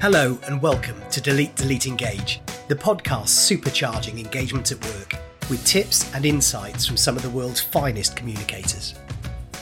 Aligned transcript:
Hello 0.00 0.38
and 0.46 0.62
welcome 0.62 0.98
to 1.10 1.20
Delete 1.20 1.54
Delete 1.56 1.86
Engage, 1.86 2.40
the 2.68 2.74
podcast 2.74 3.26
supercharging 3.26 4.18
engagement 4.18 4.72
at 4.72 4.82
work 4.82 5.14
with 5.50 5.62
tips 5.66 6.10
and 6.14 6.24
insights 6.24 6.86
from 6.86 6.96
some 6.96 7.18
of 7.18 7.22
the 7.22 7.28
world's 7.28 7.60
finest 7.60 8.16
communicators. 8.16 8.94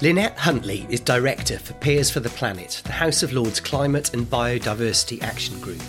Lynette 0.01 0.39
Huntley 0.39 0.87
is 0.89 1.01
Director 1.01 1.59
for 1.59 1.73
Peers 1.75 2.09
for 2.09 2.21
the 2.21 2.29
Planet, 2.29 2.83
the 2.85 2.93
House 2.93 3.25
of 3.25 3.33
Lords 3.33 3.59
Climate 3.59 4.15
and 4.15 4.31
Biodiversity 4.31 5.21
Action 5.25 5.59
Group. 5.59 5.83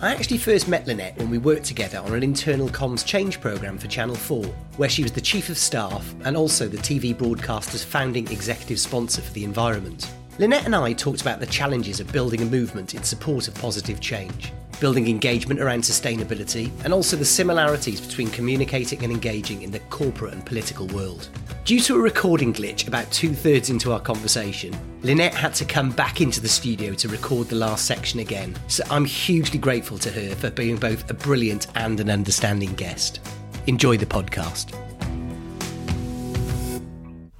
I 0.00 0.12
actually 0.12 0.38
first 0.38 0.66
met 0.66 0.88
Lynette 0.88 1.16
when 1.18 1.30
we 1.30 1.38
worked 1.38 1.66
together 1.66 1.98
on 1.98 2.12
an 2.12 2.24
internal 2.24 2.68
comms 2.70 3.06
change 3.06 3.40
programme 3.40 3.78
for 3.78 3.86
Channel 3.86 4.16
4, 4.16 4.44
where 4.78 4.88
she 4.88 5.04
was 5.04 5.12
the 5.12 5.20
Chief 5.20 5.48
of 5.48 5.56
Staff 5.56 6.12
and 6.24 6.36
also 6.36 6.66
the 6.66 6.76
TV 6.76 7.16
broadcaster's 7.16 7.84
founding 7.84 8.26
executive 8.32 8.80
sponsor 8.80 9.22
for 9.22 9.32
the 9.32 9.44
environment. 9.44 10.10
Lynette 10.38 10.64
and 10.64 10.74
I 10.74 10.94
talked 10.94 11.20
about 11.20 11.40
the 11.40 11.46
challenges 11.46 12.00
of 12.00 12.10
building 12.10 12.40
a 12.40 12.46
movement 12.46 12.94
in 12.94 13.02
support 13.02 13.48
of 13.48 13.54
positive 13.54 14.00
change, 14.00 14.50
building 14.80 15.06
engagement 15.06 15.60
around 15.60 15.82
sustainability, 15.82 16.70
and 16.84 16.92
also 16.94 17.18
the 17.18 17.24
similarities 17.24 18.00
between 18.00 18.30
communicating 18.30 19.02
and 19.04 19.12
engaging 19.12 19.60
in 19.60 19.70
the 19.70 19.80
corporate 19.90 20.32
and 20.32 20.46
political 20.46 20.86
world. 20.88 21.28
Due 21.66 21.80
to 21.80 21.96
a 21.96 22.00
recording 22.00 22.52
glitch 22.52 22.88
about 22.88 23.10
two 23.12 23.34
thirds 23.34 23.68
into 23.68 23.92
our 23.92 24.00
conversation, 24.00 24.74
Lynette 25.02 25.34
had 25.34 25.54
to 25.54 25.66
come 25.66 25.90
back 25.90 26.22
into 26.22 26.40
the 26.40 26.48
studio 26.48 26.94
to 26.94 27.08
record 27.08 27.48
the 27.48 27.56
last 27.56 27.84
section 27.84 28.20
again, 28.20 28.56
so 28.68 28.82
I'm 28.90 29.04
hugely 29.04 29.58
grateful 29.58 29.98
to 29.98 30.10
her 30.10 30.34
for 30.34 30.50
being 30.50 30.76
both 30.76 31.08
a 31.10 31.14
brilliant 31.14 31.66
and 31.74 32.00
an 32.00 32.08
understanding 32.08 32.72
guest. 32.74 33.20
Enjoy 33.66 33.98
the 33.98 34.06
podcast. 34.06 34.81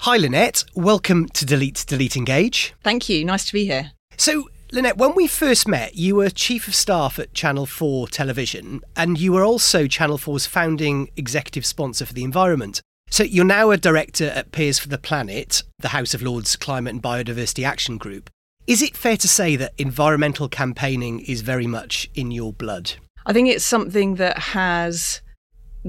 Hi, 0.02 0.16
Lynette. 0.16 0.65
Welcome 0.74 1.29
to 1.29 1.47
Delete 1.47 1.84
Delete 1.87 2.16
Engage. 2.16 2.74
Thank 2.83 3.09
you. 3.09 3.24
Nice 3.24 3.45
to 3.47 3.52
be 3.52 3.66
here. 3.66 3.92
So, 4.16 4.48
Lynette, 4.73 4.97
when 4.97 5.14
we 5.14 5.28
first 5.28 5.69
met, 5.69 5.95
you 5.95 6.17
were 6.17 6.28
Chief 6.28 6.67
of 6.67 6.75
Staff 6.75 7.20
at 7.20 7.34
Channel 7.34 7.67
4 7.67 8.08
Television, 8.08 8.80
and 8.97 9.17
you 9.17 9.33
were 9.33 9.45
also 9.45 9.86
Channel 9.86 10.19
4's 10.19 10.45
founding 10.45 11.08
executive 11.17 11.64
sponsor 11.64 12.05
for 12.05 12.14
the 12.14 12.25
environment. 12.25 12.80
So, 13.11 13.23
you're 13.23 13.45
now 13.45 13.70
a 13.70 13.77
director 13.77 14.25
at 14.25 14.50
Peers 14.50 14.80
for 14.80 14.89
the 14.89 14.98
Planet, 14.98 15.62
the 15.78 15.91
House 15.91 16.14
of 16.14 16.23
Lords 16.23 16.56
Climate 16.56 16.95
and 16.95 17.03
Biodiversity 17.03 17.64
Action 17.64 17.97
Group. 17.97 18.28
Is 18.67 18.83
it 18.83 18.97
fair 18.97 19.17
to 19.19 19.28
say 19.28 19.55
that 19.55 19.73
environmental 19.78 20.48
campaigning 20.48 21.20
is 21.20 21.42
very 21.42 21.69
much 21.69 22.11
in 22.17 22.33
your 22.33 22.53
blood? 22.53 22.95
I 23.25 23.33
think 23.33 23.48
it's 23.48 23.64
something 23.64 24.17
that 24.17 24.36
has 24.36 25.23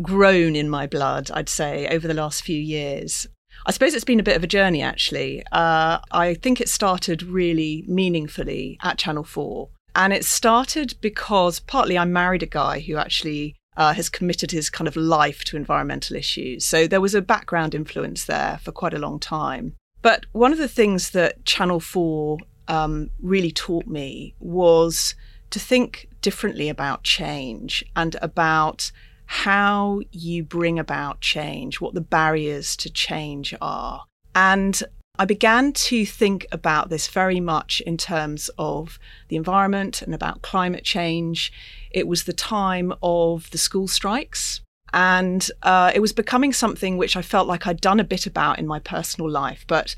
grown 0.04 0.56
in 0.56 0.70
my 0.70 0.86
blood, 0.86 1.32
I'd 1.34 1.50
say, 1.50 1.88
over 1.88 2.08
the 2.08 2.14
last 2.14 2.44
few 2.44 2.62
years. 2.62 3.28
I 3.66 3.72
suppose 3.72 3.94
it's 3.94 4.04
been 4.04 4.20
a 4.20 4.24
bit 4.24 4.36
of 4.36 4.44
a 4.44 4.48
journey, 4.48 4.82
actually. 4.82 5.44
Uh, 5.52 6.00
I 6.12 6.34
think 6.36 6.60
it 6.60 6.70
started 6.70 7.24
really 7.24 7.84
meaningfully 7.88 8.78
at 8.84 8.98
Channel 8.98 9.24
4. 9.24 9.70
And 9.96 10.12
it 10.12 10.26
started 10.26 10.96
because 11.02 11.60
partly 11.60 11.98
I 11.98 12.06
married 12.06 12.44
a 12.44 12.48
guy 12.48 12.80
who 12.80 12.98
actually 12.98 13.56
uh, 13.78 13.94
has 13.94 14.10
committed 14.10 14.52
his 14.52 14.70
kind 14.70 14.88
of 14.88 14.96
life 14.96 15.44
to 15.46 15.58
environmental 15.58 16.16
issues. 16.16 16.66
So 16.66 16.88
there 16.88 17.02
was 17.02 17.16
a 17.16 17.22
background 17.22 17.74
influence 17.74 18.26
there 18.26 18.60
for 18.64 18.72
quite 18.72 18.94
a 18.94 19.00
long 19.00 19.20
time. 19.20 19.76
But 20.02 20.26
one 20.32 20.52
of 20.52 20.58
the 20.58 20.68
things 20.68 21.12
that 21.12 21.46
Channel 21.46 21.80
4 21.80 22.38
um, 22.68 23.10
really 23.22 23.52
taught 23.52 23.88
me 23.88 24.36
was 24.40 25.16
to 25.52 25.60
think 25.60 26.10
differently 26.22 26.70
about 26.70 27.04
change 27.04 27.84
and 27.96 28.16
about 28.22 28.92
how 29.26 30.02
you 30.12 30.44
bring 30.44 30.80
about 30.80 31.22
change, 31.22 31.82
what 31.82 31.94
the 31.94 32.02
barriers 32.02 32.76
to 32.78 32.90
change 32.90 33.54
are. 33.62 34.04
And 34.36 34.82
I 35.20 35.26
began 35.26 35.74
to 35.74 36.06
think 36.06 36.48
about 36.52 36.90
this 36.90 37.08
very 37.08 37.40
much 37.40 37.82
in 37.82 37.98
terms 37.98 38.50
of 38.58 38.98
the 39.28 39.36
environment 39.36 40.02
and 40.02 40.14
about 40.14 40.42
climate 40.42 40.84
change. 40.84 41.54
It 41.92 42.08
was 42.08 42.24
the 42.24 42.34
time 42.34 42.94
of 43.04 43.50
the 43.52 43.60
school 43.60 43.88
strikes. 43.88 44.62
And 44.92 45.48
uh, 45.64 45.92
it 45.94 46.00
was 46.00 46.14
becoming 46.14 46.54
something 46.54 46.98
which 46.98 47.16
I 47.16 47.22
felt 47.22 47.48
like 47.48 47.66
I'd 47.66 47.82
done 47.82 48.00
a 48.00 48.04
bit 48.04 48.26
about 48.26 48.60
in 48.60 48.68
my 48.68 48.80
personal 48.80 49.30
life, 49.30 49.66
but 49.68 49.96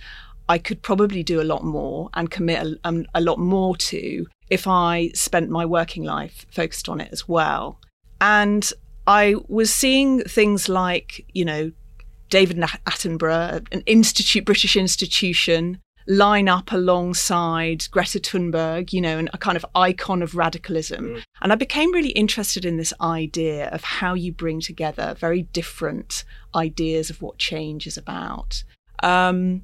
I 0.48 0.58
could 0.58 0.82
probably 0.82 1.24
do 1.24 1.42
a 1.42 1.44
lot 1.44 1.64
more 1.64 2.10
and 2.14 2.30
commit 2.30 2.66
a, 2.66 2.80
um, 2.84 3.06
a 3.14 3.22
lot 3.22 3.40
more 3.40 3.76
to 3.78 4.28
if 4.50 4.68
I 4.68 5.10
spent 5.14 5.50
my 5.50 5.66
working 5.66 6.04
life 6.04 6.46
focused 6.52 6.88
on 6.88 7.02
it 7.02 7.10
as 7.12 7.28
well. 7.28 7.80
And 8.22 8.72
I 9.08 9.36
was 9.48 9.74
seeing 9.74 10.22
things 10.24 10.68
like, 10.68 11.26
you 11.34 11.46
know, 11.46 11.72
David 12.30 12.58
Attenborough, 12.58 13.68
an 13.72 13.82
institute, 13.86 14.46
British 14.46 14.76
institution, 14.76 15.80
line 16.08 16.48
up 16.48 16.72
alongside 16.72 17.86
Greta 17.92 18.20
Thunberg, 18.20 18.94
you 18.94 19.02
know, 19.02 19.18
and 19.18 19.30
a 19.34 19.38
kind 19.38 19.58
of 19.58 19.66
icon 19.74 20.22
of 20.22 20.36
radicalism. 20.36 21.06
Mm. 21.06 21.24
And 21.42 21.54
I 21.54 21.56
became 21.56 21.92
really 21.92 22.10
interested 22.10 22.66
in 22.66 22.78
this 22.78 22.94
idea 23.02 23.70
of 23.70 23.84
how 23.84 24.14
you 24.14 24.32
bring 24.32 24.60
together 24.60 25.16
very 25.18 25.44
different 25.44 26.24
ideas 26.54 27.10
of 27.10 27.22
what 27.22 27.38
change 27.38 27.88
is 27.88 27.98
about. 27.98 28.64
Um, 29.02 29.64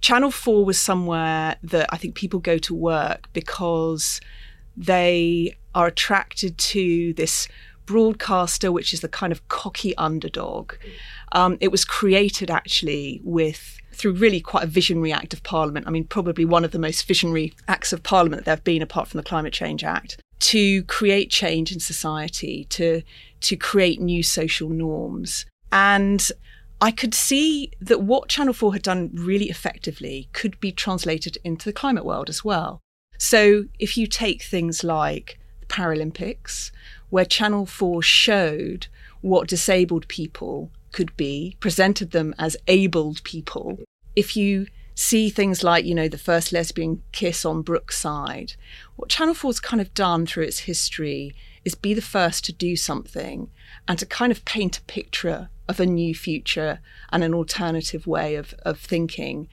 Channel 0.00 0.30
4 0.30 0.64
was 0.64 0.78
somewhere 0.78 1.56
that 1.62 1.88
I 1.92 1.96
think 1.96 2.14
people 2.14 2.40
go 2.40 2.58
to 2.58 2.74
work 2.74 3.28
because 3.32 4.20
they 4.76 5.56
are 5.74 5.86
attracted 5.86 6.58
to 6.58 7.12
this 7.14 7.48
broadcaster, 7.86 8.70
which 8.70 8.92
is 8.92 9.00
the 9.00 9.08
kind 9.08 9.32
of 9.32 9.46
cocky 9.48 9.96
underdog. 9.96 10.74
Um, 11.32 11.58
it 11.60 11.68
was 11.68 11.84
created 11.84 12.50
actually 12.50 13.20
with 13.24 13.78
through 13.92 14.12
really 14.12 14.40
quite 14.40 14.64
a 14.64 14.66
visionary 14.66 15.12
act 15.12 15.34
of 15.34 15.42
parliament. 15.42 15.86
I 15.86 15.90
mean, 15.90 16.04
probably 16.04 16.44
one 16.44 16.64
of 16.64 16.72
the 16.72 16.78
most 16.78 17.06
visionary 17.06 17.52
acts 17.68 17.92
of 17.92 18.02
parliament 18.02 18.40
that 18.40 18.44
there 18.46 18.56
have 18.56 18.64
been, 18.64 18.82
apart 18.82 19.08
from 19.08 19.18
the 19.18 19.24
Climate 19.24 19.52
Change 19.52 19.84
Act, 19.84 20.18
to 20.40 20.82
create 20.84 21.30
change 21.30 21.72
in 21.72 21.80
society, 21.80 22.66
to 22.70 23.02
to 23.40 23.56
create 23.56 24.00
new 24.00 24.22
social 24.22 24.68
norms. 24.68 25.46
And 25.70 26.30
I 26.80 26.90
could 26.90 27.14
see 27.14 27.70
that 27.80 28.02
what 28.02 28.28
Channel 28.28 28.54
4 28.54 28.72
had 28.72 28.82
done 28.82 29.10
really 29.14 29.48
effectively 29.48 30.28
could 30.32 30.58
be 30.58 30.72
translated 30.72 31.38
into 31.44 31.64
the 31.64 31.72
climate 31.72 32.04
world 32.04 32.28
as 32.28 32.44
well. 32.44 32.80
So 33.18 33.66
if 33.78 33.96
you 33.96 34.08
take 34.08 34.42
things 34.42 34.82
like 34.82 35.38
the 35.60 35.66
Paralympics 35.66 36.72
where 37.12 37.26
Channel 37.26 37.66
4 37.66 38.00
showed 38.02 38.86
what 39.20 39.46
disabled 39.46 40.08
people 40.08 40.70
could 40.92 41.14
be, 41.14 41.58
presented 41.60 42.12
them 42.12 42.34
as 42.38 42.56
abled 42.68 43.22
people. 43.22 43.78
If 44.16 44.34
you 44.34 44.66
see 44.94 45.28
things 45.28 45.62
like, 45.62 45.84
you 45.84 45.94
know, 45.94 46.08
the 46.08 46.16
first 46.16 46.52
lesbian 46.52 47.02
kiss 47.12 47.44
on 47.44 47.60
Brookside, 47.60 48.54
what 48.96 49.10
Channel 49.10 49.34
4's 49.34 49.60
kind 49.60 49.82
of 49.82 49.92
done 49.92 50.24
through 50.24 50.44
its 50.44 50.60
history 50.60 51.34
is 51.66 51.74
be 51.74 51.92
the 51.92 52.00
first 52.00 52.46
to 52.46 52.52
do 52.52 52.76
something 52.76 53.50
and 53.86 53.98
to 53.98 54.06
kind 54.06 54.32
of 54.32 54.46
paint 54.46 54.78
a 54.78 54.82
picture 54.84 55.50
of 55.68 55.78
a 55.78 55.84
new 55.84 56.14
future 56.14 56.80
and 57.12 57.22
an 57.22 57.34
alternative 57.34 58.06
way 58.06 58.36
of, 58.36 58.54
of 58.64 58.78
thinking. 58.78 59.48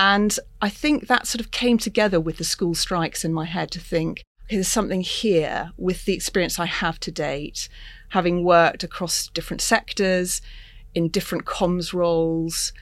And 0.00 0.36
I 0.60 0.68
think 0.68 1.06
that 1.06 1.28
sort 1.28 1.40
of 1.40 1.52
came 1.52 1.78
together 1.78 2.18
with 2.18 2.38
the 2.38 2.44
school 2.44 2.74
strikes 2.74 3.24
in 3.24 3.32
my 3.32 3.44
head 3.44 3.70
to 3.70 3.78
think, 3.78 4.24
okay, 4.46 4.56
there's 4.56 4.68
something 4.68 5.00
here 5.00 5.72
with 5.76 6.04
the 6.04 6.14
experience 6.14 6.58
I 6.58 6.66
have 6.66 7.00
to 7.00 7.10
date, 7.10 7.68
having 8.10 8.44
worked 8.44 8.84
across 8.84 9.28
different 9.28 9.60
sectors, 9.60 10.40
in 10.94 11.08
different 11.08 11.44
comms 11.44 11.92
roles. 11.92 12.72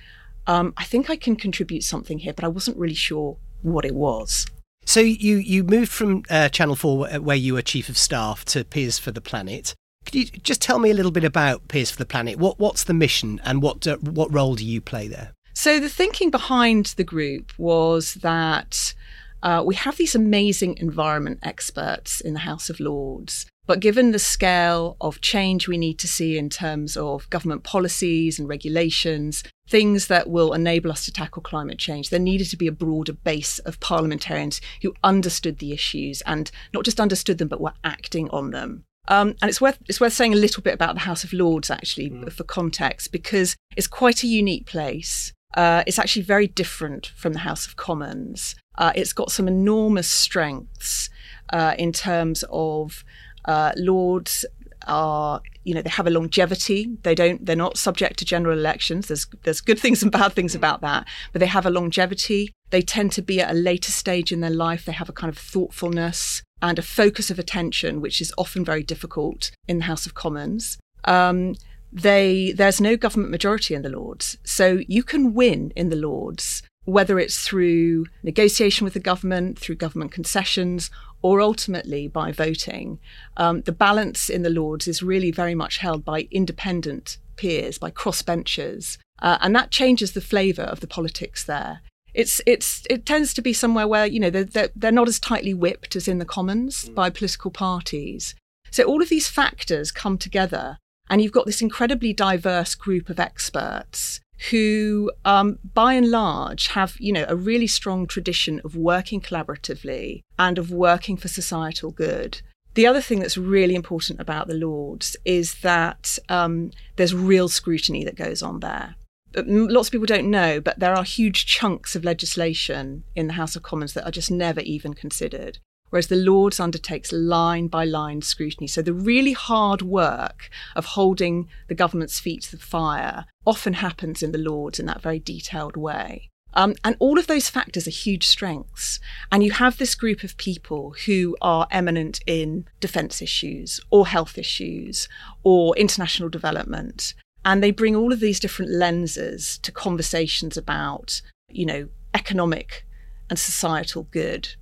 Um, 0.46 0.74
I 0.76 0.84
think 0.84 1.08
I 1.08 1.16
can 1.16 1.36
contribute 1.36 1.82
something 1.82 2.18
here, 2.18 2.32
but 2.32 2.44
I 2.44 2.48
wasn't 2.48 2.76
really 2.76 2.94
sure 2.94 3.36
what 3.62 3.84
it 3.84 3.94
was. 3.94 4.46
So 4.84 5.00
you 5.00 5.36
you 5.36 5.62
moved 5.62 5.92
from 5.92 6.24
uh, 6.28 6.48
Channel 6.48 6.74
Four, 6.74 7.08
where 7.20 7.36
you 7.36 7.54
were 7.54 7.62
chief 7.62 7.88
of 7.88 7.96
staff, 7.96 8.44
to 8.46 8.64
Peers 8.64 8.98
for 8.98 9.12
the 9.12 9.20
Planet. 9.20 9.74
Could 10.04 10.14
you 10.16 10.24
just 10.24 10.60
tell 10.60 10.80
me 10.80 10.90
a 10.90 10.94
little 10.94 11.12
bit 11.12 11.22
about 11.22 11.68
Peers 11.68 11.90
for 11.92 11.98
the 11.98 12.06
Planet? 12.06 12.38
What 12.38 12.58
what's 12.58 12.84
the 12.84 12.94
mission, 12.94 13.40
and 13.44 13.62
what 13.62 13.86
uh, 13.86 13.96
what 13.98 14.32
role 14.32 14.56
do 14.56 14.64
you 14.64 14.80
play 14.80 15.06
there? 15.06 15.32
So 15.54 15.78
the 15.78 15.88
thinking 15.88 16.30
behind 16.30 16.86
the 16.96 17.04
group 17.04 17.52
was 17.58 18.14
that 18.14 18.94
uh, 19.42 19.62
we 19.64 19.74
have 19.74 19.96
these 19.96 20.14
amazing 20.14 20.76
environment 20.78 21.40
experts 21.42 22.20
in 22.20 22.34
the 22.34 22.40
House 22.40 22.70
of 22.70 22.80
Lords. 22.80 23.46
But 23.66 23.80
given 23.80 24.10
the 24.10 24.18
scale 24.18 24.96
of 25.00 25.20
change 25.20 25.68
we 25.68 25.78
need 25.78 25.98
to 26.00 26.08
see 26.08 26.36
in 26.36 26.50
terms 26.50 26.96
of 26.96 27.30
government 27.30 27.62
policies 27.62 28.38
and 28.38 28.48
regulations, 28.48 29.44
things 29.68 30.08
that 30.08 30.28
will 30.28 30.52
enable 30.52 30.90
us 30.90 31.04
to 31.04 31.12
tackle 31.12 31.42
climate 31.42 31.78
change, 31.78 32.10
there 32.10 32.18
needed 32.18 32.50
to 32.50 32.56
be 32.56 32.66
a 32.66 32.72
broader 32.72 33.12
base 33.12 33.60
of 33.60 33.78
parliamentarians 33.78 34.60
who 34.82 34.94
understood 35.04 35.58
the 35.58 35.72
issues 35.72 36.22
and 36.22 36.50
not 36.74 36.84
just 36.84 37.00
understood 37.00 37.38
them, 37.38 37.48
but 37.48 37.60
were 37.60 37.74
acting 37.84 38.28
on 38.30 38.50
them. 38.50 38.84
Um, 39.08 39.34
and 39.40 39.48
it's 39.48 39.60
worth 39.60 39.78
it's 39.88 40.00
worth 40.00 40.12
saying 40.12 40.32
a 40.32 40.36
little 40.36 40.62
bit 40.62 40.74
about 40.74 40.94
the 40.94 41.00
House 41.00 41.24
of 41.24 41.32
Lords 41.32 41.70
actually 41.70 42.10
mm. 42.10 42.32
for 42.32 42.44
context 42.44 43.10
because 43.10 43.56
it's 43.76 43.88
quite 43.88 44.22
a 44.22 44.28
unique 44.28 44.66
place. 44.66 45.32
Uh, 45.54 45.82
it's 45.86 45.98
actually 45.98 46.22
very 46.22 46.46
different 46.46 47.06
from 47.16 47.32
the 47.32 47.40
House 47.40 47.66
of 47.66 47.76
Commons. 47.76 48.54
Uh, 48.76 48.92
it's 48.94 49.12
got 49.12 49.30
some 49.30 49.48
enormous 49.48 50.08
strengths 50.08 51.10
uh, 51.50 51.74
in 51.78 51.92
terms 51.92 52.44
of 52.50 53.04
uh, 53.44 53.72
Lords 53.76 54.44
are 54.88 55.40
you 55.64 55.74
know 55.74 55.82
they 55.82 55.90
have 55.90 56.06
a 56.06 56.10
longevity. 56.10 56.96
They 57.02 57.14
don't 57.14 57.44
they're 57.44 57.54
not 57.54 57.78
subject 57.78 58.18
to 58.18 58.24
general 58.24 58.58
elections. 58.58 59.06
There's 59.06 59.26
there's 59.44 59.60
good 59.60 59.78
things 59.78 60.02
and 60.02 60.10
bad 60.10 60.32
things 60.32 60.54
about 60.54 60.80
that 60.80 61.06
but 61.32 61.40
they 61.40 61.46
have 61.46 61.66
a 61.66 61.70
longevity. 61.70 62.52
They 62.70 62.82
tend 62.82 63.12
to 63.12 63.22
be 63.22 63.40
at 63.40 63.50
a 63.50 63.54
later 63.54 63.92
stage 63.92 64.32
in 64.32 64.40
their 64.40 64.50
life. 64.50 64.84
They 64.84 64.92
have 64.92 65.08
a 65.08 65.12
kind 65.12 65.30
of 65.30 65.38
thoughtfulness 65.38 66.42
and 66.60 66.78
a 66.78 66.82
focus 66.82 67.30
of 67.30 67.38
attention, 67.38 68.00
which 68.00 68.20
is 68.20 68.32
often 68.38 68.64
very 68.64 68.82
difficult 68.82 69.50
in 69.68 69.78
the 69.78 69.84
House 69.84 70.06
of 70.06 70.14
Commons. 70.14 70.78
Um, 71.04 71.54
they 71.92 72.52
there's 72.56 72.80
no 72.80 72.96
government 72.96 73.30
majority 73.30 73.74
in 73.74 73.82
the 73.82 73.90
Lords, 73.90 74.38
so 74.44 74.80
you 74.88 75.02
can 75.02 75.34
win 75.34 75.72
in 75.76 75.90
the 75.90 75.96
Lords 75.96 76.62
whether 76.84 77.18
it's 77.18 77.46
through 77.46 78.06
negotiation 78.22 78.84
with 78.84 78.94
the 78.94 79.00
government, 79.00 79.58
through 79.58 79.76
government 79.76 80.12
concessions, 80.12 80.90
or 81.22 81.40
ultimately 81.40 82.08
by 82.08 82.32
voting. 82.32 82.98
Um, 83.36 83.62
the 83.62 83.72
balance 83.72 84.28
in 84.28 84.42
the 84.42 84.50
Lords 84.50 84.88
is 84.88 85.02
really 85.02 85.30
very 85.30 85.54
much 85.54 85.78
held 85.78 86.04
by 86.04 86.26
independent 86.30 87.18
peers, 87.36 87.78
by 87.78 87.90
crossbenchers, 87.90 88.98
uh, 89.20 89.38
and 89.40 89.54
that 89.54 89.70
changes 89.70 90.12
the 90.12 90.20
flavour 90.20 90.62
of 90.62 90.80
the 90.80 90.86
politics 90.86 91.44
there. 91.44 91.80
It's 92.12 92.42
it's 92.46 92.82
it 92.90 93.06
tends 93.06 93.32
to 93.34 93.42
be 93.42 93.52
somewhere 93.52 93.88
where 93.88 94.04
you 94.04 94.20
know 94.20 94.28
they're, 94.28 94.44
they're, 94.44 94.70
they're 94.76 94.92
not 94.92 95.08
as 95.08 95.18
tightly 95.18 95.54
whipped 95.54 95.96
as 95.96 96.08
in 96.08 96.18
the 96.18 96.26
Commons 96.26 96.84
mm. 96.84 96.94
by 96.94 97.08
political 97.08 97.50
parties. 97.50 98.34
So 98.70 98.84
all 98.84 99.00
of 99.00 99.08
these 99.08 99.28
factors 99.28 99.92
come 99.92 100.18
together, 100.18 100.78
and 101.08 101.22
you've 101.22 101.32
got 101.32 101.46
this 101.46 101.62
incredibly 101.62 102.12
diverse 102.12 102.74
group 102.74 103.08
of 103.08 103.20
experts 103.20 104.20
who, 104.50 105.10
um, 105.24 105.58
by 105.74 105.94
and 105.94 106.10
large, 106.10 106.68
have 106.68 106.96
you 106.98 107.12
know 107.12 107.24
a 107.28 107.36
really 107.36 107.66
strong 107.66 108.06
tradition 108.06 108.60
of 108.64 108.76
working 108.76 109.20
collaboratively 109.20 110.22
and 110.38 110.58
of 110.58 110.70
working 110.70 111.16
for 111.16 111.28
societal 111.28 111.90
good. 111.90 112.40
The 112.74 112.86
other 112.86 113.02
thing 113.02 113.20
that's 113.20 113.36
really 113.36 113.74
important 113.74 114.18
about 114.18 114.48
the 114.48 114.54
Lords 114.54 115.14
is 115.26 115.56
that 115.60 116.18
um, 116.30 116.70
there's 116.96 117.14
real 117.14 117.50
scrutiny 117.50 118.02
that 118.04 118.16
goes 118.16 118.42
on 118.42 118.60
there 118.60 118.96
lots 119.36 119.88
of 119.88 119.92
people 119.92 120.06
don't 120.06 120.30
know, 120.30 120.60
but 120.60 120.78
there 120.78 120.94
are 120.94 121.04
huge 121.04 121.46
chunks 121.46 121.96
of 121.96 122.04
legislation 122.04 123.04
in 123.14 123.26
the 123.26 123.32
House 123.34 123.56
of 123.56 123.62
Commons 123.62 123.94
that 123.94 124.04
are 124.04 124.10
just 124.10 124.30
never 124.30 124.60
even 124.60 124.94
considered. 124.94 125.58
Whereas 125.92 126.06
the 126.06 126.16
Lords 126.16 126.58
undertakes 126.58 127.12
line 127.12 127.68
by 127.68 127.84
line 127.84 128.22
scrutiny. 128.22 128.66
So 128.66 128.80
the 128.80 128.94
really 128.94 129.32
hard 129.32 129.82
work 129.82 130.48
of 130.74 130.86
holding 130.86 131.50
the 131.68 131.74
government's 131.74 132.18
feet 132.18 132.44
to 132.44 132.52
the 132.52 132.62
fire 132.62 133.26
often 133.44 133.74
happens 133.74 134.22
in 134.22 134.32
the 134.32 134.38
Lords 134.38 134.80
in 134.80 134.86
that 134.86 135.02
very 135.02 135.18
detailed 135.18 135.76
way. 135.76 136.30
Um, 136.54 136.76
and 136.82 136.96
all 136.98 137.18
of 137.18 137.26
those 137.26 137.50
factors 137.50 137.86
are 137.86 137.90
huge 137.90 138.26
strengths. 138.26 139.00
And 139.30 139.44
you 139.44 139.50
have 139.50 139.76
this 139.76 139.94
group 139.94 140.24
of 140.24 140.38
people 140.38 140.94
who 141.04 141.36
are 141.42 141.66
eminent 141.70 142.20
in 142.26 142.64
defence 142.80 143.20
issues 143.20 143.78
or 143.90 144.06
health 144.06 144.38
issues 144.38 145.10
or 145.42 145.76
international 145.76 146.30
development. 146.30 147.12
And 147.44 147.62
they 147.62 147.70
bring 147.70 147.94
all 147.94 148.14
of 148.14 148.20
these 148.20 148.40
different 148.40 148.70
lenses 148.70 149.58
to 149.58 149.70
conversations 149.70 150.56
about, 150.56 151.20
you 151.50 151.66
know, 151.66 151.88
economic 152.14 152.86
and 153.28 153.38
societal 153.38 154.04
good. 154.04 154.54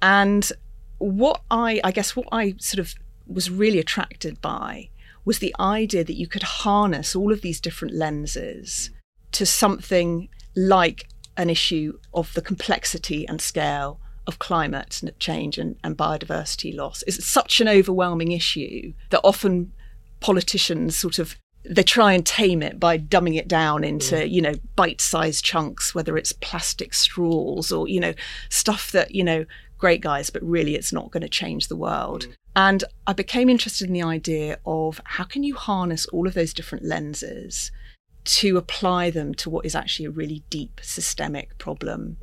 And 0.00 0.50
what 1.00 1.42
I, 1.50 1.80
I 1.82 1.90
guess, 1.90 2.14
what 2.14 2.28
I 2.30 2.54
sort 2.58 2.78
of 2.78 2.94
was 3.26 3.50
really 3.50 3.78
attracted 3.78 4.40
by 4.40 4.90
was 5.24 5.38
the 5.38 5.54
idea 5.58 6.04
that 6.04 6.16
you 6.16 6.26
could 6.26 6.42
harness 6.42 7.16
all 7.16 7.32
of 7.32 7.42
these 7.42 7.60
different 7.60 7.94
lenses 7.94 8.90
to 9.32 9.46
something 9.46 10.28
like 10.56 11.08
an 11.36 11.48
issue 11.50 11.98
of 12.12 12.32
the 12.34 12.42
complexity 12.42 13.26
and 13.28 13.40
scale 13.40 14.00
of 14.26 14.38
climate 14.38 15.00
change 15.18 15.58
and, 15.58 15.76
and 15.82 15.96
biodiversity 15.96 16.74
loss. 16.74 17.02
It's 17.06 17.24
such 17.24 17.60
an 17.60 17.68
overwhelming 17.68 18.32
issue 18.32 18.92
that 19.10 19.20
often 19.24 19.72
politicians 20.20 20.98
sort 20.98 21.18
of 21.18 21.36
they 21.64 21.82
try 21.82 22.12
and 22.12 22.24
tame 22.24 22.62
it 22.62 22.80
by 22.80 22.96
dumbing 22.96 23.36
it 23.36 23.48
down 23.48 23.84
into 23.84 24.14
mm. 24.14 24.30
you 24.30 24.40
know 24.40 24.54
bite-sized 24.76 25.44
chunks 25.44 25.94
whether 25.94 26.16
it's 26.16 26.32
plastic 26.32 26.94
straws 26.94 27.70
or 27.70 27.86
you 27.86 28.00
know 28.00 28.14
stuff 28.48 28.92
that 28.92 29.14
you 29.14 29.24
know 29.24 29.44
great 29.80 30.00
guys 30.00 30.30
but 30.30 30.42
really 30.42 30.74
it's 30.74 30.92
not 30.92 31.10
going 31.10 31.22
to 31.22 31.28
change 31.28 31.68
the 31.68 31.76
world 31.76 32.26
mm. 32.26 32.34
and 32.54 32.84
i 33.06 33.12
became 33.12 33.48
interested 33.48 33.86
in 33.86 33.94
the 33.94 34.02
idea 34.02 34.58
of 34.66 35.00
how 35.04 35.24
can 35.24 35.42
you 35.42 35.54
harness 35.54 36.06
all 36.06 36.26
of 36.26 36.34
those 36.34 36.52
different 36.52 36.84
lenses 36.84 37.72
to 38.24 38.58
apply 38.58 39.10
them 39.10 39.34
to 39.34 39.48
what 39.48 39.64
is 39.64 39.74
actually 39.74 40.04
a 40.04 40.10
really 40.10 40.42
deep 40.50 40.78
systemic 40.82 41.56
problem 41.58 42.18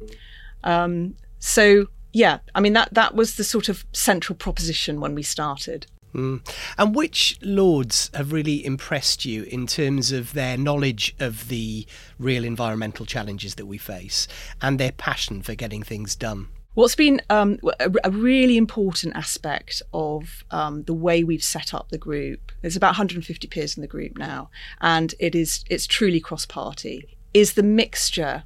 um, 0.63 1.15
so 1.39 1.88
yeah 2.13 2.38
i 2.54 2.59
mean 2.59 2.74
that 2.74 2.94
that 2.94 3.15
was 3.15 3.36
the 3.36 3.44
sort 3.44 3.68
of 3.68 3.86
central 3.92 4.36
proposition 4.36 5.01
when 5.01 5.15
we 5.15 5.24
started 5.24 5.88
Mm. 6.13 6.42
And 6.77 6.95
which 6.95 7.38
lords 7.42 8.10
have 8.13 8.31
really 8.31 8.65
impressed 8.65 9.25
you 9.25 9.44
in 9.44 9.68
terms 9.68 10.12
of 10.12 10.33
their 10.33 10.57
knowledge 10.57 11.15
of 11.19 11.48
the 11.48 11.86
real 12.18 12.44
environmental 12.44 13.06
challenges 13.06 13.56
that 13.56 13.65
we 13.65 13.77
face 13.77 14.27
and 14.62 14.80
their 14.80 14.94
passion 14.94 15.42
for 15.42 15.53
getting 15.53 15.83
things 15.83 16.15
done? 16.15 16.48
What's 16.77 16.94
been 16.94 17.21
um, 17.31 17.57
a, 17.79 18.12
really 18.12 18.56
important 18.56 19.15
aspect 19.15 19.81
of 19.95 20.45
um, 20.51 20.83
the 20.83 20.94
way 20.94 21.24
we've 21.24 21.44
set 21.44 21.74
up 21.74 21.89
the 21.89 21.97
group, 21.97 22.51
there's 22.62 22.75
about 22.75 22.89
150 22.89 23.47
peers 23.47 23.75
in 23.75 23.81
the 23.81 23.88
group 23.88 24.15
now, 24.15 24.51
and 24.79 25.15
it 25.19 25.33
is 25.33 25.65
it's 25.71 25.88
truly 25.88 26.19
cross-party, 26.19 27.18
is 27.33 27.53
the 27.53 27.63
mixture 27.63 28.44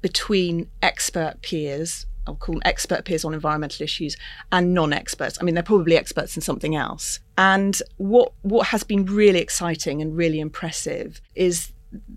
between 0.00 0.70
expert 0.80 1.42
peers 1.42 2.06
I'll 2.26 2.36
call 2.36 2.54
them 2.54 2.62
expert 2.64 3.04
peers 3.04 3.22
on 3.22 3.34
environmental 3.34 3.84
issues 3.84 4.16
and 4.50 4.72
non-experts. 4.72 5.36
I 5.38 5.44
mean, 5.44 5.52
they're 5.54 5.62
probably 5.62 5.98
experts 5.98 6.36
in 6.36 6.40
something 6.40 6.74
else. 6.74 7.20
And 7.36 7.78
what 7.98 8.32
what 8.40 8.68
has 8.68 8.82
been 8.82 9.04
really 9.04 9.40
exciting 9.40 10.00
and 10.00 10.16
really 10.16 10.40
impressive 10.40 11.20
is 11.34 11.70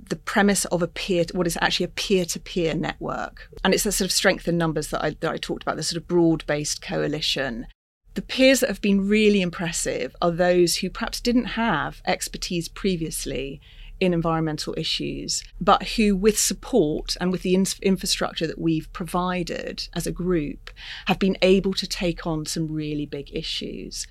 the 0.09 0.15
premise 0.15 0.65
of 0.65 0.81
a 0.81 0.87
peer, 0.87 1.25
what 1.33 1.47
is 1.47 1.57
actually 1.61 1.85
a 1.85 1.89
peer-to-peer 1.89 2.73
network, 2.73 3.49
and 3.63 3.73
it's 3.73 3.83
the 3.83 3.91
sort 3.91 4.05
of 4.05 4.11
strength 4.11 4.47
in 4.47 4.57
numbers 4.57 4.89
that 4.89 5.03
I, 5.03 5.11
that 5.19 5.31
I 5.31 5.37
talked 5.37 5.63
about, 5.63 5.75
the 5.75 5.83
sort 5.83 6.01
of 6.01 6.07
broad-based 6.07 6.81
coalition. 6.81 7.67
The 8.13 8.21
peers 8.21 8.61
that 8.61 8.69
have 8.69 8.81
been 8.81 9.07
really 9.07 9.41
impressive 9.41 10.15
are 10.21 10.31
those 10.31 10.77
who 10.77 10.89
perhaps 10.89 11.19
didn't 11.19 11.45
have 11.45 12.01
expertise 12.05 12.67
previously 12.67 13.61
in 13.99 14.13
environmental 14.13 14.73
issues, 14.77 15.43
but 15.59 15.83
who, 15.89 16.15
with 16.15 16.37
support 16.37 17.17
and 17.19 17.31
with 17.31 17.41
the 17.41 17.55
in- 17.55 17.65
infrastructure 17.81 18.47
that 18.47 18.59
we've 18.59 18.91
provided 18.93 19.87
as 19.93 20.07
a 20.07 20.11
group, 20.11 20.71
have 21.05 21.19
been 21.19 21.37
able 21.41 21.73
to 21.73 21.87
take 21.87 22.25
on 22.25 22.45
some 22.45 22.67
really 22.67 23.05
big 23.05 23.29
issues. 23.33 24.07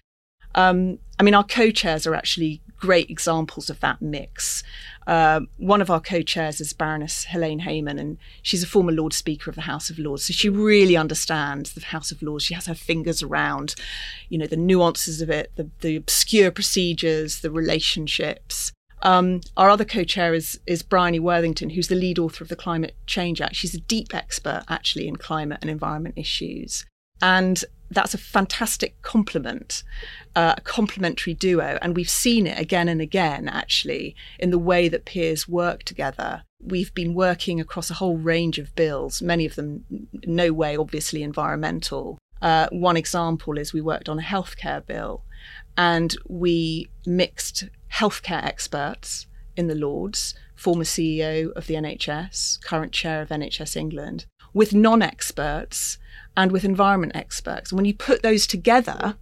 Um, 0.54 0.98
I 1.18 1.22
mean, 1.22 1.34
our 1.34 1.44
co 1.44 1.70
chairs 1.70 2.06
are 2.06 2.14
actually 2.14 2.62
great 2.78 3.10
examples 3.10 3.70
of 3.70 3.80
that 3.80 4.00
mix. 4.02 4.62
Uh, 5.06 5.40
one 5.56 5.80
of 5.80 5.90
our 5.90 6.00
co 6.00 6.22
chairs 6.22 6.60
is 6.60 6.72
Baroness 6.72 7.24
Helene 7.24 7.60
Hayman, 7.60 7.98
and 7.98 8.18
she's 8.42 8.62
a 8.62 8.66
former 8.66 8.92
Lord 8.92 9.12
Speaker 9.12 9.50
of 9.50 9.56
the 9.56 9.62
House 9.62 9.88
of 9.90 9.98
Lords. 9.98 10.24
So 10.24 10.32
she 10.32 10.48
really 10.48 10.96
understands 10.96 11.72
the 11.72 11.84
House 11.84 12.10
of 12.10 12.22
Lords. 12.22 12.44
She 12.44 12.54
has 12.54 12.66
her 12.66 12.74
fingers 12.74 13.22
around, 13.22 13.74
you 14.28 14.38
know, 14.38 14.46
the 14.46 14.56
nuances 14.56 15.20
of 15.20 15.30
it, 15.30 15.52
the, 15.56 15.70
the 15.80 15.96
obscure 15.96 16.50
procedures, 16.50 17.40
the 17.40 17.50
relationships. 17.50 18.72
Um, 19.02 19.42
our 19.56 19.68
other 19.68 19.84
co-chair 19.84 20.34
is 20.34 20.58
is 20.66 20.82
Bryony 20.82 21.20
Worthington, 21.20 21.70
who's 21.70 21.88
the 21.88 21.94
lead 21.94 22.18
author 22.18 22.42
of 22.42 22.48
the 22.48 22.56
Climate 22.56 22.96
Change 23.06 23.40
Act. 23.40 23.54
She's 23.54 23.74
a 23.74 23.80
deep 23.80 24.14
expert 24.14 24.64
actually 24.68 25.06
in 25.06 25.16
climate 25.16 25.58
and 25.60 25.70
environment 25.70 26.16
issues, 26.16 26.84
and 27.20 27.62
that's 27.90 28.14
a 28.14 28.18
fantastic 28.18 29.00
complement, 29.02 29.82
uh, 30.34 30.54
a 30.56 30.60
complementary 30.60 31.34
duo. 31.34 31.78
And 31.82 31.96
we've 31.96 32.10
seen 32.10 32.46
it 32.46 32.58
again 32.58 32.88
and 32.88 33.00
again 33.00 33.48
actually 33.48 34.16
in 34.38 34.50
the 34.50 34.58
way 34.58 34.88
that 34.88 35.04
peers 35.04 35.48
work 35.48 35.84
together. 35.84 36.42
We've 36.62 36.92
been 36.94 37.14
working 37.14 37.60
across 37.60 37.90
a 37.90 37.94
whole 37.94 38.16
range 38.16 38.58
of 38.58 38.74
bills, 38.74 39.22
many 39.22 39.46
of 39.46 39.54
them 39.54 39.84
no 40.26 40.52
way 40.52 40.76
obviously 40.76 41.22
environmental. 41.22 42.18
Uh, 42.42 42.68
one 42.70 42.96
example 42.96 43.56
is 43.58 43.72
we 43.72 43.80
worked 43.80 44.08
on 44.08 44.18
a 44.18 44.22
healthcare 44.22 44.84
bill 44.84 45.24
and 45.76 46.16
we 46.28 46.88
mixed 47.06 47.68
healthcare 47.92 48.44
experts 48.44 49.26
in 49.56 49.68
the 49.68 49.74
Lords, 49.74 50.34
former 50.54 50.84
CEO 50.84 51.52
of 51.52 51.66
the 51.66 51.74
NHS, 51.74 52.62
current 52.62 52.92
chair 52.92 53.22
of 53.22 53.28
NHS 53.28 53.76
England, 53.76 54.26
with 54.52 54.74
non 54.74 55.02
experts 55.02 55.98
and 56.36 56.52
with 56.52 56.64
environment 56.64 57.12
experts. 57.14 57.70
And 57.70 57.76
when 57.78 57.86
you 57.86 57.94
put 57.94 58.22
those 58.22 58.46
together, 58.46 59.16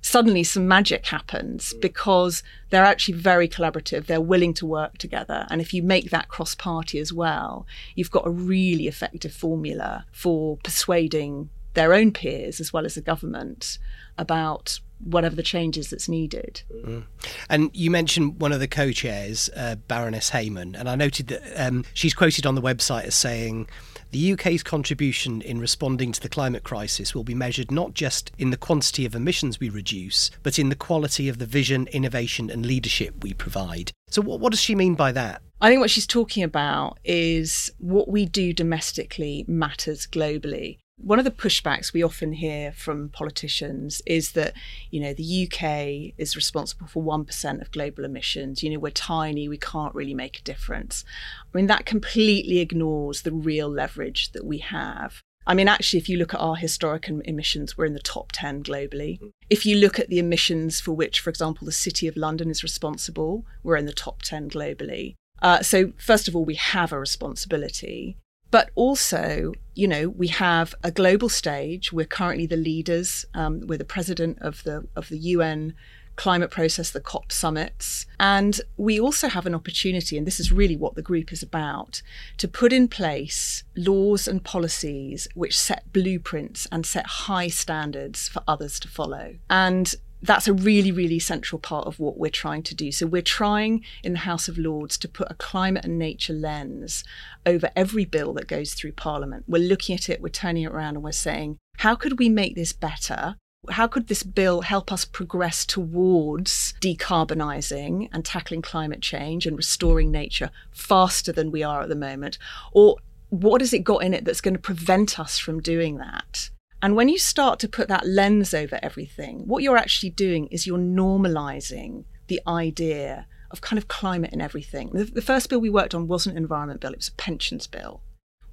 suddenly 0.00 0.42
some 0.42 0.66
magic 0.68 1.06
happens 1.06 1.74
because 1.80 2.42
they're 2.70 2.84
actually 2.84 3.14
very 3.14 3.48
collaborative. 3.48 4.06
They're 4.06 4.20
willing 4.20 4.54
to 4.54 4.66
work 4.66 4.98
together. 4.98 5.46
And 5.50 5.60
if 5.60 5.72
you 5.72 5.82
make 5.82 6.10
that 6.10 6.28
cross 6.28 6.54
party 6.54 6.98
as 6.98 7.12
well, 7.12 7.66
you've 7.94 8.10
got 8.10 8.26
a 8.26 8.30
really 8.30 8.88
effective 8.88 9.32
formula 9.32 10.04
for 10.12 10.58
persuading 10.58 11.50
their 11.74 11.94
own 11.94 12.12
peers 12.12 12.60
as 12.60 12.72
well 12.72 12.84
as 12.84 12.94
the 12.94 13.00
government 13.00 13.78
about 14.18 14.78
whatever 15.04 15.34
the 15.34 15.42
changes 15.42 15.90
that's 15.90 16.08
needed. 16.08 16.62
Mm. 16.72 17.04
And 17.48 17.70
you 17.72 17.90
mentioned 17.90 18.40
one 18.40 18.52
of 18.52 18.60
the 18.60 18.68
co-chairs, 18.68 19.50
uh, 19.56 19.76
Baroness 19.88 20.30
Hayman, 20.30 20.76
and 20.76 20.88
I 20.88 20.94
noted 20.94 21.28
that 21.28 21.42
um, 21.56 21.84
she's 21.94 22.14
quoted 22.14 22.46
on 22.46 22.54
the 22.54 22.62
website 22.62 23.04
as 23.04 23.14
saying. 23.14 23.68
The 24.12 24.34
UK's 24.34 24.62
contribution 24.62 25.40
in 25.40 25.58
responding 25.58 26.12
to 26.12 26.20
the 26.20 26.28
climate 26.28 26.64
crisis 26.64 27.14
will 27.14 27.24
be 27.24 27.34
measured 27.34 27.70
not 27.70 27.94
just 27.94 28.30
in 28.36 28.50
the 28.50 28.58
quantity 28.58 29.06
of 29.06 29.14
emissions 29.14 29.58
we 29.58 29.70
reduce, 29.70 30.30
but 30.42 30.58
in 30.58 30.68
the 30.68 30.74
quality 30.76 31.30
of 31.30 31.38
the 31.38 31.46
vision, 31.46 31.86
innovation, 31.92 32.50
and 32.50 32.66
leadership 32.66 33.14
we 33.22 33.32
provide. 33.32 33.90
So, 34.10 34.20
what, 34.20 34.38
what 34.38 34.50
does 34.50 34.60
she 34.60 34.74
mean 34.74 34.96
by 34.96 35.12
that? 35.12 35.40
I 35.62 35.70
think 35.70 35.80
what 35.80 35.88
she's 35.88 36.06
talking 36.06 36.42
about 36.42 36.98
is 37.04 37.70
what 37.78 38.06
we 38.06 38.26
do 38.26 38.52
domestically 38.52 39.46
matters 39.48 40.06
globally 40.06 40.76
one 41.02 41.18
of 41.18 41.24
the 41.24 41.30
pushbacks 41.30 41.92
we 41.92 42.02
often 42.02 42.32
hear 42.32 42.72
from 42.72 43.08
politicians 43.08 44.00
is 44.06 44.32
that, 44.32 44.54
you 44.90 45.00
know, 45.00 45.12
the 45.12 45.48
UK 45.48 46.14
is 46.16 46.36
responsible 46.36 46.86
for 46.86 47.02
1% 47.02 47.60
of 47.60 47.70
global 47.72 48.04
emissions. 48.04 48.62
You 48.62 48.70
know, 48.70 48.78
we're 48.78 48.90
tiny, 48.90 49.48
we 49.48 49.58
can't 49.58 49.94
really 49.94 50.14
make 50.14 50.38
a 50.38 50.42
difference. 50.42 51.04
I 51.52 51.56
mean, 51.56 51.66
that 51.66 51.86
completely 51.86 52.60
ignores 52.60 53.22
the 53.22 53.32
real 53.32 53.68
leverage 53.68 54.32
that 54.32 54.44
we 54.44 54.58
have. 54.58 55.22
I 55.44 55.54
mean, 55.54 55.66
actually, 55.66 55.98
if 55.98 56.08
you 56.08 56.18
look 56.18 56.34
at 56.34 56.40
our 56.40 56.54
historic 56.54 57.08
emissions, 57.08 57.76
we're 57.76 57.86
in 57.86 57.94
the 57.94 58.00
top 58.00 58.30
10 58.32 58.62
globally. 58.62 59.18
If 59.50 59.66
you 59.66 59.76
look 59.76 59.98
at 59.98 60.08
the 60.08 60.20
emissions 60.20 60.80
for 60.80 60.92
which, 60.92 61.18
for 61.18 61.30
example, 61.30 61.64
the 61.64 61.72
City 61.72 62.06
of 62.06 62.16
London 62.16 62.48
is 62.48 62.62
responsible, 62.62 63.44
we're 63.64 63.76
in 63.76 63.86
the 63.86 63.92
top 63.92 64.22
10 64.22 64.50
globally. 64.50 65.14
Uh, 65.40 65.60
so, 65.60 65.92
first 65.96 66.28
of 66.28 66.36
all, 66.36 66.44
we 66.44 66.54
have 66.54 66.92
a 66.92 66.98
responsibility. 66.98 68.16
But 68.52 68.70
also, 68.76 69.54
you 69.74 69.88
know, 69.88 70.10
we 70.10 70.28
have 70.28 70.74
a 70.84 70.92
global 70.92 71.28
stage. 71.28 71.92
We're 71.92 72.06
currently 72.06 72.46
the 72.46 72.56
leaders. 72.56 73.24
Um, 73.34 73.62
we're 73.66 73.78
the 73.78 73.84
president 73.84 74.38
of 74.40 74.62
the 74.62 74.86
of 74.94 75.08
the 75.08 75.18
UN 75.18 75.74
climate 76.16 76.50
process, 76.50 76.90
the 76.90 77.00
COP 77.00 77.32
summits. 77.32 78.04
And 78.20 78.60
we 78.76 79.00
also 79.00 79.28
have 79.28 79.46
an 79.46 79.54
opportunity, 79.54 80.18
and 80.18 80.26
this 80.26 80.38
is 80.38 80.52
really 80.52 80.76
what 80.76 80.94
the 80.94 81.02
group 81.02 81.32
is 81.32 81.42
about, 81.42 82.02
to 82.36 82.46
put 82.46 82.74
in 82.74 82.86
place 82.88 83.64
laws 83.74 84.28
and 84.28 84.44
policies 84.44 85.26
which 85.34 85.58
set 85.58 85.90
blueprints 85.92 86.68
and 86.70 86.84
set 86.84 87.06
high 87.06 87.48
standards 87.48 88.28
for 88.28 88.42
others 88.46 88.78
to 88.80 88.88
follow. 88.88 89.36
And 89.48 89.94
that's 90.22 90.46
a 90.46 90.52
really, 90.52 90.92
really 90.92 91.18
central 91.18 91.58
part 91.58 91.86
of 91.86 91.98
what 91.98 92.16
we're 92.16 92.30
trying 92.30 92.62
to 92.64 92.74
do. 92.74 92.92
So, 92.92 93.06
we're 93.06 93.22
trying 93.22 93.84
in 94.02 94.12
the 94.12 94.20
House 94.20 94.48
of 94.48 94.58
Lords 94.58 94.96
to 94.98 95.08
put 95.08 95.30
a 95.30 95.34
climate 95.34 95.84
and 95.84 95.98
nature 95.98 96.32
lens 96.32 97.04
over 97.44 97.70
every 97.74 98.04
bill 98.04 98.32
that 98.34 98.46
goes 98.46 98.74
through 98.74 98.92
Parliament. 98.92 99.44
We're 99.48 99.68
looking 99.68 99.94
at 99.94 100.08
it, 100.08 100.20
we're 100.20 100.28
turning 100.28 100.62
it 100.62 100.72
around, 100.72 100.94
and 100.94 101.02
we're 101.02 101.12
saying, 101.12 101.58
how 101.78 101.94
could 101.96 102.18
we 102.18 102.28
make 102.28 102.54
this 102.54 102.72
better? 102.72 103.36
How 103.70 103.86
could 103.86 104.08
this 104.08 104.22
bill 104.22 104.62
help 104.62 104.90
us 104.92 105.04
progress 105.04 105.64
towards 105.64 106.74
decarbonising 106.80 108.08
and 108.12 108.24
tackling 108.24 108.62
climate 108.62 109.00
change 109.00 109.46
and 109.46 109.56
restoring 109.56 110.10
nature 110.10 110.50
faster 110.72 111.32
than 111.32 111.50
we 111.50 111.62
are 111.62 111.82
at 111.82 111.88
the 111.88 111.94
moment? 111.94 112.38
Or 112.72 112.96
what 113.30 113.60
has 113.60 113.72
it 113.72 113.84
got 113.84 114.02
in 114.02 114.14
it 114.14 114.24
that's 114.24 114.40
going 114.40 114.54
to 114.54 114.60
prevent 114.60 115.18
us 115.18 115.38
from 115.38 115.60
doing 115.60 115.96
that? 115.98 116.50
And 116.82 116.96
when 116.96 117.08
you 117.08 117.16
start 117.16 117.60
to 117.60 117.68
put 117.68 117.86
that 117.88 118.06
lens 118.06 118.52
over 118.52 118.78
everything, 118.82 119.46
what 119.46 119.62
you're 119.62 119.76
actually 119.76 120.10
doing 120.10 120.48
is 120.48 120.66
you're 120.66 120.78
normalizing 120.78 122.04
the 122.26 122.40
idea 122.46 123.26
of 123.52 123.60
kind 123.60 123.78
of 123.78 123.86
climate 123.86 124.30
and 124.32 124.42
everything. 124.42 124.90
The, 124.92 125.04
the, 125.04 125.22
first 125.22 125.48
bill 125.48 125.60
we 125.60 125.70
worked 125.70 125.94
on 125.94 126.08
wasn't 126.08 126.36
an 126.36 126.42
environment 126.42 126.80
bill, 126.80 126.92
it 126.92 126.98
was 126.98 127.08
a 127.08 127.12
pensions 127.12 127.68
bill. 127.68 128.02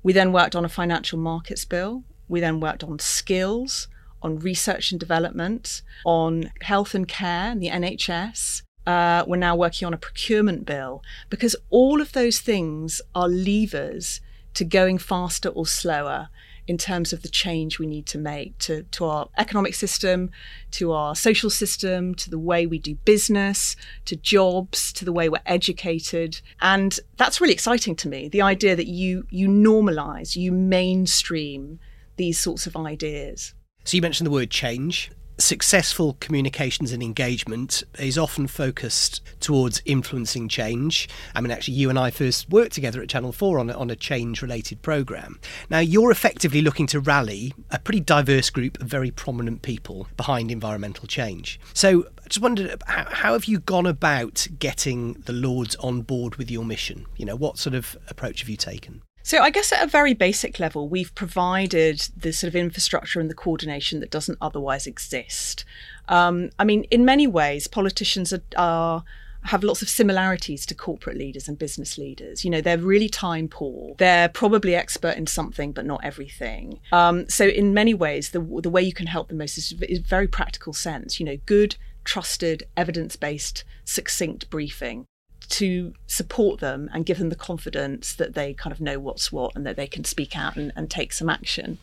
We 0.04 0.14
then 0.14 0.32
worked 0.32 0.56
on 0.56 0.64
a 0.64 0.70
financial 0.70 1.18
markets 1.18 1.66
bill. 1.66 2.04
We 2.28 2.40
then 2.40 2.60
worked 2.60 2.84
on 2.84 3.00
skills, 3.00 3.88
on 4.22 4.40
research 4.40 4.92
and 4.92 5.00
development, 5.00 5.82
on 6.06 6.52
health 6.62 6.94
and 6.94 7.08
care 7.08 7.52
and 7.52 7.62
the 7.62 7.70
NHS. 7.70 8.62
Uh, 8.86 9.24
we're 9.26 9.38
now 9.38 9.56
working 9.56 9.86
on 9.86 9.94
a 9.94 9.98
procurement 9.98 10.66
bill 10.66 11.02
because 11.30 11.56
all 11.70 12.00
of 12.02 12.12
those 12.12 12.40
things 12.40 13.02
are 13.16 13.28
levers 13.28 14.22
to 14.54 14.66
going 14.66 14.98
faster 14.98 15.50
or 15.50 15.66
slower 15.66 16.30
in 16.70 16.78
terms 16.78 17.12
of 17.12 17.24
the 17.24 17.28
change 17.28 17.80
we 17.80 17.88
need 17.88 18.06
to 18.06 18.20
make 18.20 18.56
to, 18.60 18.84
to 18.84 19.04
our 19.04 19.28
economic 19.40 19.74
system, 19.74 20.30
to 20.70 20.92
our 20.92 21.16
social 21.16 21.50
system, 21.50 22.14
to 22.14 22.30
the 22.30 22.38
way 22.38 22.68
we 22.68 22.78
do 22.78 22.94
business, 23.06 23.76
to 24.06 24.16
jobs, 24.16 24.94
to 24.94 25.04
the 25.04 25.12
way 25.12 25.28
we're 25.30 25.42
educated. 25.48 26.40
And 26.62 27.00
that's 27.18 27.42
really 27.42 27.54
exciting 27.54 27.96
to 27.96 28.08
me. 28.08 28.30
The 28.30 28.44
idea 28.44 28.76
that 28.76 28.86
you 28.86 29.26
you 29.32 29.48
normalize, 29.50 30.36
you 30.36 30.52
mainstream 30.52 31.80
these 32.18 32.40
sorts 32.40 32.68
of 32.68 32.78
ideas. 32.78 33.56
So 33.84 33.98
you 33.98 34.04
mentioned 34.04 34.28
the 34.28 34.32
word 34.32 34.52
change 34.52 35.10
successful 35.40 36.18
communications 36.20 36.92
and 36.92 37.02
engagement 37.02 37.84
is 37.98 38.18
often 38.18 38.48
focused 38.48 39.22
towards 39.40 39.82
influencing 39.86 40.48
change. 40.50 41.10
I 41.34 41.42
mean, 41.42 41.52
actually, 41.52 41.76
you 41.76 41.90
and 41.90 41.98
I 41.98 42.12
first 42.12 42.50
worked 42.50 42.74
together 42.74 43.02
at 43.02 43.10
Channel 43.10 43.32
4 43.32 43.60
on 43.60 43.70
a, 43.70 43.74
on 43.74 43.90
a 43.90 43.96
change 43.96 44.42
related 44.42 44.82
programme. 44.82 45.40
Now, 45.70 45.80
you're 45.80 46.12
effectively 46.12 46.62
looking 46.62 46.88
to 46.88 47.00
rally 47.00 47.54
a 47.72 47.80
pretty 47.80 48.02
diverse 48.02 48.50
group 48.50 48.80
of 48.82 48.88
very 48.88 49.12
prominent 49.12 49.62
people 49.62 50.08
behind 50.18 50.52
environmental 50.52 51.08
change. 51.08 51.60
So, 51.74 52.06
I 52.24 52.28
just 52.28 52.42
wondered 52.42 52.82
how, 52.88 53.08
how 53.10 53.34
have 53.34 53.46
you 53.46 53.60
gone 53.60 53.86
about 53.86 54.48
getting 54.60 55.14
the 55.26 55.34
Lords 55.34 55.76
on 55.78 56.02
board 56.02 56.36
with 56.36 56.52
your 56.52 56.66
mission? 56.66 57.06
You 57.18 57.26
know, 57.26 57.36
what 57.36 57.58
sort 57.58 57.76
of 57.76 57.98
approach 58.10 58.42
have 58.42 58.50
you 58.50 58.58
taken? 58.58 59.02
So, 59.24 59.42
I 59.42 59.50
guess 59.50 59.72
at 59.72 59.84
a 59.84 59.88
very 59.88 60.14
basic 60.14 60.60
level, 60.60 60.88
we've 60.88 61.14
provided 61.14 62.08
the 62.16 62.32
sort 62.32 62.50
of 62.50 62.56
infrastructure 62.56 63.20
and 63.20 63.30
the 63.30 63.36
coordination 63.36 64.00
that 64.00 64.12
doesn't 64.12 64.38
otherwise 64.42 64.88
exist. 64.88 65.66
Um, 66.08 66.50
I 66.58 66.64
mean, 66.64 66.86
in 66.86 67.06
many 67.06 67.28
ways, 67.28 67.68
politicians 67.68 68.34
are, 68.34 68.42
are 68.58 69.04
have 69.44 69.64
lots 69.64 69.82
of 69.82 69.90
similarities 69.90 70.66
to 70.66 70.76
corporate 70.76 71.18
leaders 71.18 71.48
and 71.48 71.58
business 71.58 71.98
leaders. 71.98 72.44
You 72.44 72.52
know, 72.52 72.60
they're 72.62 72.78
really 72.78 73.08
time 73.08 73.48
poor. 73.48 73.96
They're 73.98 74.30
probably 74.30 74.76
expert 74.76 75.16
in 75.16 75.28
something, 75.28 75.72
but 75.72 75.86
not 75.86 76.02
everything. 76.04 76.80
Um, 76.92 77.28
so, 77.30 77.46
in 77.46 77.74
many 77.74 77.94
ways, 77.94 78.32
the 78.32 78.40
the 78.40 78.70
way 78.70 78.82
you 78.82 78.94
can 78.94 79.08
help 79.08 79.28
the 79.28 79.36
most 79.36 79.58
is, 79.58 79.74
is 79.84 80.00
very 80.00 80.28
practical 80.28 80.74
sense. 80.74 81.20
You 81.20 81.26
know, 81.26 81.38
good, 81.46 81.76
trusted, 82.04 82.64
evidence 82.76 83.16
based, 83.16 83.64
succinct 83.86 84.50
briefing 84.50 85.06
to 85.50 85.94
support 86.08 86.60
them 86.60 86.90
and 86.94 87.06
give 87.06 87.18
them 87.18 87.30
the 87.30 87.36
confidence 87.36 88.14
that 88.14 88.36
they 88.36 88.54
kind 88.54 88.72
of 88.72 88.80
know 88.80 89.00
what's 89.00 89.32
what 89.32 89.56
and 89.56 89.66
that 89.66 89.76
they 89.76 89.88
can 89.88 90.04
speak 90.04 90.38
out 90.38 90.56
and, 90.56 90.72
and 90.76 90.90
take 90.90 91.12
some 91.12 91.30
action. 91.30 91.78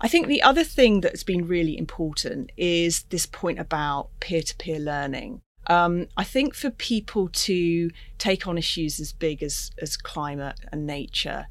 I 0.00 0.08
think 0.08 0.26
the 0.26 0.42
other 0.42 0.64
thing 0.64 1.00
that's 1.00 1.22
been 1.22 1.46
really 1.46 1.78
important 1.78 2.52
is 2.56 3.04
this 3.04 3.26
point 3.26 3.58
about 3.58 4.08
peer 4.20 4.42
to 4.42 4.56
peer 4.56 4.78
learning. 4.78 5.40
Um, 5.66 6.08
I 6.16 6.24
think 6.24 6.54
for 6.54 6.70
people 6.70 7.28
to 7.32 7.90
take 8.18 8.46
on 8.46 8.58
issues 8.58 9.00
as 9.00 9.12
big 9.12 9.42
as, 9.42 9.70
as 9.80 9.96
climate 9.96 10.60
and 10.70 10.86
nature, 10.86 11.46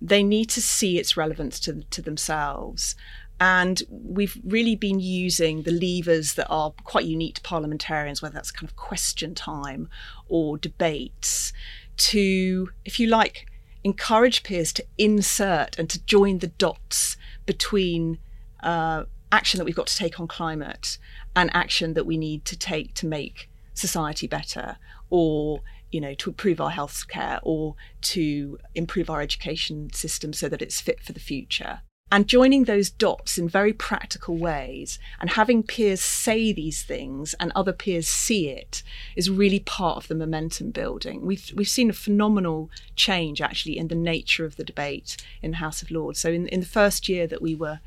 they 0.00 0.22
need 0.22 0.48
to 0.50 0.62
see 0.62 0.98
its 0.98 1.16
relevance 1.16 1.60
to, 1.60 1.82
to 1.82 2.00
themselves 2.00 2.94
and 3.40 3.82
we've 3.88 4.36
really 4.44 4.74
been 4.74 4.98
using 4.98 5.62
the 5.62 5.70
levers 5.70 6.34
that 6.34 6.48
are 6.48 6.72
quite 6.84 7.04
unique 7.04 7.36
to 7.36 7.40
parliamentarians, 7.42 8.20
whether 8.20 8.34
that's 8.34 8.50
kind 8.50 8.68
of 8.68 8.76
question 8.76 9.34
time 9.34 9.88
or 10.28 10.58
debates, 10.58 11.52
to, 11.98 12.70
if 12.84 12.98
you 12.98 13.06
like, 13.06 13.46
encourage 13.84 14.42
peers 14.42 14.72
to 14.72 14.84
insert 14.96 15.78
and 15.78 15.88
to 15.88 16.04
join 16.04 16.38
the 16.38 16.48
dots 16.48 17.16
between 17.46 18.18
uh, 18.62 19.04
action 19.30 19.58
that 19.58 19.64
we've 19.64 19.76
got 19.76 19.86
to 19.86 19.96
take 19.96 20.18
on 20.18 20.26
climate 20.26 20.98
and 21.36 21.50
action 21.54 21.94
that 21.94 22.06
we 22.06 22.16
need 22.16 22.44
to 22.44 22.56
take 22.56 22.94
to 22.94 23.06
make 23.06 23.48
society 23.74 24.26
better 24.26 24.76
or 25.10 25.62
you 25.92 26.00
know 26.00 26.12
to 26.14 26.30
improve 26.30 26.60
our 26.60 26.70
health 26.70 27.06
care 27.06 27.38
or 27.42 27.76
to 28.00 28.58
improve 28.74 29.08
our 29.08 29.20
education 29.20 29.90
system 29.92 30.32
so 30.32 30.48
that 30.48 30.60
it's 30.60 30.80
fit 30.80 31.00
for 31.00 31.12
the 31.12 31.20
future 31.20 31.80
and 32.10 32.26
joining 32.26 32.64
those 32.64 32.88
dots 32.88 33.36
in 33.36 33.48
very 33.48 33.72
practical 33.72 34.36
ways 34.36 34.98
and 35.20 35.30
having 35.30 35.62
peers 35.62 36.00
say 36.00 36.52
these 36.52 36.82
things 36.82 37.34
and 37.34 37.52
other 37.54 37.72
peers 37.72 38.08
see 38.08 38.48
it 38.48 38.82
is 39.14 39.28
really 39.28 39.60
part 39.60 39.98
of 39.98 40.08
the 40.08 40.14
momentum 40.14 40.70
building. 40.70 41.26
We've 41.26 41.52
we've 41.54 41.68
seen 41.68 41.90
a 41.90 41.94
phenomenal 41.94 42.70
change 42.96 43.42
actually 43.42 43.76
in 43.76 43.88
the 43.88 43.94
nature 43.94 44.46
of 44.46 44.56
the 44.56 44.64
debate 44.64 45.16
in 45.42 45.50
the 45.50 45.56
House 45.58 45.82
of 45.82 45.90
Lords. 45.90 46.18
So 46.18 46.30
in, 46.30 46.48
in 46.48 46.60
the 46.60 46.66
first 46.66 47.08
year 47.08 47.26
that 47.26 47.42
we 47.42 47.54
were 47.54 47.80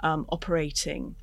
um, 0.00 0.24
operating, 0.30 1.16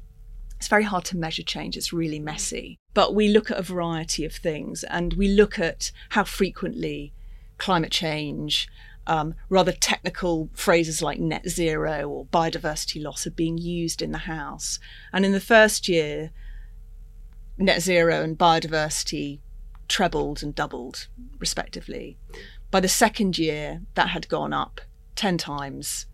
it's 0.57 0.67
very 0.67 0.83
hard 0.83 1.05
to 1.05 1.17
measure 1.17 1.43
change. 1.43 1.75
It's 1.75 1.91
really 1.91 2.19
messy. 2.19 2.77
But 2.93 3.15
we 3.15 3.29
look 3.29 3.49
at 3.49 3.57
a 3.57 3.63
variety 3.63 4.25
of 4.25 4.33
things 4.33 4.83
and 4.83 5.13
we 5.13 5.27
look 5.27 5.57
at 5.57 5.91
how 6.09 6.23
frequently 6.23 7.13
climate 7.57 7.91
change 7.91 8.67
um, 9.07 9.35
rather 9.49 9.71
technical 9.71 10.49
phrases 10.53 11.01
like 11.01 11.19
net 11.19 11.47
zero 11.49 12.03
or 12.09 12.25
biodiversity 12.25 13.01
loss 13.03 13.27
are 13.27 13.31
being 13.31 13.57
used 13.57 14.01
in 14.01 14.11
the 14.11 14.19
house. 14.19 14.79
And 15.11 15.25
in 15.25 15.31
the 15.31 15.39
first 15.39 15.87
year, 15.87 16.31
net 17.57 17.81
zero 17.81 18.21
and 18.21 18.37
biodiversity 18.37 19.39
trebled 19.87 20.41
and 20.41 20.55
doubled, 20.55 21.07
respectively. 21.39 22.17
By 22.71 22.79
the 22.79 22.87
second 22.87 23.37
year, 23.37 23.81
that 23.95 24.09
had 24.09 24.29
gone 24.29 24.53
up 24.53 24.81
10 25.15 25.37
times 25.37 26.07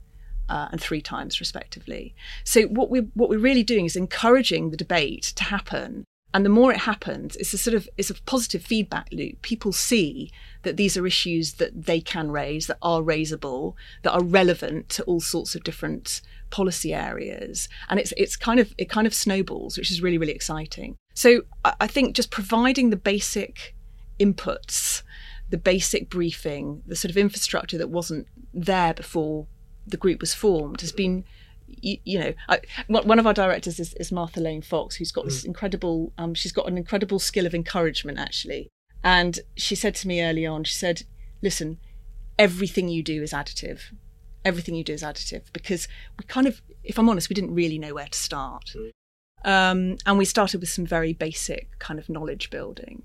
uh, 0.49 0.67
and 0.71 0.81
three 0.81 1.01
times, 1.01 1.39
respectively. 1.39 2.15
So, 2.43 2.63
what, 2.63 2.89
we, 2.89 3.01
what 3.13 3.29
we're 3.29 3.39
really 3.39 3.63
doing 3.63 3.85
is 3.85 3.95
encouraging 3.95 4.71
the 4.71 4.77
debate 4.77 5.31
to 5.35 5.43
happen 5.43 6.05
and 6.33 6.45
the 6.45 6.49
more 6.49 6.71
it 6.71 6.81
happens, 6.81 7.35
it's 7.37 7.53
a 7.53 7.57
sort 7.57 7.75
of 7.75 7.89
it's 7.97 8.09
a 8.09 8.21
positive 8.23 8.63
feedback 8.63 9.07
loop. 9.11 9.41
People 9.41 9.71
see 9.71 10.31
that 10.63 10.77
these 10.77 10.95
are 10.95 11.07
issues 11.07 11.53
that 11.53 11.85
they 11.85 11.99
can 11.99 12.29
raise, 12.29 12.67
that 12.67 12.77
are 12.81 13.01
raisable, 13.01 13.73
that 14.03 14.11
are 14.11 14.23
relevant 14.23 14.89
to 14.89 15.03
all 15.03 15.19
sorts 15.19 15.55
of 15.55 15.63
different 15.63 16.21
policy 16.51 16.93
areas, 16.93 17.67
and 17.89 17.99
it's 17.99 18.13
it's 18.15 18.35
kind 18.35 18.59
of 18.59 18.73
it 18.77 18.89
kind 18.89 19.07
of 19.07 19.13
snowballs, 19.13 19.77
which 19.77 19.89
is 19.89 20.01
really 20.01 20.17
really 20.17 20.33
exciting. 20.33 20.95
So 21.15 21.41
I 21.65 21.87
think 21.87 22.15
just 22.15 22.31
providing 22.31 22.91
the 22.91 22.95
basic 22.95 23.75
inputs, 24.19 25.01
the 25.49 25.57
basic 25.57 26.09
briefing, 26.09 26.83
the 26.85 26.95
sort 26.95 27.09
of 27.09 27.17
infrastructure 27.17 27.77
that 27.77 27.89
wasn't 27.89 28.27
there 28.53 28.93
before 28.93 29.47
the 29.87 29.97
group 29.97 30.21
was 30.21 30.33
formed 30.33 30.81
has 30.81 30.91
been 30.91 31.23
you, 31.81 31.97
you 32.03 32.19
know, 32.19 32.33
I, 32.47 32.59
one 32.87 33.19
of 33.19 33.27
our 33.27 33.33
directors 33.33 33.79
is, 33.79 33.93
is, 33.95 34.11
Martha 34.11 34.39
Lane 34.39 34.61
Fox, 34.61 34.95
who's 34.95 35.11
got 35.11 35.25
this 35.25 35.43
mm. 35.43 35.47
incredible, 35.47 36.13
um, 36.17 36.33
she's 36.33 36.51
got 36.51 36.67
an 36.67 36.77
incredible 36.77 37.19
skill 37.19 37.45
of 37.45 37.53
encouragement, 37.53 38.19
actually. 38.19 38.69
And 39.03 39.39
she 39.55 39.75
said 39.75 39.95
to 39.95 40.07
me 40.07 40.21
early 40.23 40.45
on, 40.45 40.63
she 40.63 40.73
said, 40.73 41.03
listen, 41.41 41.79
everything 42.37 42.89
you 42.89 43.03
do 43.03 43.21
is 43.21 43.31
additive. 43.31 43.81
Everything 44.43 44.75
you 44.75 44.83
do 44.83 44.93
is 44.93 45.03
additive 45.03 45.51
because 45.53 45.87
we 46.17 46.25
kind 46.25 46.47
of, 46.47 46.61
if 46.83 46.97
I'm 46.97 47.09
honest, 47.09 47.29
we 47.29 47.33
didn't 47.33 47.53
really 47.53 47.77
know 47.77 47.93
where 47.93 48.07
to 48.07 48.17
start. 48.17 48.73
Mm. 48.75 48.91
Um, 49.45 49.97
and 50.05 50.17
we 50.17 50.25
started 50.25 50.59
with 50.59 50.69
some 50.69 50.85
very 50.85 51.13
basic 51.13 51.77
kind 51.79 51.99
of 51.99 52.09
knowledge 52.09 52.49
building. 52.49 53.03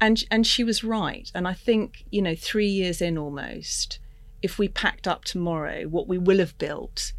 And, 0.00 0.22
and 0.30 0.46
she 0.46 0.64
was 0.64 0.84
right. 0.84 1.30
And 1.34 1.46
I 1.46 1.52
think, 1.52 2.04
you 2.10 2.22
know, 2.22 2.34
three 2.34 2.68
years 2.68 3.02
in 3.02 3.18
almost, 3.18 3.98
if 4.42 4.58
we 4.58 4.68
packed 4.68 5.06
up 5.06 5.24
tomorrow, 5.24 5.84
what 5.84 6.08
we 6.08 6.18
will 6.18 6.38
have 6.38 6.56
built 6.58 7.12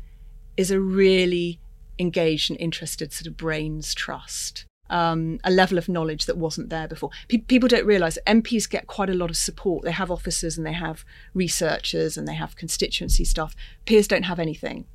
is 0.57 0.71
a 0.71 0.79
really 0.79 1.59
engaged 1.99 2.49
and 2.49 2.59
interested 2.59 3.13
sort 3.13 3.27
of 3.27 3.37
brains 3.37 3.93
trust. 3.93 4.65
Um, 4.89 5.39
a 5.43 5.51
level 5.51 5.77
of 5.77 5.89
knowledge 5.89 6.27
that 6.27 6.37
wasn't 6.37 6.69
there 6.69 6.87
before. 6.87 7.09
Pe- 7.27 7.39
people 7.39 7.67
don't 7.67 7.85
realise 7.85 8.17
MPs 8.25 8.69
get 8.69 8.87
quite 8.87 9.09
a 9.09 9.13
lot 9.13 9.29
of 9.29 9.35
support. 9.35 9.83
They 9.83 9.91
have 9.91 10.09
officers 10.09 10.57
and 10.57 10.65
they 10.65 10.73
have 10.73 11.03
researchers 11.33 12.15
and 12.15 12.25
they 12.25 12.35
have 12.35 12.55
constituency 12.55 13.25
staff. 13.25 13.53
Peers 13.85 14.07
don't 14.07 14.23
have 14.23 14.39
anything. 14.39 14.85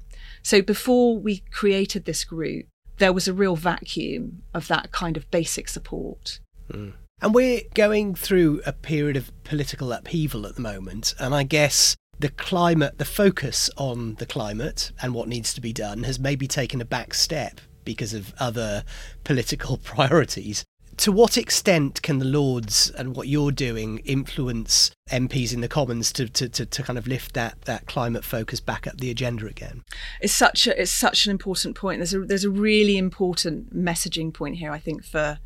So 0.43 0.63
before 0.63 1.19
we 1.19 1.43
created 1.51 2.07
this 2.07 2.25
group, 2.25 2.67
there 2.99 3.13
was 3.13 3.29
a 3.29 3.35
real 3.35 3.55
vacuum 3.55 4.43
of 4.55 4.67
that 4.69 4.93
kind 4.93 5.19
of 5.19 5.31
basic 5.31 5.69
support. 5.69 6.41
Mm. 6.71 6.95
And 7.21 7.35
we're 7.35 7.63
going 7.75 8.15
through 8.15 8.63
a 8.67 8.73
period 8.73 9.17
of 9.17 9.31
political 9.45 9.93
upheaval 9.93 10.47
at 10.47 10.57
the 10.57 10.63
moment. 10.63 11.15
And 11.19 11.35
I 11.35 11.45
guess 11.45 11.97
the 12.23 12.29
climate, 12.29 12.99
the 12.99 13.05
focus 13.05 13.69
on 13.77 14.15
the 14.15 14.27
climate 14.27 14.93
and 15.03 15.13
what 15.13 15.27
needs 15.27 15.53
to 15.53 15.61
be 15.61 15.73
done 15.73 16.05
has 16.05 16.21
maybe 16.21 16.47
taken 16.47 16.81
a 16.81 16.85
back 16.85 17.15
step 17.15 17.61
because 17.85 18.15
of 18.15 18.33
other 18.39 18.85
political 19.25 19.77
priorities. 19.85 20.65
To 20.99 21.11
what 21.11 21.37
extent 21.37 22.03
can 22.03 22.19
the 22.21 22.25
Lords 22.25 22.91
and 22.91 23.17
what 23.17 23.27
you're 23.27 23.51
doing 23.51 23.99
influence 24.05 24.93
MPs 25.11 25.53
in 25.53 25.63
the 25.63 25.69
Commons 25.69 26.13
to, 26.13 26.29
to, 26.29 26.49
to, 26.51 26.65
to, 26.65 26.83
kind 26.83 26.99
of 26.99 27.09
lift 27.09 27.33
that, 27.33 27.63
that 27.63 27.87
climate 27.87 28.25
focus 28.25 28.61
back 28.61 28.87
up 28.87 28.99
the 28.99 29.11
agenda 29.11 29.47
again? 29.47 29.83
It's 30.21 30.35
such 30.35 30.67
a, 30.69 30.81
it's 30.81 30.93
such 30.93 31.27
an 31.27 31.33
important 31.33 31.77
point. 31.77 31.99
There's 31.99 32.15
a 32.15 32.21
there's 32.21 32.45
a 32.45 32.51
really 32.51 32.99
important 32.99 33.75
messaging 33.75 34.33
point 34.33 34.57
here, 34.57 34.71
I 34.71 34.79
think, 34.79 35.03
for 35.03 35.39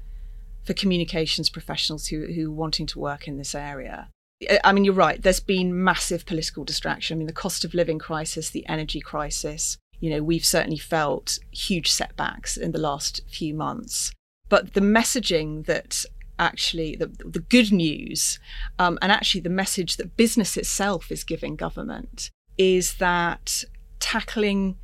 for 0.64 0.74
communications 0.74 1.48
professionals 1.48 2.08
who 2.08 2.26
who 2.26 2.50
are 2.50 2.54
wanting 2.54 2.86
to 2.88 2.98
work 2.98 3.28
in 3.28 3.38
this 3.38 3.54
area. 3.54 4.08
I 4.62 4.72
mean, 4.72 4.84
you're 4.84 4.94
right. 4.94 5.22
There's 5.22 5.40
been 5.40 5.82
massive 5.82 6.26
political 6.26 6.64
distraction. 6.64 7.16
I 7.16 7.18
mean, 7.18 7.26
the 7.26 7.32
cost 7.32 7.64
of 7.64 7.74
living 7.74 7.98
crisis, 7.98 8.50
the 8.50 8.66
energy 8.68 9.00
crisis. 9.00 9.78
You 9.98 10.10
know, 10.10 10.22
we've 10.22 10.44
certainly 10.44 10.78
felt 10.78 11.38
huge 11.52 11.90
setbacks 11.90 12.56
in 12.56 12.72
the 12.72 12.78
last 12.78 13.22
few 13.28 13.54
months. 13.54 14.12
But 14.48 14.74
the 14.74 14.80
messaging 14.80 15.64
that 15.66 16.04
actually, 16.38 16.96
the, 16.96 17.06
the 17.06 17.40
good 17.40 17.72
news, 17.72 18.38
um, 18.78 18.98
and 19.00 19.10
actually 19.10 19.40
the 19.40 19.48
message 19.48 19.96
that 19.96 20.16
business 20.18 20.56
itself 20.56 21.10
is 21.10 21.24
giving 21.24 21.56
government 21.56 22.30
is 22.58 22.96
that 22.96 23.64
tackling 24.00 24.76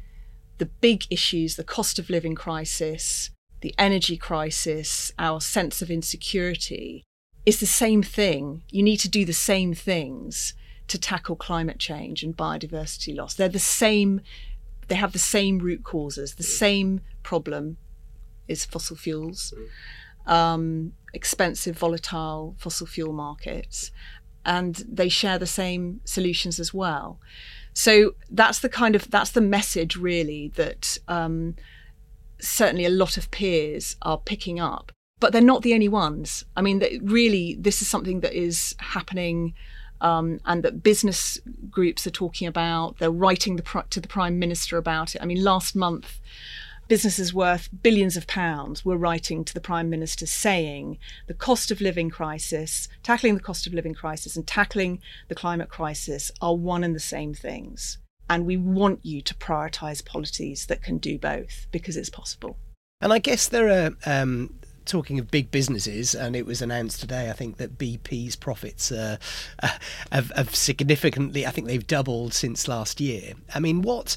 the 0.58 0.66
big 0.66 1.04
issues, 1.10 1.56
the 1.56 1.64
cost 1.64 1.98
of 1.98 2.08
living 2.08 2.34
crisis, 2.34 3.30
the 3.60 3.74
energy 3.78 4.16
crisis, 4.16 5.12
our 5.18 5.40
sense 5.40 5.82
of 5.82 5.90
insecurity, 5.90 7.04
it's 7.44 7.60
the 7.60 7.66
same 7.66 8.02
thing. 8.02 8.62
You 8.70 8.82
need 8.82 8.98
to 8.98 9.08
do 9.08 9.24
the 9.24 9.32
same 9.32 9.74
things 9.74 10.54
to 10.88 10.98
tackle 10.98 11.36
climate 11.36 11.78
change 11.78 12.22
and 12.22 12.36
biodiversity 12.36 13.16
loss. 13.16 13.34
They're 13.34 13.48
the 13.48 13.58
same, 13.58 14.20
they 14.88 14.94
have 14.94 15.12
the 15.12 15.18
same 15.18 15.58
root 15.58 15.82
causes. 15.82 16.34
The 16.34 16.42
same 16.42 17.00
problem 17.22 17.78
is 18.48 18.64
fossil 18.64 18.96
fuels, 18.96 19.54
um, 20.26 20.92
expensive, 21.14 21.78
volatile 21.78 22.54
fossil 22.58 22.86
fuel 22.86 23.12
markets, 23.12 23.90
and 24.44 24.84
they 24.88 25.08
share 25.08 25.38
the 25.38 25.46
same 25.46 26.00
solutions 26.04 26.60
as 26.60 26.74
well. 26.74 27.20
So 27.74 28.14
that's 28.30 28.58
the 28.58 28.68
kind 28.68 28.94
of 28.94 29.10
that's 29.10 29.30
the 29.30 29.40
message 29.40 29.96
really 29.96 30.52
that 30.56 30.98
um, 31.08 31.56
certainly 32.40 32.84
a 32.84 32.90
lot 32.90 33.16
of 33.16 33.30
peers 33.30 33.96
are 34.02 34.18
picking 34.18 34.60
up 34.60 34.92
but 35.22 35.32
they're 35.32 35.40
not 35.40 35.62
the 35.62 35.72
only 35.72 35.88
ones. 35.88 36.44
I 36.56 36.62
mean, 36.62 36.82
really, 37.00 37.54
this 37.54 37.80
is 37.80 37.86
something 37.86 38.20
that 38.20 38.34
is 38.34 38.74
happening. 38.78 39.54
Um, 40.00 40.40
and 40.44 40.64
that 40.64 40.82
business 40.82 41.38
groups 41.70 42.08
are 42.08 42.10
talking 42.10 42.48
about. 42.48 42.98
They're 42.98 43.08
writing 43.08 43.54
the, 43.54 43.84
to 43.90 44.00
the 44.00 44.08
prime 44.08 44.40
minister 44.40 44.76
about 44.78 45.14
it. 45.14 45.22
I 45.22 45.26
mean, 45.26 45.44
last 45.44 45.76
month, 45.76 46.18
businesses 46.88 47.32
worth 47.32 47.68
billions 47.84 48.16
of 48.16 48.26
pounds 48.26 48.84
were 48.84 48.96
writing 48.96 49.44
to 49.44 49.54
the 49.54 49.60
prime 49.60 49.88
minister 49.88 50.26
saying 50.26 50.98
the 51.28 51.34
cost 51.34 51.70
of 51.70 51.80
living 51.80 52.10
crisis, 52.10 52.88
tackling 53.04 53.34
the 53.34 53.40
cost 53.40 53.64
of 53.68 53.74
living 53.74 53.94
crisis, 53.94 54.34
and 54.34 54.44
tackling 54.44 55.00
the 55.28 55.36
climate 55.36 55.68
crisis 55.68 56.32
are 56.40 56.56
one 56.56 56.82
and 56.82 56.96
the 56.96 57.00
same 57.14 57.32
things. 57.32 57.98
And 58.28 58.44
we 58.44 58.56
want 58.56 59.06
you 59.06 59.22
to 59.22 59.34
prioritise 59.34 60.04
policies 60.04 60.66
that 60.66 60.82
can 60.82 60.98
do 60.98 61.16
both 61.16 61.68
because 61.70 61.96
it's 61.96 62.10
possible. 62.10 62.56
And 63.00 63.12
I 63.12 63.18
guess 63.18 63.48
there 63.48 63.68
are 63.68 63.90
um, 64.06 64.54
talking 64.84 65.18
of 65.18 65.30
big 65.30 65.50
businesses, 65.50 66.14
and 66.14 66.34
it 66.36 66.46
was 66.46 66.62
announced 66.62 67.00
today, 67.00 67.30
I 67.30 67.32
think, 67.32 67.56
that 67.56 67.78
BP's 67.78 68.36
profits 68.36 68.92
uh, 68.92 69.16
have, 70.12 70.30
have, 70.34 70.54
significantly, 70.54 71.46
I 71.46 71.50
think 71.50 71.66
they've 71.66 71.86
doubled 71.86 72.34
since 72.34 72.68
last 72.68 73.00
year. 73.00 73.34
I 73.54 73.60
mean, 73.60 73.82
what. 73.82 74.16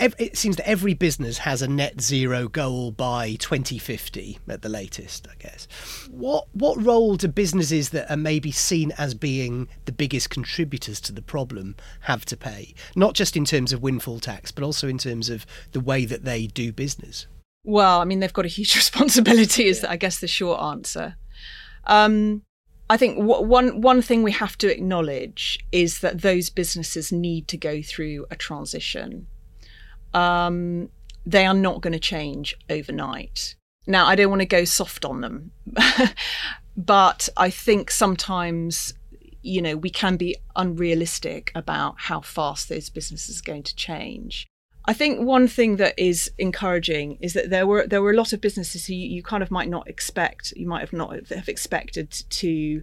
It 0.00 0.36
seems 0.36 0.56
that 0.56 0.68
every 0.68 0.94
business 0.94 1.38
has 1.38 1.62
a 1.62 1.68
net 1.68 2.00
zero 2.00 2.48
goal 2.48 2.90
by 2.90 3.36
2050 3.36 4.40
at 4.48 4.62
the 4.62 4.68
latest, 4.68 5.28
I 5.30 5.36
guess. 5.38 5.68
What 6.10 6.48
what 6.52 6.84
role 6.84 7.14
do 7.14 7.28
businesses 7.28 7.90
that 7.90 8.10
are 8.10 8.16
maybe 8.16 8.50
seen 8.50 8.90
as 8.98 9.14
being 9.14 9.68
the 9.84 9.92
biggest 9.92 10.30
contributors 10.30 11.00
to 11.02 11.12
the 11.12 11.22
problem 11.22 11.76
have 12.00 12.24
to 12.24 12.36
pay? 12.36 12.74
Not 12.96 13.14
just 13.14 13.36
in 13.36 13.44
terms 13.44 13.72
of 13.72 13.82
windfall 13.82 14.18
tax, 14.18 14.50
but 14.50 14.64
also 14.64 14.88
in 14.88 14.98
terms 14.98 15.30
of 15.30 15.46
the 15.70 15.78
way 15.78 16.04
that 16.06 16.24
they 16.24 16.48
do 16.48 16.72
business. 16.72 17.28
Well, 17.64 18.00
I 18.00 18.04
mean, 18.04 18.20
they've 18.20 18.32
got 18.32 18.44
a 18.44 18.48
huge 18.48 18.74
responsibility, 18.76 19.66
is 19.66 19.84
I 19.84 19.96
guess 19.96 20.20
the 20.20 20.28
short 20.28 20.60
answer. 20.60 21.16
Um, 21.86 22.42
I 22.88 22.96
think 22.96 23.18
w- 23.18 23.42
one 23.42 23.80
one 23.80 24.02
thing 24.02 24.22
we 24.22 24.32
have 24.32 24.58
to 24.58 24.70
acknowledge 24.70 25.58
is 25.72 26.00
that 26.00 26.20
those 26.20 26.50
businesses 26.50 27.10
need 27.10 27.48
to 27.48 27.56
go 27.56 27.82
through 27.82 28.26
a 28.30 28.36
transition. 28.36 29.26
Um, 30.12 30.90
they 31.26 31.46
are 31.46 31.54
not 31.54 31.80
going 31.80 31.94
to 31.94 31.98
change 31.98 32.56
overnight. 32.68 33.56
Now, 33.86 34.06
I 34.06 34.14
don't 34.14 34.30
want 34.30 34.40
to 34.40 34.46
go 34.46 34.64
soft 34.64 35.04
on 35.04 35.20
them, 35.20 35.50
but 36.76 37.28
I 37.36 37.50
think 37.50 37.90
sometimes, 37.90 38.94
you 39.42 39.60
know, 39.60 39.76
we 39.76 39.90
can 39.90 40.16
be 40.16 40.36
unrealistic 40.56 41.52
about 41.54 41.96
how 41.98 42.20
fast 42.20 42.68
those 42.68 42.88
businesses 42.88 43.40
are 43.40 43.44
going 43.44 43.62
to 43.64 43.74
change. 43.74 44.46
I 44.86 44.92
think 44.92 45.20
one 45.20 45.48
thing 45.48 45.76
that 45.76 45.94
is 45.96 46.30
encouraging 46.38 47.16
is 47.20 47.32
that 47.32 47.48
there 47.48 47.66
were 47.66 47.86
there 47.86 48.02
were 48.02 48.10
a 48.10 48.16
lot 48.16 48.32
of 48.32 48.40
businesses 48.40 48.86
who 48.86 48.94
you, 48.94 49.16
you 49.16 49.22
kind 49.22 49.42
of 49.42 49.50
might 49.50 49.70
not 49.70 49.88
expect 49.88 50.52
you 50.56 50.66
might 50.66 50.80
have 50.80 50.92
not 50.92 51.28
have 51.30 51.48
expected 51.48 52.10
to 52.10 52.82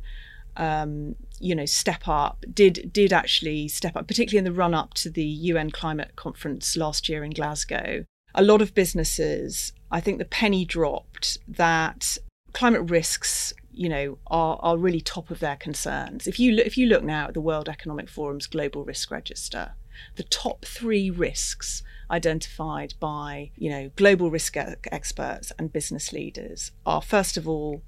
um, 0.57 1.15
you 1.39 1.53
know 1.53 1.65
step 1.65 2.07
up 2.07 2.43
did 2.53 2.91
did 2.91 3.13
actually 3.13 3.67
step 3.67 3.95
up 3.95 4.07
particularly 4.07 4.39
in 4.39 4.51
the 4.51 4.57
run 4.57 4.73
up 4.73 4.95
to 4.95 5.09
the 5.09 5.23
UN 5.23 5.69
climate 5.69 6.15
conference 6.15 6.75
last 6.75 7.07
year 7.07 7.23
in 7.23 7.31
Glasgow. 7.31 8.05
A 8.33 8.43
lot 8.43 8.61
of 8.61 8.73
businesses 8.73 9.71
I 9.91 10.01
think 10.01 10.17
the 10.17 10.25
penny 10.25 10.65
dropped 10.65 11.37
that 11.47 12.17
climate 12.53 12.89
risks 12.89 13.53
you 13.71 13.89
know 13.89 14.17
are 14.25 14.57
are 14.61 14.77
really 14.77 15.01
top 15.01 15.29
of 15.29 15.39
their 15.39 15.55
concerns. 15.55 16.25
If 16.25 16.39
you 16.39 16.53
look, 16.53 16.65
if 16.65 16.79
you 16.79 16.87
look 16.87 17.03
now 17.03 17.27
at 17.27 17.35
the 17.35 17.41
World 17.41 17.69
Economic 17.69 18.09
Forum's 18.09 18.47
global 18.47 18.83
risk 18.83 19.11
register 19.11 19.73
the 20.15 20.23
top 20.23 20.65
3 20.65 21.09
risks 21.11 21.83
identified 22.11 22.93
by 22.99 23.51
you 23.55 23.69
know 23.69 23.89
global 23.95 24.29
risk 24.29 24.55
experts 24.57 25.51
and 25.57 25.73
business 25.73 26.11
leaders 26.11 26.71
are 26.85 27.01
first 27.01 27.37
of 27.37 27.47
all 27.47 27.81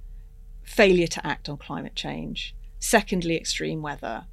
failure 0.63 1.07
to 1.07 1.25
act 1.25 1.49
on 1.49 1.57
climate 1.57 1.95
change 1.95 2.55
secondly 2.79 3.35
extreme 3.35 3.81
weather 3.81 4.25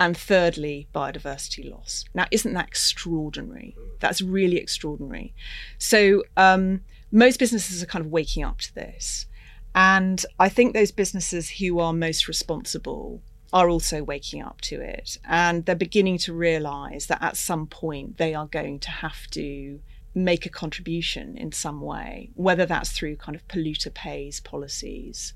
and 0.00 0.16
thirdly 0.16 0.88
biodiversity 0.92 1.70
loss. 1.70 2.04
Now 2.14 2.26
isn't 2.30 2.54
that 2.54 2.66
extraordinary? 2.66 3.76
That's 4.00 4.20
really 4.20 4.56
extraordinary. 4.56 5.32
So 5.78 6.24
um, 6.36 6.80
most 7.12 7.38
businesses 7.38 7.82
are 7.82 7.86
kind 7.86 8.04
of 8.04 8.10
waking 8.10 8.42
up 8.42 8.58
to 8.58 8.74
this 8.74 9.26
and 9.74 10.24
i 10.38 10.48
think 10.48 10.74
those 10.74 10.92
businesses 10.92 11.50
who 11.50 11.78
are 11.78 11.92
most 11.92 12.28
responsible 12.28 13.22
are 13.52 13.68
also 13.68 14.02
waking 14.02 14.42
up 14.42 14.60
to 14.62 14.80
it 14.80 15.18
and 15.24 15.66
they're 15.66 15.74
beginning 15.74 16.16
to 16.16 16.32
realize 16.32 17.06
that 17.06 17.22
at 17.22 17.36
some 17.36 17.66
point 17.66 18.16
they 18.16 18.34
are 18.34 18.46
going 18.46 18.78
to 18.78 18.90
have 18.90 19.26
to 19.30 19.78
make 20.14 20.44
a 20.44 20.50
contribution 20.50 21.36
in 21.36 21.52
some 21.52 21.80
way, 21.80 22.30
whether 22.34 22.66
that's 22.66 22.92
through 22.92 23.16
kind 23.16 23.34
of 23.34 23.46
polluter 23.48 23.92
pays 23.92 24.40
policies 24.40 25.32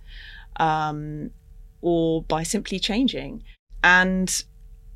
um, 0.56 1.30
or 1.80 2.22
by 2.22 2.42
simply 2.42 2.78
changing. 2.78 3.42
And 3.82 4.44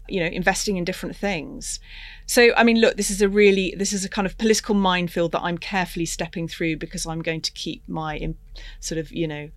you 0.09 0.19
know, 0.19 0.27
investing 0.27 0.77
in 0.77 0.85
different 0.85 1.15
things. 1.15 1.79
So, 2.27 2.51
I 2.57 2.65
mean, 2.65 2.81
look, 2.81 2.97
this 2.97 3.13
is 3.13 3.23
a 3.23 3.29
really, 3.29 3.75
this 3.79 3.93
is 3.93 4.05
a 4.05 4.09
kind 4.09 4.27
of 4.27 4.37
political 4.39 4.75
minefield 4.75 5.31
that 5.33 5.43
I'm 5.43 5.57
carefully 5.57 6.05
stepping 6.05 6.49
through 6.49 6.79
because 6.79 7.07
I'm 7.07 7.23
going 7.23 7.43
to 7.43 7.53
keep 7.53 7.89
my 7.89 8.35
sort 8.81 8.99
of, 8.99 9.13
you 9.13 9.29
know, 9.29 9.51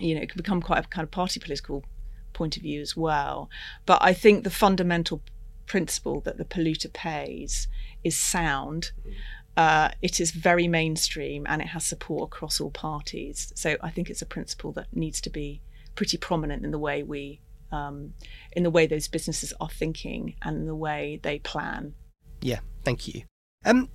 you 0.00 0.16
know, 0.16 0.22
it 0.22 0.28
can 0.28 0.38
become 0.38 0.60
quite 0.60 0.84
a 0.84 0.88
kind 0.88 1.04
of 1.04 1.12
party 1.12 1.38
political 1.38 1.84
point 2.40 2.56
of 2.56 2.62
view 2.62 2.80
as 2.80 2.96
well. 2.96 3.50
But 3.84 3.98
I 4.00 4.14
think 4.14 4.44
the 4.44 4.58
fundamental 4.64 5.20
principle 5.66 6.22
that 6.22 6.38
the 6.38 6.46
polluter 6.46 6.90
pays 6.90 7.68
is 8.02 8.16
sound. 8.18 8.92
Uh, 9.58 9.90
it 10.00 10.20
is 10.20 10.30
very 10.30 10.66
mainstream 10.66 11.46
and 11.46 11.60
it 11.60 11.68
has 11.68 11.84
support 11.84 12.28
across 12.30 12.58
all 12.58 12.70
parties. 12.70 13.52
So 13.54 13.76
I 13.82 13.90
think 13.90 14.08
it's 14.08 14.22
a 14.22 14.26
principle 14.36 14.72
that 14.72 14.86
needs 14.94 15.20
to 15.20 15.28
be 15.28 15.60
pretty 15.96 16.16
prominent 16.16 16.64
in 16.64 16.70
the 16.70 16.78
way 16.78 17.02
we, 17.02 17.42
um, 17.72 18.14
in 18.52 18.62
the 18.62 18.70
way 18.70 18.86
those 18.86 19.06
businesses 19.06 19.52
are 19.60 19.68
thinking 19.68 20.34
and 20.40 20.66
the 20.66 20.74
way 20.74 21.20
they 21.22 21.40
plan. 21.40 21.92
Yeah, 22.40 22.60
thank 22.86 23.06
you. 23.06 23.24
Um, 23.66 23.90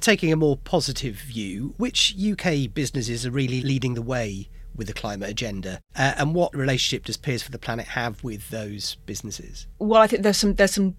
taking 0.00 0.32
a 0.32 0.36
more 0.36 0.56
positive 0.56 1.14
view, 1.14 1.74
which 1.76 2.12
UK 2.18 2.74
businesses 2.74 3.24
are 3.24 3.30
really 3.30 3.62
leading 3.62 3.94
the 3.94 4.02
way 4.02 4.48
with 4.76 4.86
the 4.86 4.92
climate 4.92 5.30
agenda, 5.30 5.80
uh, 5.96 6.14
and 6.16 6.34
what 6.34 6.54
relationship 6.54 7.04
does 7.04 7.16
Peers 7.16 7.42
for 7.42 7.50
the 7.50 7.58
Planet 7.58 7.86
have 7.88 8.22
with 8.24 8.50
those 8.50 8.96
businesses? 9.06 9.66
Well, 9.78 10.00
I 10.00 10.06
think 10.06 10.22
there's 10.22 10.38
some 10.38 10.54
there's 10.54 10.74
some 10.74 10.96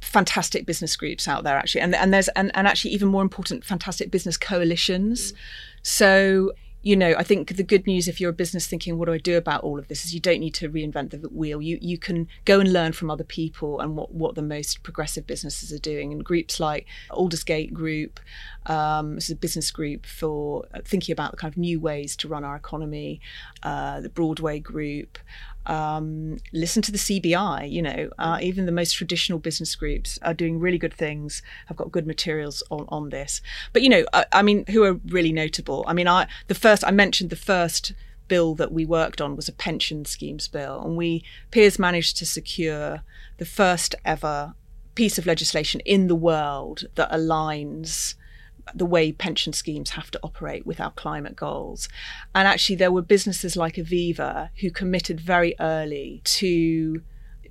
fantastic 0.00 0.66
business 0.66 0.96
groups 0.96 1.28
out 1.28 1.44
there 1.44 1.56
actually 1.56 1.80
and 1.80 1.94
and 1.94 2.12
there's 2.12 2.26
and, 2.30 2.50
and 2.54 2.66
actually 2.66 2.90
even 2.90 3.06
more 3.06 3.22
important 3.22 3.64
fantastic 3.64 4.10
business 4.10 4.36
coalitions 4.36 5.32
mm. 5.32 5.36
so 5.82 6.50
you 6.82 6.96
know, 6.96 7.14
I 7.16 7.22
think 7.22 7.56
the 7.56 7.62
good 7.62 7.86
news 7.86 8.08
if 8.08 8.20
you're 8.20 8.30
a 8.30 8.34
business 8.34 8.66
thinking, 8.66 8.98
what 8.98 9.06
do 9.06 9.12
I 9.12 9.18
do 9.18 9.36
about 9.36 9.62
all 9.62 9.78
of 9.78 9.88
this, 9.88 10.04
is 10.04 10.12
you 10.12 10.20
don't 10.20 10.40
need 10.40 10.54
to 10.54 10.68
reinvent 10.68 11.10
the 11.10 11.28
wheel. 11.28 11.62
You 11.62 11.78
you 11.80 11.96
can 11.96 12.26
go 12.44 12.58
and 12.58 12.72
learn 12.72 12.92
from 12.92 13.10
other 13.10 13.24
people 13.24 13.80
and 13.80 13.96
what, 13.96 14.12
what 14.12 14.34
the 14.34 14.42
most 14.42 14.82
progressive 14.82 15.26
businesses 15.26 15.72
are 15.72 15.78
doing. 15.78 16.12
And 16.12 16.24
groups 16.24 16.58
like 16.58 16.86
Aldersgate 17.10 17.72
Group, 17.72 18.18
um, 18.66 19.14
this 19.14 19.24
is 19.24 19.30
a 19.30 19.36
business 19.36 19.70
group 19.70 20.06
for 20.06 20.64
thinking 20.84 21.12
about 21.12 21.30
the 21.30 21.36
kind 21.36 21.52
of 21.52 21.58
new 21.58 21.78
ways 21.78 22.16
to 22.16 22.28
run 22.28 22.44
our 22.44 22.56
economy, 22.56 23.20
uh, 23.62 24.00
the 24.00 24.08
Broadway 24.08 24.58
Group, 24.58 25.18
um, 25.66 26.38
listen 26.52 26.82
to 26.82 26.92
the 26.92 26.98
CBI. 26.98 27.70
You 27.70 27.82
know, 27.82 28.10
uh, 28.18 28.38
even 28.40 28.66
the 28.66 28.72
most 28.72 28.92
traditional 28.92 29.38
business 29.38 29.74
groups 29.74 30.18
are 30.22 30.34
doing 30.34 30.58
really 30.58 30.78
good 30.78 30.94
things. 30.94 31.42
Have 31.66 31.76
got 31.76 31.92
good 31.92 32.06
materials 32.06 32.62
on 32.70 32.86
on 32.88 33.10
this. 33.10 33.40
But 33.72 33.82
you 33.82 33.88
know, 33.88 34.04
I, 34.12 34.26
I 34.32 34.42
mean, 34.42 34.64
who 34.68 34.84
are 34.84 34.94
really 35.06 35.32
notable? 35.32 35.84
I 35.86 35.92
mean, 35.92 36.08
I 36.08 36.26
the 36.48 36.54
first 36.54 36.84
I 36.84 36.90
mentioned 36.90 37.30
the 37.30 37.36
first 37.36 37.92
bill 38.28 38.54
that 38.54 38.72
we 38.72 38.84
worked 38.84 39.20
on 39.20 39.36
was 39.36 39.48
a 39.48 39.52
pension 39.52 40.04
schemes 40.04 40.48
bill, 40.48 40.80
and 40.80 40.96
we 40.96 41.24
Peers 41.50 41.78
managed 41.78 42.16
to 42.18 42.26
secure 42.26 43.02
the 43.38 43.44
first 43.44 43.94
ever 44.04 44.54
piece 44.94 45.18
of 45.18 45.26
legislation 45.26 45.80
in 45.80 46.06
the 46.06 46.14
world 46.14 46.84
that 46.96 47.10
aligns 47.10 48.14
the 48.74 48.86
way 48.86 49.12
pension 49.12 49.52
schemes 49.52 49.90
have 49.90 50.10
to 50.10 50.20
operate 50.22 50.66
with 50.66 50.80
our 50.80 50.92
climate 50.92 51.36
goals. 51.36 51.88
And 52.34 52.46
actually, 52.46 52.76
there 52.76 52.92
were 52.92 53.02
businesses 53.02 53.56
like 53.56 53.74
Aviva 53.76 54.50
who 54.60 54.70
committed 54.70 55.20
very 55.20 55.54
early 55.60 56.22
to 56.24 57.02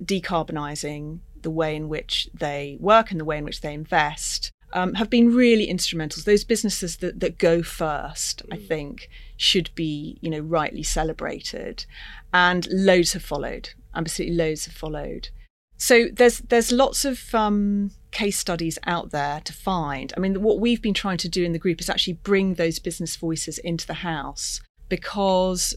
decarbonising 0.02 1.20
the 1.42 1.50
way 1.50 1.76
in 1.76 1.88
which 1.88 2.28
they 2.32 2.76
work 2.80 3.10
and 3.10 3.20
the 3.20 3.24
way 3.24 3.38
in 3.38 3.44
which 3.44 3.60
they 3.60 3.74
invest. 3.74 4.50
Um, 4.74 4.94
have 4.94 5.10
been 5.10 5.34
really 5.34 5.64
instrumental. 5.66 6.22
Those 6.24 6.44
businesses 6.44 6.96
that, 6.98 7.20
that 7.20 7.36
go 7.36 7.62
first, 7.62 8.40
I 8.50 8.56
mm. 8.56 8.66
think, 8.66 9.10
should 9.36 9.68
be, 9.74 10.16
you 10.22 10.30
know, 10.30 10.38
rightly 10.38 10.82
celebrated. 10.82 11.84
And 12.32 12.66
loads 12.70 13.12
have 13.12 13.22
followed. 13.22 13.70
Absolutely 13.94 14.34
loads 14.34 14.64
have 14.64 14.74
followed. 14.74 15.28
So 15.76 16.06
there's 16.10 16.38
there's 16.38 16.72
lots 16.72 17.04
of 17.04 17.34
um, 17.34 17.90
case 18.12 18.38
studies 18.38 18.78
out 18.86 19.10
there 19.10 19.40
to 19.44 19.52
find. 19.52 20.12
I 20.16 20.20
mean, 20.20 20.42
what 20.42 20.60
we've 20.60 20.82
been 20.82 20.94
trying 20.94 21.18
to 21.18 21.28
do 21.28 21.44
in 21.44 21.52
the 21.52 21.58
group 21.58 21.80
is 21.80 21.90
actually 21.90 22.14
bring 22.14 22.54
those 22.54 22.78
business 22.78 23.16
voices 23.16 23.58
into 23.58 23.86
the 23.86 23.94
house 23.94 24.60
because 24.88 25.74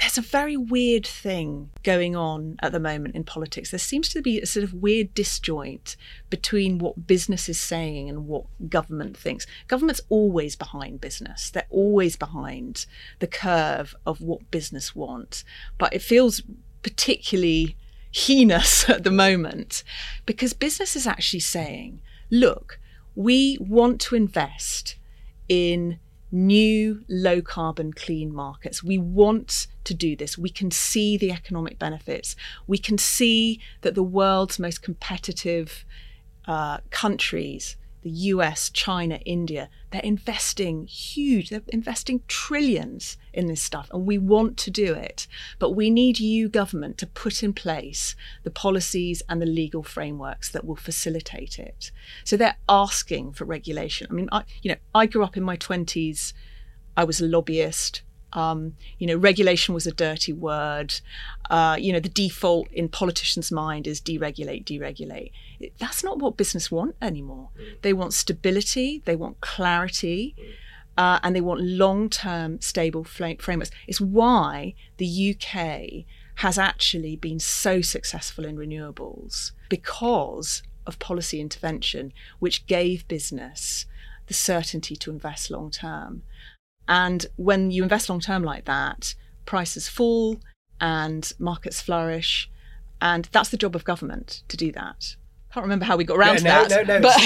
there's 0.00 0.18
a 0.18 0.22
very 0.22 0.56
weird 0.56 1.06
thing 1.06 1.70
going 1.82 2.16
on 2.16 2.56
at 2.62 2.72
the 2.72 2.80
moment 2.80 3.14
in 3.14 3.24
politics. 3.24 3.70
There 3.70 3.78
seems 3.78 4.08
to 4.10 4.20
be 4.20 4.40
a 4.40 4.46
sort 4.46 4.64
of 4.64 4.74
weird 4.74 5.14
disjoint 5.14 5.96
between 6.30 6.78
what 6.78 7.06
business 7.06 7.48
is 7.48 7.60
saying 7.60 8.08
and 8.08 8.26
what 8.26 8.44
government 8.68 9.16
thinks. 9.16 9.46
Government's 9.68 10.00
always 10.08 10.56
behind 10.56 11.00
business, 11.00 11.50
they're 11.50 11.66
always 11.70 12.16
behind 12.16 12.86
the 13.20 13.26
curve 13.26 13.94
of 14.04 14.20
what 14.20 14.50
business 14.50 14.96
wants. 14.96 15.44
But 15.78 15.92
it 15.94 16.02
feels 16.02 16.42
particularly 16.82 17.76
heinous 18.26 18.88
at 18.94 19.04
the 19.04 19.10
moment 19.10 19.82
because 20.26 20.52
business 20.52 20.96
is 20.96 21.06
actually 21.06 21.40
saying, 21.40 22.00
look, 22.30 22.78
we 23.14 23.58
want 23.60 24.00
to 24.00 24.14
invest 24.14 24.96
in 25.48 25.98
new 26.30 27.02
low 27.08 27.40
carbon 27.40 27.92
clean 27.92 28.34
markets. 28.34 28.84
We 28.84 28.98
want 28.98 29.66
to 29.84 29.94
do 29.94 30.14
this. 30.14 30.36
We 30.36 30.50
can 30.50 30.70
see 30.70 31.16
the 31.16 31.32
economic 31.32 31.78
benefits. 31.78 32.36
We 32.66 32.78
can 32.78 32.98
see 32.98 33.60
that 33.80 33.94
the 33.94 34.02
world's 34.02 34.58
most 34.58 34.82
competitive 34.82 35.84
uh, 36.46 36.78
countries 36.90 37.76
the 38.08 38.28
US, 38.32 38.70
China, 38.70 39.16
India, 39.26 39.68
they're 39.90 40.00
investing 40.00 40.86
huge, 40.86 41.50
they're 41.50 41.60
investing 41.68 42.22
trillions 42.26 43.18
in 43.34 43.48
this 43.48 43.62
stuff, 43.62 43.90
and 43.92 44.06
we 44.06 44.16
want 44.16 44.56
to 44.56 44.70
do 44.70 44.94
it. 44.94 45.26
But 45.58 45.72
we 45.72 45.90
need 45.90 46.18
you, 46.18 46.48
government, 46.48 46.96
to 46.98 47.06
put 47.06 47.42
in 47.42 47.52
place 47.52 48.16
the 48.44 48.50
policies 48.50 49.22
and 49.28 49.42
the 49.42 49.46
legal 49.46 49.82
frameworks 49.82 50.50
that 50.52 50.64
will 50.64 50.76
facilitate 50.76 51.58
it. 51.58 51.90
So 52.24 52.38
they're 52.38 52.56
asking 52.66 53.34
for 53.34 53.44
regulation. 53.44 54.06
I 54.10 54.14
mean, 54.14 54.30
I, 54.32 54.44
you 54.62 54.70
know, 54.70 54.78
I 54.94 55.04
grew 55.04 55.22
up 55.22 55.36
in 55.36 55.42
my 55.42 55.58
20s, 55.58 56.32
I 56.96 57.04
was 57.04 57.20
a 57.20 57.26
lobbyist. 57.26 58.00
Um, 58.32 58.76
you 58.98 59.06
know, 59.06 59.16
regulation 59.16 59.74
was 59.74 59.86
a 59.86 59.92
dirty 59.92 60.32
word. 60.32 61.00
Uh, 61.50 61.76
you 61.78 61.92
know, 61.92 62.00
the 62.00 62.08
default 62.08 62.68
in 62.72 62.88
politicians' 62.88 63.50
mind 63.50 63.86
is 63.86 64.00
deregulate, 64.00 64.64
deregulate. 64.64 65.32
That's 65.78 66.04
not 66.04 66.18
what 66.18 66.36
business 66.36 66.70
want 66.70 66.96
anymore. 67.00 67.48
Mm. 67.58 67.82
They 67.82 67.92
want 67.92 68.12
stability, 68.12 69.02
they 69.04 69.16
want 69.16 69.40
clarity, 69.40 70.34
mm. 70.38 70.52
uh, 70.96 71.20
and 71.22 71.34
they 71.34 71.40
want 71.40 71.62
long-term 71.62 72.60
stable 72.60 73.04
frameworks. 73.04 73.70
It's 73.86 74.00
why 74.00 74.74
the 74.98 75.34
UK 75.34 76.04
has 76.36 76.58
actually 76.58 77.16
been 77.16 77.40
so 77.40 77.80
successful 77.80 78.44
in 78.44 78.56
renewables 78.56 79.52
because 79.68 80.62
of 80.86 80.98
policy 80.98 81.40
intervention, 81.40 82.12
which 82.38 82.66
gave 82.66 83.08
business 83.08 83.86
the 84.28 84.34
certainty 84.34 84.94
to 84.96 85.10
invest 85.10 85.50
long 85.50 85.70
term. 85.70 86.22
And 86.88 87.26
when 87.36 87.70
you 87.70 87.82
invest 87.82 88.08
long 88.08 88.20
term 88.20 88.42
like 88.42 88.64
that, 88.64 89.14
prices 89.44 89.88
fall 89.88 90.40
and 90.80 91.30
markets 91.38 91.80
flourish. 91.80 92.50
And 93.00 93.28
that's 93.30 93.50
the 93.50 93.56
job 93.56 93.76
of 93.76 93.84
government 93.84 94.42
to 94.48 94.56
do 94.56 94.72
that. 94.72 95.16
I 95.50 95.54
can't 95.54 95.64
remember 95.64 95.84
how 95.84 95.96
we 95.96 96.04
got 96.04 96.18
around 96.18 96.42
no, 96.42 96.64
to 96.64 96.68
that. 96.68 96.70
No, 96.70 96.82
no, 96.82 96.98
no. 96.98 97.00
But, 97.00 97.16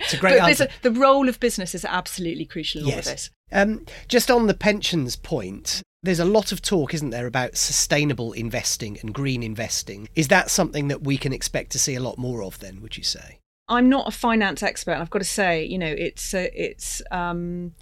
it's, 0.00 0.14
a 0.14 0.16
great 0.20 0.40
answer. 0.40 0.68
the 0.82 0.92
role 0.92 1.28
of 1.28 1.40
business 1.40 1.74
is 1.74 1.84
absolutely 1.84 2.44
crucial 2.44 2.82
in 2.82 2.88
yes. 2.88 2.94
all 2.94 2.98
of 2.98 3.04
this. 3.04 3.30
Um, 3.52 3.86
just 4.08 4.30
on 4.30 4.46
the 4.46 4.54
pensions 4.54 5.16
point, 5.16 5.82
there's 6.02 6.20
a 6.20 6.24
lot 6.24 6.52
of 6.52 6.62
talk, 6.62 6.94
isn't 6.94 7.10
there, 7.10 7.26
about 7.26 7.56
sustainable 7.56 8.32
investing 8.32 8.98
and 9.00 9.12
green 9.12 9.42
investing. 9.42 10.08
Is 10.14 10.28
that 10.28 10.50
something 10.50 10.88
that 10.88 11.02
we 11.02 11.16
can 11.16 11.32
expect 11.32 11.72
to 11.72 11.78
see 11.78 11.94
a 11.94 12.00
lot 12.00 12.18
more 12.18 12.42
of 12.42 12.58
then, 12.60 12.80
would 12.82 12.96
you 12.96 13.04
say? 13.04 13.40
I'm 13.68 13.88
not 13.88 14.06
a 14.06 14.12
finance 14.12 14.62
expert. 14.62 14.92
and 14.92 15.02
I've 15.02 15.10
got 15.10 15.18
to 15.18 15.24
say, 15.24 15.64
you 15.64 15.78
know, 15.78 15.92
it's 15.98 16.34
uh, 16.34 16.46
it's 16.54 17.02
um, 17.10 17.74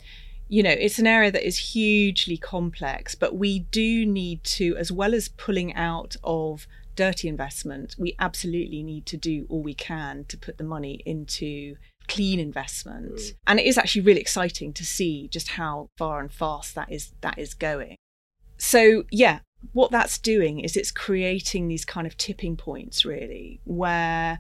you 0.49 0.63
know, 0.63 0.71
it's 0.71 0.99
an 0.99 1.07
area 1.07 1.31
that 1.33 1.47
is 1.47 1.59
hugely 1.59 2.37
complex, 2.37 3.15
but 3.15 3.37
we 3.37 3.61
do 3.61 4.05
need 4.05 4.45
to, 4.45 4.77
as 4.77 4.93
well 4.93 5.15
as 5.15 5.29
pulling 5.29 5.75
out 5.75 6.17
of 6.23 6.67
dirty 6.97 7.29
investment, 7.29 7.97
we 7.99 8.15
absolutely 8.19 8.83
need 8.83 9.07
to 9.07 9.17
do 9.17 9.47
all 9.49 9.63
we 9.63 9.75
can 9.75 10.25
to 10.29 10.37
put 10.37 10.59
the 10.59 10.65
money 10.65 11.03
into 11.05 11.77
clean 12.09 12.39
investment. 12.39 13.15
Mm. 13.15 13.37
And 13.47 13.61
it 13.61 13.67
is 13.67 13.79
actually 13.79 14.03
really 14.03 14.21
exciting 14.21 14.73
to 14.75 14.85
see 14.85 15.29
just 15.29 15.49
how 15.49 15.89
far 15.97 16.21
and 16.21 16.33
fast 16.33 16.75
that 16.75 16.91
is 16.91 17.13
that 17.23 17.39
is 17.39 17.55
going. 17.55 17.97
So 18.59 19.05
yeah, 19.11 19.41
what 19.73 19.91
that's 19.91 20.19
doing 20.19 20.61
is 20.61 20.77
it's 20.77 20.91
creating 20.91 21.69
these 21.69 21.85
kind 21.85 22.07
of 22.07 22.17
tipping 22.17 22.57
points 22.57 23.05
really 23.05 23.61
where 23.65 24.39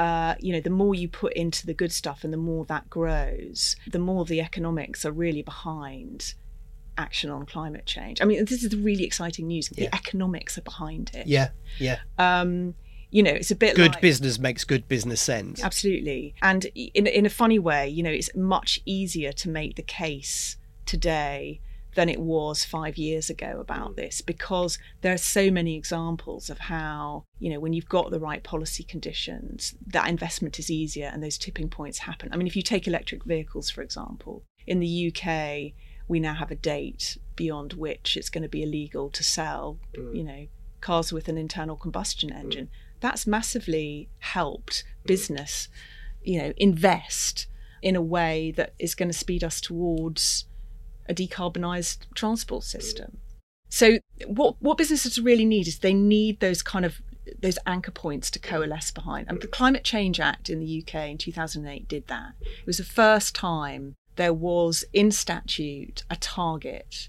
uh, 0.00 0.34
you 0.40 0.50
know, 0.50 0.60
the 0.60 0.70
more 0.70 0.94
you 0.94 1.06
put 1.08 1.34
into 1.34 1.66
the 1.66 1.74
good 1.74 1.92
stuff 1.92 2.24
and 2.24 2.32
the 2.32 2.38
more 2.38 2.64
that 2.64 2.88
grows, 2.88 3.76
the 3.86 3.98
more 3.98 4.24
the 4.24 4.40
economics 4.40 5.04
are 5.04 5.12
really 5.12 5.42
behind 5.42 6.32
action 6.96 7.28
on 7.28 7.44
climate 7.44 7.84
change. 7.84 8.22
I 8.22 8.24
mean, 8.24 8.42
this 8.46 8.64
is 8.64 8.70
the 8.70 8.78
really 8.78 9.04
exciting 9.04 9.46
news. 9.46 9.68
Yeah. 9.74 9.90
The 9.90 9.94
economics 9.94 10.56
are 10.56 10.62
behind 10.62 11.10
it. 11.12 11.26
Yeah, 11.26 11.50
yeah. 11.78 11.98
Um, 12.16 12.74
you 13.10 13.22
know, 13.22 13.30
it's 13.30 13.50
a 13.50 13.54
bit 13.54 13.76
good 13.76 13.92
like, 13.92 14.00
business 14.00 14.38
makes 14.38 14.64
good 14.64 14.88
business 14.88 15.20
sense. 15.20 15.62
Absolutely, 15.62 16.34
and 16.40 16.64
in 16.74 17.06
in 17.06 17.26
a 17.26 17.30
funny 17.30 17.58
way, 17.58 17.86
you 17.86 18.02
know, 18.02 18.10
it's 18.10 18.34
much 18.34 18.80
easier 18.86 19.32
to 19.32 19.50
make 19.50 19.76
the 19.76 19.82
case 19.82 20.56
today 20.86 21.60
than 21.94 22.08
it 22.08 22.20
was 22.20 22.64
five 22.64 22.96
years 22.96 23.30
ago 23.30 23.58
about 23.60 23.96
this 23.96 24.20
because 24.20 24.78
there 25.00 25.12
are 25.12 25.18
so 25.18 25.50
many 25.50 25.76
examples 25.76 26.48
of 26.48 26.58
how, 26.58 27.24
you 27.38 27.50
know, 27.50 27.58
when 27.58 27.72
you've 27.72 27.88
got 27.88 28.10
the 28.10 28.20
right 28.20 28.42
policy 28.42 28.84
conditions, 28.84 29.74
that 29.86 30.08
investment 30.08 30.58
is 30.58 30.70
easier 30.70 31.10
and 31.12 31.22
those 31.22 31.38
tipping 31.38 31.68
points 31.68 31.98
happen. 31.98 32.28
I 32.32 32.36
mean, 32.36 32.46
if 32.46 32.56
you 32.56 32.62
take 32.62 32.86
electric 32.86 33.24
vehicles, 33.24 33.70
for 33.70 33.82
example, 33.82 34.44
in 34.66 34.80
the 34.80 35.12
UK, 35.12 35.72
we 36.06 36.20
now 36.20 36.34
have 36.34 36.50
a 36.50 36.56
date 36.56 37.18
beyond 37.36 37.72
which 37.74 38.16
it's 38.16 38.30
going 38.30 38.42
to 38.42 38.48
be 38.48 38.62
illegal 38.62 39.10
to 39.10 39.24
sell, 39.24 39.78
mm. 39.96 40.16
you 40.16 40.24
know, 40.24 40.46
cars 40.80 41.12
with 41.12 41.28
an 41.28 41.38
internal 41.38 41.76
combustion 41.76 42.32
engine. 42.32 42.66
Mm. 42.66 43.00
That's 43.00 43.26
massively 43.26 44.08
helped 44.18 44.84
business, 45.04 45.68
you 46.22 46.40
know, 46.40 46.52
invest 46.56 47.46
in 47.82 47.96
a 47.96 48.02
way 48.02 48.52
that 48.52 48.74
is 48.78 48.94
going 48.94 49.08
to 49.08 49.16
speed 49.16 49.42
us 49.42 49.60
towards 49.60 50.44
a 51.10 51.14
decarbonised 51.14 51.98
transport 52.14 52.64
system. 52.64 53.18
So 53.68 53.98
what 54.26 54.56
what 54.60 54.78
businesses 54.78 55.18
really 55.18 55.44
need 55.44 55.68
is 55.68 55.78
they 55.78 55.94
need 55.94 56.40
those 56.40 56.62
kind 56.62 56.84
of 56.84 57.02
those 57.40 57.58
anchor 57.66 57.90
points 57.90 58.30
to 58.30 58.38
coalesce 58.38 58.90
behind. 58.90 59.28
And 59.28 59.40
the 59.40 59.46
Climate 59.46 59.84
Change 59.84 60.18
Act 60.18 60.48
in 60.48 60.60
the 60.60 60.82
UK 60.82 61.10
in 61.10 61.18
2008 61.18 61.86
did 61.86 62.06
that. 62.08 62.32
It 62.40 62.66
was 62.66 62.78
the 62.78 62.84
first 62.84 63.34
time 63.34 63.94
there 64.16 64.34
was 64.34 64.84
in 64.92 65.10
statute 65.10 66.04
a 66.10 66.16
target 66.16 67.08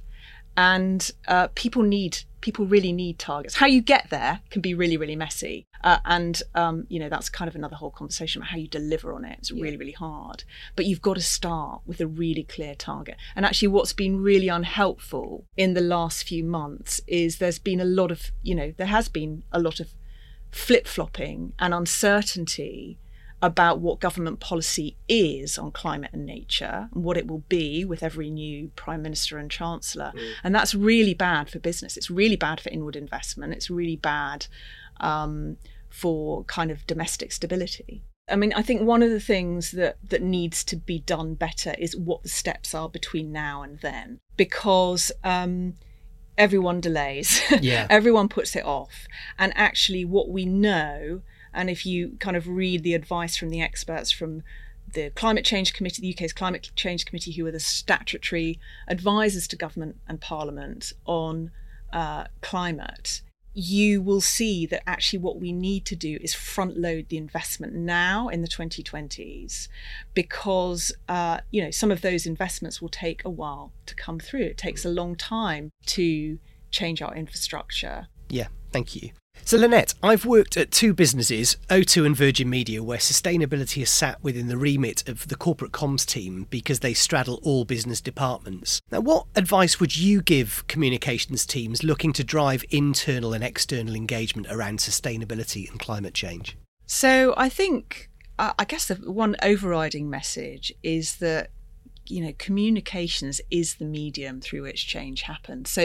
and 0.58 1.12
uh, 1.28 1.48
people 1.56 1.84
need 1.84 2.20
people 2.42 2.66
really 2.66 2.92
need 2.92 3.20
targets. 3.20 3.56
How 3.56 3.68
you 3.68 3.82
get 3.82 4.10
there 4.10 4.42
can 4.50 4.62
be 4.62 4.74
really 4.74 4.98
really 4.98 5.16
messy. 5.16 5.68
Uh, 5.84 5.98
and 6.06 6.42
um, 6.56 6.86
you 6.90 7.00
know 7.00 7.10
that's 7.10 7.30
kind 7.30 7.48
of 7.48 7.56
another 7.56 7.76
whole 7.76 7.92
conversation 7.92 8.42
about 8.42 8.52
how 8.52 8.58
you 8.58 8.68
deliver 8.68 9.14
on 9.14 9.26
it. 9.26 9.38
It's 9.40 9.52
yeah. 9.52 9.64
really 9.64 9.78
really 9.78 9.92
hard. 9.94 10.44
But 10.76 10.86
you've 10.86 11.02
got 11.02 11.16
to 11.16 11.22
start 11.22 11.82
with 11.86 12.02
a 12.02 12.08
really 12.08 12.44
clear 12.44 12.76
target. 12.76 13.16
And 13.36 13.46
actually 13.46 13.70
what's 13.70 13.94
been 13.94 14.22
really 14.22 14.48
unhelpful 14.48 15.46
in 15.56 15.74
the 15.74 15.82
last 15.82 16.24
few 16.28 16.44
months 16.44 17.02
is 17.08 17.38
there's 17.38 17.60
been 17.60 17.80
a 17.80 17.86
lot 17.86 18.12
of 18.12 18.32
you 18.42 18.56
know 18.56 18.74
there 18.76 18.88
has 18.88 19.08
been 19.08 19.44
a 19.52 19.60
lot 19.60 19.80
of 19.80 19.90
flip-flopping 20.52 21.54
and 21.60 21.74
uncertainty 21.74 23.00
about 23.42 23.80
what 23.80 24.00
government 24.00 24.40
policy 24.40 24.96
is 25.08 25.58
on 25.58 25.72
climate 25.72 26.12
and 26.14 26.26
nature 26.26 26.90
and 26.94 27.04
what 27.04 27.18
it 27.18 27.28
will 27.28 27.44
be 27.50 27.84
with 27.84 28.04
every 28.04 28.30
new 28.30 28.70
prime 28.76 29.02
minister 29.02 29.38
and 29.38 29.50
chancellor. 29.50 30.14
Mm. 30.16 30.32
And 30.44 30.56
that's 30.56 30.76
really 30.76 31.16
bad 31.16 31.50
for 31.50 31.60
business. 31.60 31.98
It's 31.98 32.12
really 32.12 32.36
bad 32.36 32.62
for 32.62 32.70
inward 32.70 32.96
investment. 32.96 33.54
It's 33.54 33.70
really 33.70 33.96
bad 33.96 34.46
um, 35.00 35.58
for 35.90 36.44
kind 36.44 36.70
of 36.70 36.86
domestic 36.86 37.32
stability. 37.32 38.04
I 38.30 38.36
mean, 38.36 38.54
I 38.54 38.62
think 38.62 38.84
one 38.84 39.02
of 39.02 39.10
the 39.10 39.20
things 39.20 39.72
that 39.72 39.98
that 40.08 40.22
needs 40.22 40.64
to 40.66 40.76
be 40.76 41.00
done 41.00 41.34
better 41.34 41.74
is 41.78 41.98
what 41.98 42.24
the 42.24 42.30
steps 42.30 42.74
are 42.74 42.88
between 42.88 43.32
now 43.32 43.64
and 43.64 43.80
then, 43.80 44.20
because 44.38 45.12
um, 45.24 45.74
everyone 46.38 46.80
delays, 46.80 47.42
yeah. 47.62 47.88
everyone 47.90 48.30
puts 48.30 48.56
it 48.56 48.64
off, 48.64 49.08
and 49.38 49.52
actually, 49.56 50.06
what 50.06 50.30
we 50.30 50.46
know 50.46 51.22
and 51.54 51.70
if 51.70 51.86
you 51.86 52.18
kind 52.20 52.38
of 52.38 52.48
read 52.48 52.84
the 52.84 52.94
advice 52.94 53.36
from 53.36 53.50
the 53.50 53.62
experts 53.62 54.12
from 54.12 54.44
the 54.94 55.10
Climate 55.12 55.46
Change 55.46 55.74
Committee, 55.74 56.02
the 56.02 56.14
UK's 56.14 56.34
Climate 56.34 56.72
Change 56.76 57.06
Committee, 57.06 57.32
who 57.32 57.46
are 57.46 57.52
the 57.52 57.60
statutory 57.60 58.60
advisors 58.88 59.48
to 59.48 59.56
government 59.56 59.98
and 60.08 60.20
parliament 60.20 60.92
on 61.06 61.52
uh, 61.94 62.26
climate, 62.42 63.22
you 63.54 64.02
will 64.02 64.22
see 64.22 64.66
that 64.66 64.82
actually 64.88 65.20
what 65.20 65.40
we 65.40 65.52
need 65.52 65.86
to 65.86 65.96
do 65.96 66.18
is 66.22 66.34
front 66.34 66.78
load 66.78 67.10
the 67.10 67.18
investment 67.18 67.74
now 67.74 68.30
in 68.30 68.42
the 68.42 68.48
2020s 68.48 69.68
because 70.14 70.94
uh, 71.10 71.40
you 71.52 71.62
know 71.62 71.72
some 71.72 71.92
of 71.92 72.02
those 72.02 72.26
investments 72.26 72.82
will 72.82 72.90
take 72.90 73.24
a 73.26 73.30
while 73.30 73.74
to 73.86 73.96
come 73.96 74.20
through. 74.20 74.44
It 74.44 74.58
takes 74.58 74.86
a 74.86 74.90
long 74.90 75.16
time 75.16 75.70
to 75.88 76.40
change 76.70 77.02
our 77.02 77.14
infrastructure. 77.14 78.08
Yeah 78.30 78.48
thank 78.72 78.96
you 78.96 79.12
so, 79.52 79.58
Lynette, 79.58 79.96
I've 80.02 80.26
worked 80.26 80.56
at 80.56 80.72
two 80.72 80.94
businesses, 80.94 81.58
O2 81.70 82.06
and 82.06 82.16
Virgin 82.16 82.50
Media, 82.50 82.82
where 82.82 83.00
sustainability 83.00 83.82
is 83.82 83.90
sat 83.90 84.24
within 84.24 84.48
the 84.48 84.56
remit 84.56 85.10
of 85.10 85.28
the 85.28 85.36
corporate 85.36 85.74
comms 85.74 86.06
team 86.06 86.48
because 86.50 86.80
they 86.80 86.94
straddle 86.94 87.38
all 87.44 87.66
business 87.66 88.00
departments. 88.00 88.82
Now, 88.94 89.02
what 89.02 89.26
advice 89.36 89.78
would 89.78 89.98
you 89.98 90.22
give 90.22 90.66
communications 90.70 91.46
teams 91.46 91.84
looking 91.84 92.14
to 92.14 92.24
drive 92.24 92.64
internal 92.70 93.34
and 93.34 93.44
external 93.44 93.94
engagement 93.94 94.48
around 94.50 94.80
sustainability 94.80 95.70
and 95.70 95.78
climate 95.82 96.14
change? 96.14 96.58
So, 96.86 97.34
I 97.36 97.50
think, 97.50 98.10
uh, 98.40 98.54
I 98.58 98.64
guess 98.64 98.86
the 98.86 98.96
one 98.96 99.36
overriding 99.44 100.10
message 100.10 100.72
is 100.82 101.18
that 101.18 101.50
you 102.08 102.24
know 102.24 102.34
communications 102.38 103.42
is 103.50 103.76
the 103.76 103.86
medium 103.86 104.42
through 104.42 104.64
which 104.64 104.88
change 104.88 105.24
happens. 105.24 105.70
So 105.70 105.82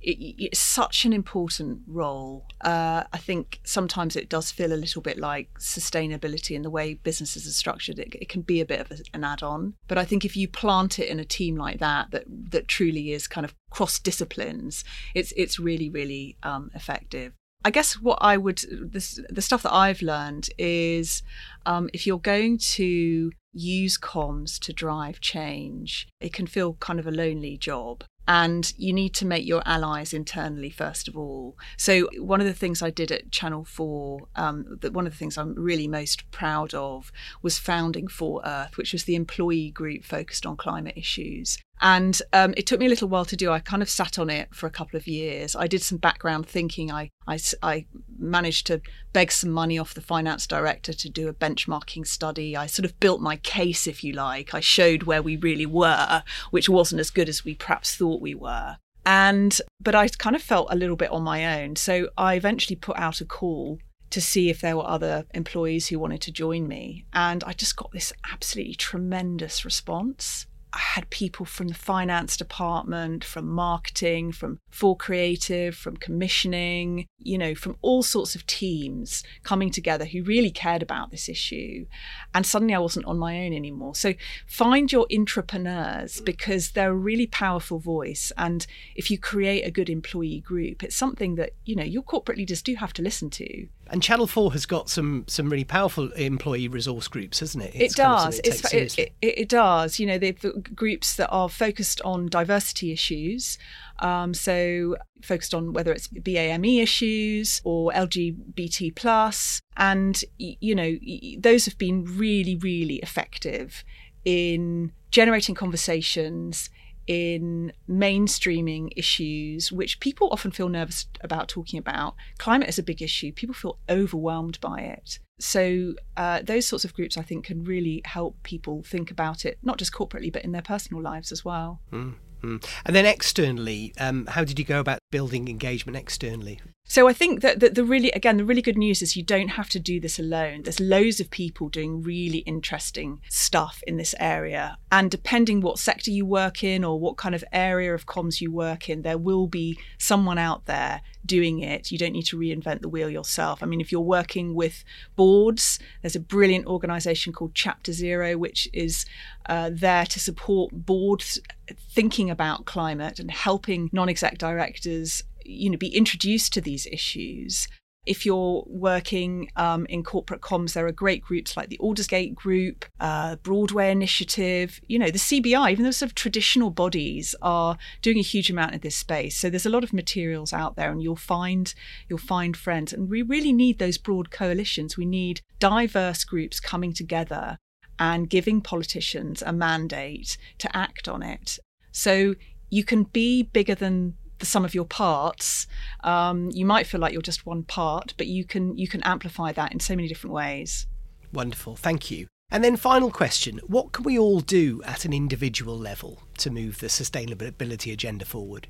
it, 0.00 0.34
it's 0.38 0.58
such 0.58 1.04
an 1.04 1.12
important 1.12 1.80
role. 1.86 2.46
Uh, 2.60 3.04
i 3.12 3.18
think 3.18 3.60
sometimes 3.64 4.16
it 4.16 4.28
does 4.28 4.50
feel 4.50 4.72
a 4.72 4.74
little 4.74 5.02
bit 5.02 5.18
like 5.18 5.48
sustainability 5.58 6.56
in 6.56 6.62
the 6.62 6.70
way 6.70 6.94
businesses 6.94 7.46
are 7.46 7.52
structured. 7.52 7.98
It, 7.98 8.14
it 8.14 8.28
can 8.28 8.42
be 8.42 8.60
a 8.60 8.66
bit 8.66 8.80
of 8.80 8.90
a, 8.90 8.96
an 9.14 9.24
add-on. 9.24 9.74
But 9.86 9.98
i 9.98 10.04
think 10.04 10.24
if 10.24 10.36
you 10.36 10.48
plant 10.48 10.98
it 10.98 11.08
in 11.08 11.20
a 11.20 11.24
team 11.24 11.56
like 11.56 11.78
that 11.78 12.10
that 12.10 12.24
that 12.50 12.68
truly 12.68 13.12
is 13.12 13.26
kind 13.26 13.44
of 13.44 13.54
cross 13.70 13.98
disciplines 13.98 14.84
it's 15.14 15.32
it's 15.36 15.58
really 15.58 15.90
really 15.90 16.36
um, 16.42 16.70
effective. 16.74 17.32
I 17.64 17.70
guess 17.70 17.94
what 17.94 18.18
I 18.20 18.36
would 18.36 18.62
this, 18.70 19.20
the 19.28 19.42
stuff 19.42 19.62
that 19.62 19.74
I've 19.74 20.00
learned 20.00 20.48
is 20.58 21.22
um, 21.66 21.90
if 21.92 22.06
you're 22.06 22.20
going 22.20 22.58
to 22.58 23.32
use 23.52 23.98
comms 23.98 24.58
to 24.60 24.72
drive 24.72 25.20
change, 25.20 26.08
it 26.20 26.32
can 26.32 26.46
feel 26.46 26.74
kind 26.74 26.98
of 26.98 27.06
a 27.06 27.12
lonely 27.12 27.56
job. 27.56 28.04
And 28.26 28.74
you 28.76 28.92
need 28.92 29.14
to 29.14 29.26
make 29.26 29.46
your 29.46 29.62
allies 29.64 30.12
internally, 30.12 30.68
first 30.68 31.08
of 31.08 31.16
all. 31.16 31.56
So, 31.78 32.10
one 32.18 32.42
of 32.42 32.46
the 32.46 32.52
things 32.52 32.82
I 32.82 32.90
did 32.90 33.10
at 33.10 33.32
Channel 33.32 33.64
4, 33.64 34.20
um, 34.36 34.78
that 34.82 34.92
one 34.92 35.06
of 35.06 35.12
the 35.14 35.18
things 35.18 35.38
I'm 35.38 35.54
really 35.54 35.88
most 35.88 36.30
proud 36.30 36.74
of 36.74 37.10
was 37.40 37.56
founding 37.56 38.06
4Earth, 38.06 38.76
which 38.76 38.92
was 38.92 39.04
the 39.04 39.14
employee 39.14 39.70
group 39.70 40.04
focused 40.04 40.44
on 40.44 40.58
climate 40.58 40.98
issues. 40.98 41.56
And 41.80 42.20
um, 42.32 42.54
it 42.56 42.66
took 42.66 42.80
me 42.80 42.86
a 42.86 42.88
little 42.88 43.08
while 43.08 43.24
to 43.26 43.36
do. 43.36 43.50
I 43.50 43.60
kind 43.60 43.82
of 43.82 43.90
sat 43.90 44.18
on 44.18 44.30
it 44.30 44.54
for 44.54 44.66
a 44.66 44.70
couple 44.70 44.96
of 44.96 45.06
years. 45.06 45.54
I 45.54 45.66
did 45.66 45.82
some 45.82 45.98
background 45.98 46.46
thinking. 46.46 46.90
I, 46.90 47.10
I, 47.26 47.38
I, 47.62 47.86
managed 48.20 48.66
to 48.66 48.80
beg 49.12 49.30
some 49.30 49.50
money 49.50 49.78
off 49.78 49.94
the 49.94 50.00
finance 50.00 50.44
director 50.44 50.92
to 50.92 51.08
do 51.08 51.28
a 51.28 51.32
benchmarking 51.32 52.04
study. 52.04 52.56
I 52.56 52.66
sort 52.66 52.84
of 52.84 52.98
built 52.98 53.20
my 53.20 53.36
case, 53.36 53.86
if 53.86 54.02
you 54.02 54.12
like. 54.12 54.54
I 54.54 54.60
showed 54.60 55.04
where 55.04 55.22
we 55.22 55.36
really 55.36 55.66
were, 55.66 56.24
which 56.50 56.68
wasn't 56.68 57.00
as 57.00 57.10
good 57.10 57.28
as 57.28 57.44
we 57.44 57.54
perhaps 57.54 57.94
thought 57.94 58.20
we 58.20 58.34
were. 58.34 58.78
And, 59.06 59.58
but 59.80 59.94
I 59.94 60.08
kind 60.08 60.34
of 60.34 60.42
felt 60.42 60.68
a 60.70 60.76
little 60.76 60.96
bit 60.96 61.10
on 61.10 61.22
my 61.22 61.62
own. 61.62 61.76
So 61.76 62.08
I 62.18 62.34
eventually 62.34 62.76
put 62.76 62.98
out 62.98 63.20
a 63.20 63.24
call 63.24 63.78
to 64.10 64.20
see 64.20 64.50
if 64.50 64.60
there 64.60 64.76
were 64.76 64.86
other 64.86 65.26
employees 65.34 65.88
who 65.88 65.98
wanted 65.98 66.20
to 66.22 66.32
join 66.32 66.66
me. 66.66 67.04
And 67.12 67.44
I 67.44 67.52
just 67.52 67.76
got 67.76 67.92
this 67.92 68.12
absolutely 68.32 68.74
tremendous 68.74 69.64
response. 69.64 70.46
I 70.72 70.78
had 70.78 71.10
people 71.10 71.46
from 71.46 71.68
the 71.68 71.74
finance 71.74 72.36
department, 72.36 73.24
from 73.24 73.48
marketing, 73.48 74.32
from 74.32 74.60
4Creative, 74.72 75.74
from 75.74 75.96
commissioning, 75.96 77.06
you 77.18 77.38
know, 77.38 77.54
from 77.54 77.76
all 77.80 78.02
sorts 78.02 78.34
of 78.34 78.46
teams 78.46 79.22
coming 79.42 79.70
together 79.70 80.04
who 80.04 80.22
really 80.22 80.50
cared 80.50 80.82
about 80.82 81.10
this 81.10 81.28
issue. 81.28 81.86
And 82.34 82.44
suddenly 82.44 82.74
I 82.74 82.78
wasn't 82.78 83.06
on 83.06 83.18
my 83.18 83.40
own 83.40 83.52
anymore. 83.52 83.94
So 83.94 84.14
find 84.46 84.92
your 84.92 85.06
entrepreneurs 85.12 86.20
because 86.20 86.72
they're 86.72 86.90
a 86.90 86.94
really 86.94 87.26
powerful 87.26 87.78
voice. 87.78 88.30
And 88.36 88.66
if 88.94 89.10
you 89.10 89.18
create 89.18 89.62
a 89.62 89.70
good 89.70 89.88
employee 89.88 90.40
group, 90.40 90.82
it's 90.82 90.96
something 90.96 91.36
that, 91.36 91.52
you 91.64 91.76
know, 91.76 91.84
your 91.84 92.02
corporate 92.02 92.38
leaders 92.38 92.62
do 92.62 92.74
have 92.76 92.92
to 92.94 93.02
listen 93.02 93.30
to. 93.30 93.68
And 93.90 94.02
Channel 94.02 94.26
4 94.26 94.52
has 94.52 94.66
got 94.66 94.90
some 94.90 95.24
some 95.28 95.48
really 95.48 95.64
powerful 95.64 96.12
employee 96.12 96.68
resource 96.68 97.08
groups, 97.08 97.40
hasn't 97.40 97.64
it? 97.64 97.72
It's 97.74 97.94
it 97.94 97.96
does. 97.96 98.38
It, 98.40 98.72
it, 98.72 98.98
it, 98.98 99.12
it, 99.22 99.48
does. 99.48 99.98
You 99.98 100.06
know, 100.06 100.18
they've 100.18 100.38
groups 100.74 101.16
that 101.16 101.28
are 101.30 101.48
focused 101.48 102.00
on 102.02 102.26
diversity 102.26 102.92
issues. 102.92 103.58
Um, 104.00 104.34
so 104.34 104.96
focused 105.22 105.54
on 105.54 105.72
whether 105.72 105.92
it's 105.92 106.08
BAME 106.08 106.80
issues 106.80 107.60
or 107.64 107.90
LGBT 107.92 108.94
plus, 108.94 109.60
and 109.76 110.22
you 110.38 110.74
know 110.74 110.96
those 111.38 111.64
have 111.64 111.78
been 111.78 112.04
really, 112.04 112.56
really 112.56 112.96
effective 112.96 113.84
in 114.24 114.92
generating 115.10 115.54
conversations 115.54 116.68
in 117.08 117.72
mainstreaming 117.88 118.90
issues 118.94 119.72
which 119.72 119.98
people 119.98 120.28
often 120.30 120.50
feel 120.50 120.68
nervous 120.68 121.06
about 121.22 121.48
talking 121.48 121.78
about. 121.78 122.14
Climate 122.36 122.68
is 122.68 122.78
a 122.78 122.82
big 122.82 123.02
issue. 123.02 123.32
People 123.32 123.54
feel 123.54 123.78
overwhelmed 123.88 124.60
by 124.60 124.80
it. 124.80 125.18
So, 125.40 125.94
uh, 126.16 126.42
those 126.42 126.66
sorts 126.66 126.84
of 126.84 126.92
groups, 126.92 127.16
I 127.16 127.22
think, 127.22 127.46
can 127.46 127.64
really 127.64 128.02
help 128.04 128.42
people 128.42 128.82
think 128.82 129.10
about 129.10 129.44
it, 129.44 129.58
not 129.62 129.78
just 129.78 129.92
corporately, 129.92 130.32
but 130.32 130.44
in 130.44 130.52
their 130.52 130.62
personal 130.62 131.02
lives 131.02 131.32
as 131.32 131.44
well. 131.44 131.80
Mm. 131.92 132.14
And 132.42 132.96
then 132.96 133.06
externally, 133.06 133.92
um, 133.98 134.26
how 134.26 134.44
did 134.44 134.58
you 134.58 134.64
go 134.64 134.80
about 134.80 134.98
building 135.10 135.48
engagement 135.48 135.96
externally? 135.96 136.60
So 136.90 137.06
I 137.06 137.12
think 137.12 137.42
that 137.42 137.74
the 137.74 137.84
really 137.84 138.10
again 138.12 138.38
the 138.38 138.46
really 138.46 138.62
good 138.62 138.78
news 138.78 139.02
is 139.02 139.14
you 139.14 139.22
don't 139.22 139.48
have 139.48 139.68
to 139.70 139.78
do 139.78 140.00
this 140.00 140.18
alone. 140.18 140.62
There's 140.62 140.80
loads 140.80 141.20
of 141.20 141.30
people 141.30 141.68
doing 141.68 142.02
really 142.02 142.38
interesting 142.38 143.20
stuff 143.28 143.82
in 143.86 143.98
this 143.98 144.14
area, 144.18 144.78
and 144.90 145.10
depending 145.10 145.60
what 145.60 145.78
sector 145.78 146.10
you 146.10 146.24
work 146.24 146.64
in 146.64 146.84
or 146.84 146.98
what 146.98 147.18
kind 147.18 147.34
of 147.34 147.44
area 147.52 147.94
of 147.94 148.06
comms 148.06 148.40
you 148.40 148.50
work 148.50 148.88
in, 148.88 149.02
there 149.02 149.18
will 149.18 149.46
be 149.46 149.78
someone 149.98 150.38
out 150.38 150.64
there 150.64 151.02
doing 151.28 151.60
it. 151.60 151.92
You 151.92 151.98
don't 151.98 152.12
need 152.12 152.26
to 152.26 152.36
reinvent 152.36 152.80
the 152.80 152.88
wheel 152.88 153.08
yourself. 153.08 153.62
I 153.62 153.66
mean, 153.66 153.80
if 153.80 153.92
you're 153.92 154.00
working 154.00 154.54
with 154.54 154.82
boards, 155.14 155.78
there's 156.02 156.16
a 156.16 156.20
brilliant 156.20 156.66
organisation 156.66 157.32
called 157.32 157.54
Chapter 157.54 157.92
Zero, 157.92 158.36
which 158.36 158.68
is 158.72 159.06
uh, 159.46 159.70
there 159.72 160.06
to 160.06 160.18
support 160.18 160.72
boards 160.72 161.38
thinking 161.76 162.30
about 162.30 162.64
climate 162.64 163.20
and 163.20 163.30
helping 163.30 163.88
non-exec 163.92 164.38
directors 164.38 165.22
you 165.44 165.70
know 165.70 165.78
be 165.78 165.88
introduced 165.96 166.52
to 166.52 166.60
these 166.60 166.86
issues 166.86 167.68
if 168.08 168.24
you're 168.24 168.64
working 168.66 169.50
um, 169.56 169.84
in 169.86 170.02
corporate 170.02 170.40
comms, 170.40 170.72
there 170.72 170.86
are 170.86 170.92
great 170.92 171.22
groups 171.22 171.58
like 171.58 171.68
the 171.68 171.76
Aldersgate 171.78 172.34
Group, 172.34 172.86
uh, 173.00 173.36
Broadway 173.36 173.90
Initiative, 173.90 174.80
you 174.88 174.98
know, 174.98 175.10
the 175.10 175.18
CBI, 175.18 175.70
even 175.70 175.84
those 175.84 175.98
sort 175.98 176.10
of 176.10 176.14
traditional 176.14 176.70
bodies 176.70 177.34
are 177.42 177.76
doing 178.00 178.18
a 178.18 178.22
huge 178.22 178.48
amount 178.48 178.72
in 178.72 178.80
this 178.80 178.96
space. 178.96 179.36
So 179.36 179.50
there's 179.50 179.66
a 179.66 179.70
lot 179.70 179.84
of 179.84 179.92
materials 179.92 180.54
out 180.54 180.74
there 180.74 180.90
and 180.90 181.02
you'll 181.02 181.16
find 181.16 181.74
you'll 182.08 182.18
find 182.18 182.56
friends. 182.56 182.94
And 182.94 183.10
we 183.10 183.20
really 183.20 183.52
need 183.52 183.78
those 183.78 183.98
broad 183.98 184.30
coalitions. 184.30 184.96
We 184.96 185.04
need 185.04 185.42
diverse 185.58 186.24
groups 186.24 186.60
coming 186.60 186.94
together 186.94 187.58
and 187.98 188.30
giving 188.30 188.62
politicians 188.62 189.42
a 189.42 189.52
mandate 189.52 190.38
to 190.58 190.74
act 190.74 191.08
on 191.08 191.22
it. 191.22 191.58
So 191.92 192.36
you 192.70 192.84
can 192.84 193.02
be 193.02 193.42
bigger 193.42 193.74
than 193.74 194.14
the 194.38 194.46
sum 194.46 194.64
of 194.64 194.74
your 194.74 194.84
parts. 194.84 195.66
Um, 196.04 196.50
you 196.52 196.64
might 196.64 196.86
feel 196.86 197.00
like 197.00 197.12
you're 197.12 197.22
just 197.22 197.46
one 197.46 197.62
part, 197.62 198.14
but 198.16 198.26
you 198.26 198.44
can 198.44 198.76
you 198.76 198.88
can 198.88 199.02
amplify 199.02 199.52
that 199.52 199.72
in 199.72 199.80
so 199.80 199.94
many 199.94 200.08
different 200.08 200.34
ways. 200.34 200.86
Wonderful, 201.32 201.76
thank 201.76 202.10
you. 202.10 202.26
And 202.50 202.64
then, 202.64 202.76
final 202.76 203.10
question 203.10 203.60
What 203.66 203.92
can 203.92 204.04
we 204.04 204.18
all 204.18 204.40
do 204.40 204.82
at 204.84 205.04
an 205.04 205.12
individual 205.12 205.78
level 205.78 206.22
to 206.38 206.50
move 206.50 206.78
the 206.78 206.86
sustainability 206.86 207.92
agenda 207.92 208.24
forward? 208.24 208.68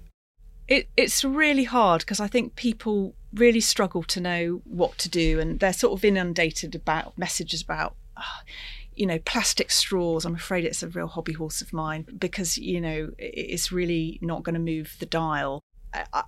It, 0.67 0.89
it's 0.97 1.25
really 1.25 1.65
hard 1.65 2.01
because 2.01 2.21
I 2.21 2.27
think 2.27 2.55
people 2.55 3.15
really 3.33 3.61
struggle 3.61 4.03
to 4.03 4.21
know 4.21 4.61
what 4.65 4.99
to 4.99 5.09
do 5.09 5.41
and 5.41 5.61
they're 5.61 5.73
sort 5.73 5.99
of 5.99 6.05
inundated 6.05 6.75
about 6.75 7.17
messages 7.17 7.63
about. 7.63 7.95
Uh, 8.17 8.23
you 8.99 9.07
know, 9.07 9.19
plastic 9.21 9.71
straws, 9.71 10.25
I'm 10.25 10.35
afraid 10.35 10.65
it's 10.65 10.83
a 10.83 10.89
real 10.89 11.07
hobby 11.07 11.33
horse 11.33 11.63
of 11.63 11.73
mine 11.73 12.07
because, 12.19 12.59
you 12.59 12.81
know, 12.81 13.11
it's 13.19 13.71
really 13.71 14.19
not 14.21 14.43
going 14.43 14.55
to 14.55 14.61
move 14.61 14.97
the 14.99 15.07
dial. 15.07 15.63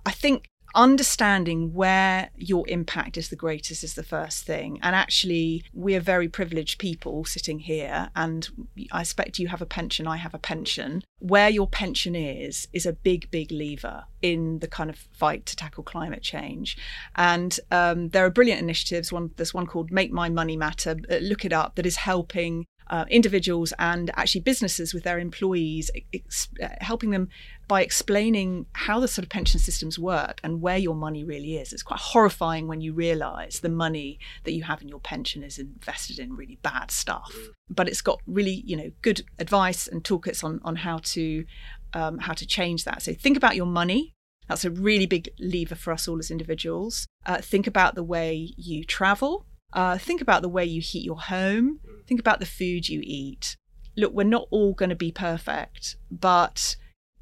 I 0.05 0.11
think 0.11 0.47
understanding 0.75 1.73
where 1.73 2.29
your 2.35 2.67
impact 2.67 3.17
is 3.17 3.29
the 3.29 3.35
greatest 3.35 3.83
is 3.83 3.95
the 3.95 4.03
first 4.03 4.45
thing. 4.45 4.79
And 4.81 4.95
actually, 4.95 5.63
we 5.73 5.95
are 5.95 5.99
very 5.99 6.27
privileged 6.27 6.79
people 6.79 7.25
sitting 7.25 7.59
here, 7.59 8.09
and 8.15 8.47
I 8.91 9.01
expect 9.01 9.39
you 9.39 9.47
have 9.47 9.61
a 9.61 9.65
pension, 9.65 10.07
I 10.07 10.17
have 10.17 10.33
a 10.33 10.39
pension. 10.39 11.03
Where 11.19 11.49
your 11.49 11.67
pension 11.67 12.15
is, 12.15 12.67
is 12.73 12.85
a 12.85 12.93
big, 12.93 13.29
big 13.31 13.51
lever 13.51 14.05
in 14.21 14.59
the 14.59 14.67
kind 14.67 14.89
of 14.89 14.97
fight 15.11 15.45
to 15.47 15.55
tackle 15.55 15.83
climate 15.83 16.23
change. 16.23 16.77
And 17.15 17.59
um, 17.71 18.09
there 18.09 18.25
are 18.25 18.29
brilliant 18.29 18.61
initiatives. 18.61 19.11
One, 19.11 19.31
there's 19.35 19.53
one 19.53 19.67
called 19.67 19.91
Make 19.91 20.11
My 20.11 20.29
Money 20.29 20.57
Matter, 20.57 20.97
uh, 21.09 21.17
look 21.17 21.45
it 21.45 21.53
up, 21.53 21.75
that 21.75 21.85
is 21.85 21.97
helping 21.97 22.65
uh, 22.91 23.05
individuals 23.09 23.73
and 23.79 24.11
actually 24.15 24.41
businesses 24.41 24.93
with 24.93 25.03
their 25.03 25.17
employees, 25.17 25.89
ex- 26.13 26.49
uh, 26.61 26.67
helping 26.81 27.11
them 27.11 27.29
by 27.71 27.81
explaining 27.81 28.65
how 28.73 28.99
the 28.99 29.07
sort 29.07 29.23
of 29.23 29.29
pension 29.29 29.57
systems 29.57 29.97
work 29.97 30.41
and 30.43 30.61
where 30.61 30.77
your 30.77 30.93
money 30.93 31.23
really 31.23 31.55
is. 31.55 31.71
It's 31.71 31.83
quite 31.83 32.01
horrifying 32.01 32.67
when 32.67 32.81
you 32.81 32.91
realize 32.91 33.61
the 33.61 33.69
money 33.69 34.19
that 34.43 34.51
you 34.51 34.63
have 34.63 34.81
in 34.81 34.89
your 34.89 34.99
pension 34.99 35.41
is 35.41 35.57
invested 35.57 36.19
in 36.19 36.35
really 36.35 36.59
bad 36.63 36.91
stuff. 36.91 37.33
But 37.69 37.87
it's 37.87 38.01
got 38.01 38.19
really, 38.27 38.61
you 38.65 38.75
know, 38.75 38.91
good 39.01 39.21
advice 39.39 39.87
and 39.87 40.03
toolkits 40.03 40.43
on 40.43 40.59
on 40.65 40.75
how 40.75 40.97
to 41.13 41.45
um, 41.93 42.17
how 42.17 42.33
to 42.33 42.45
change 42.45 42.83
that. 42.83 43.03
So 43.03 43.13
think 43.13 43.37
about 43.37 43.55
your 43.55 43.67
money. 43.67 44.15
That's 44.49 44.65
a 44.65 44.69
really 44.69 45.05
big 45.05 45.29
lever 45.39 45.75
for 45.75 45.93
us 45.93 46.09
all 46.09 46.19
as 46.19 46.29
individuals. 46.29 47.07
Uh, 47.25 47.37
think 47.37 47.67
about 47.67 47.95
the 47.95 48.03
way 48.03 48.53
you 48.57 48.83
travel. 48.83 49.45
Uh, 49.71 49.97
think 49.97 50.19
about 50.19 50.41
the 50.41 50.49
way 50.49 50.65
you 50.65 50.81
heat 50.81 51.05
your 51.05 51.21
home. 51.21 51.79
Think 52.05 52.19
about 52.19 52.41
the 52.41 52.45
food 52.45 52.89
you 52.89 52.99
eat. 53.01 53.55
Look, 53.95 54.11
we're 54.11 54.25
not 54.25 54.49
all 54.51 54.73
going 54.73 54.89
to 54.89 54.95
be 55.07 55.13
perfect, 55.13 55.95
but 56.11 56.75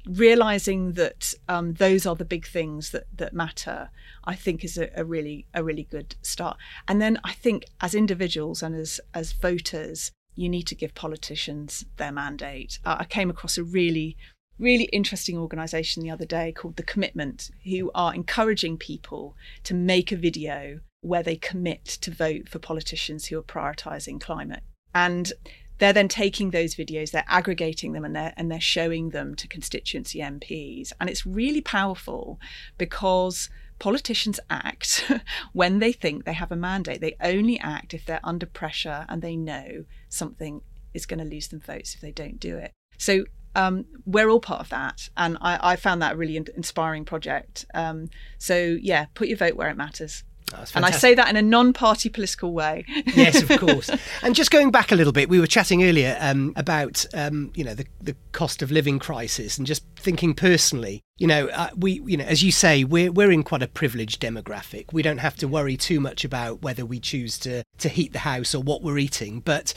realizing 0.06 0.92
that 0.92 1.34
um, 1.48 1.74
those 1.74 2.06
are 2.06 2.16
the 2.16 2.24
big 2.24 2.46
things 2.46 2.90
that 2.90 3.04
that 3.16 3.32
matter, 3.34 3.90
I 4.24 4.34
think 4.34 4.64
is 4.64 4.78
a, 4.78 4.90
a, 4.96 5.04
really 5.04 5.46
a 5.54 5.62
really 5.62 5.84
good 5.84 6.16
start. 6.22 6.56
And 6.88 7.00
then 7.00 7.18
I 7.24 7.32
think 7.32 7.66
as 7.80 7.94
individuals 7.94 8.62
and 8.62 8.74
as 8.74 9.00
as 9.14 9.32
voters, 9.32 10.12
you 10.34 10.48
need 10.48 10.66
to 10.68 10.74
give 10.74 10.94
politicians 10.94 11.84
their 11.96 12.12
mandate. 12.12 12.78
Uh, 12.84 12.96
I 13.00 13.04
came 13.04 13.30
across 13.30 13.58
a 13.58 13.64
really 13.64 14.16
really 14.58 14.84
interesting 14.84 15.38
organisation 15.38 16.02
the 16.02 16.10
other 16.10 16.26
day 16.26 16.52
called 16.52 16.76
The 16.76 16.82
Commitment, 16.82 17.50
who 17.64 17.90
are 17.94 18.14
encouraging 18.14 18.76
people 18.76 19.34
to 19.64 19.72
make 19.72 20.12
a 20.12 20.16
video 20.16 20.80
where 21.00 21.22
they 21.22 21.36
commit 21.36 21.84
to 21.86 22.10
vote 22.10 22.46
for 22.46 22.58
politicians 22.58 23.26
who 23.26 23.38
are 23.38 23.42
prioritising 23.42 24.20
climate. 24.20 24.62
And 24.94 25.32
they're 25.80 25.92
then 25.92 26.08
taking 26.08 26.50
those 26.50 26.74
videos, 26.74 27.10
they're 27.10 27.24
aggregating 27.26 27.92
them, 27.92 28.04
and 28.04 28.14
they're 28.14 28.32
and 28.36 28.50
they're 28.50 28.60
showing 28.60 29.10
them 29.10 29.34
to 29.34 29.48
constituency 29.48 30.20
MPs. 30.20 30.92
And 31.00 31.10
it's 31.10 31.26
really 31.26 31.62
powerful 31.62 32.38
because 32.78 33.50
politicians 33.78 34.38
act 34.50 35.10
when 35.52 35.78
they 35.78 35.90
think 35.90 36.24
they 36.24 36.34
have 36.34 36.52
a 36.52 36.56
mandate. 36.56 37.00
They 37.00 37.16
only 37.20 37.58
act 37.58 37.94
if 37.94 38.04
they're 38.04 38.20
under 38.22 38.46
pressure 38.46 39.06
and 39.08 39.22
they 39.22 39.36
know 39.36 39.84
something 40.10 40.60
is 40.92 41.06
going 41.06 41.18
to 41.18 41.24
lose 41.24 41.48
them 41.48 41.60
votes 41.60 41.94
if 41.94 42.00
they 42.00 42.12
don't 42.12 42.38
do 42.38 42.58
it. 42.58 42.72
So 42.98 43.24
um, 43.56 43.86
we're 44.04 44.28
all 44.28 44.40
part 44.40 44.60
of 44.60 44.68
that, 44.68 45.08
and 45.16 45.38
I, 45.40 45.72
I 45.72 45.76
found 45.76 46.02
that 46.02 46.12
a 46.12 46.16
really 46.16 46.36
inspiring 46.36 47.04
project. 47.04 47.64
Um, 47.74 48.10
so 48.38 48.76
yeah, 48.80 49.06
put 49.14 49.28
your 49.28 49.38
vote 49.38 49.56
where 49.56 49.70
it 49.70 49.76
matters. 49.76 50.24
And 50.74 50.84
I 50.84 50.90
say 50.90 51.14
that 51.14 51.28
in 51.28 51.36
a 51.36 51.42
non-party 51.42 52.08
political 52.08 52.52
way. 52.52 52.84
yes, 53.14 53.42
of 53.42 53.60
course. 53.60 53.90
And 54.22 54.34
just 54.34 54.50
going 54.50 54.70
back 54.70 54.92
a 54.92 54.96
little 54.96 55.12
bit, 55.12 55.28
we 55.28 55.38
were 55.38 55.46
chatting 55.46 55.84
earlier 55.84 56.16
um, 56.20 56.52
about 56.56 57.06
um, 57.14 57.52
you 57.54 57.64
know 57.64 57.74
the, 57.74 57.86
the 58.00 58.16
cost 58.32 58.62
of 58.62 58.70
living 58.70 58.98
crisis, 58.98 59.58
and 59.58 59.66
just 59.66 59.84
thinking 59.96 60.34
personally, 60.34 61.02
you 61.18 61.26
know, 61.26 61.48
uh, 61.48 61.70
we 61.76 62.00
you 62.06 62.16
know 62.16 62.24
as 62.24 62.42
you 62.42 62.52
say, 62.52 62.84
we're 62.84 63.12
we're 63.12 63.30
in 63.30 63.42
quite 63.42 63.62
a 63.62 63.68
privileged 63.68 64.20
demographic. 64.20 64.92
We 64.92 65.02
don't 65.02 65.18
have 65.18 65.36
to 65.36 65.48
worry 65.48 65.76
too 65.76 66.00
much 66.00 66.24
about 66.24 66.62
whether 66.62 66.84
we 66.84 66.98
choose 66.98 67.38
to 67.40 67.62
to 67.78 67.88
heat 67.88 68.12
the 68.12 68.20
house 68.20 68.54
or 68.54 68.62
what 68.62 68.82
we're 68.82 68.98
eating, 68.98 69.40
but 69.40 69.72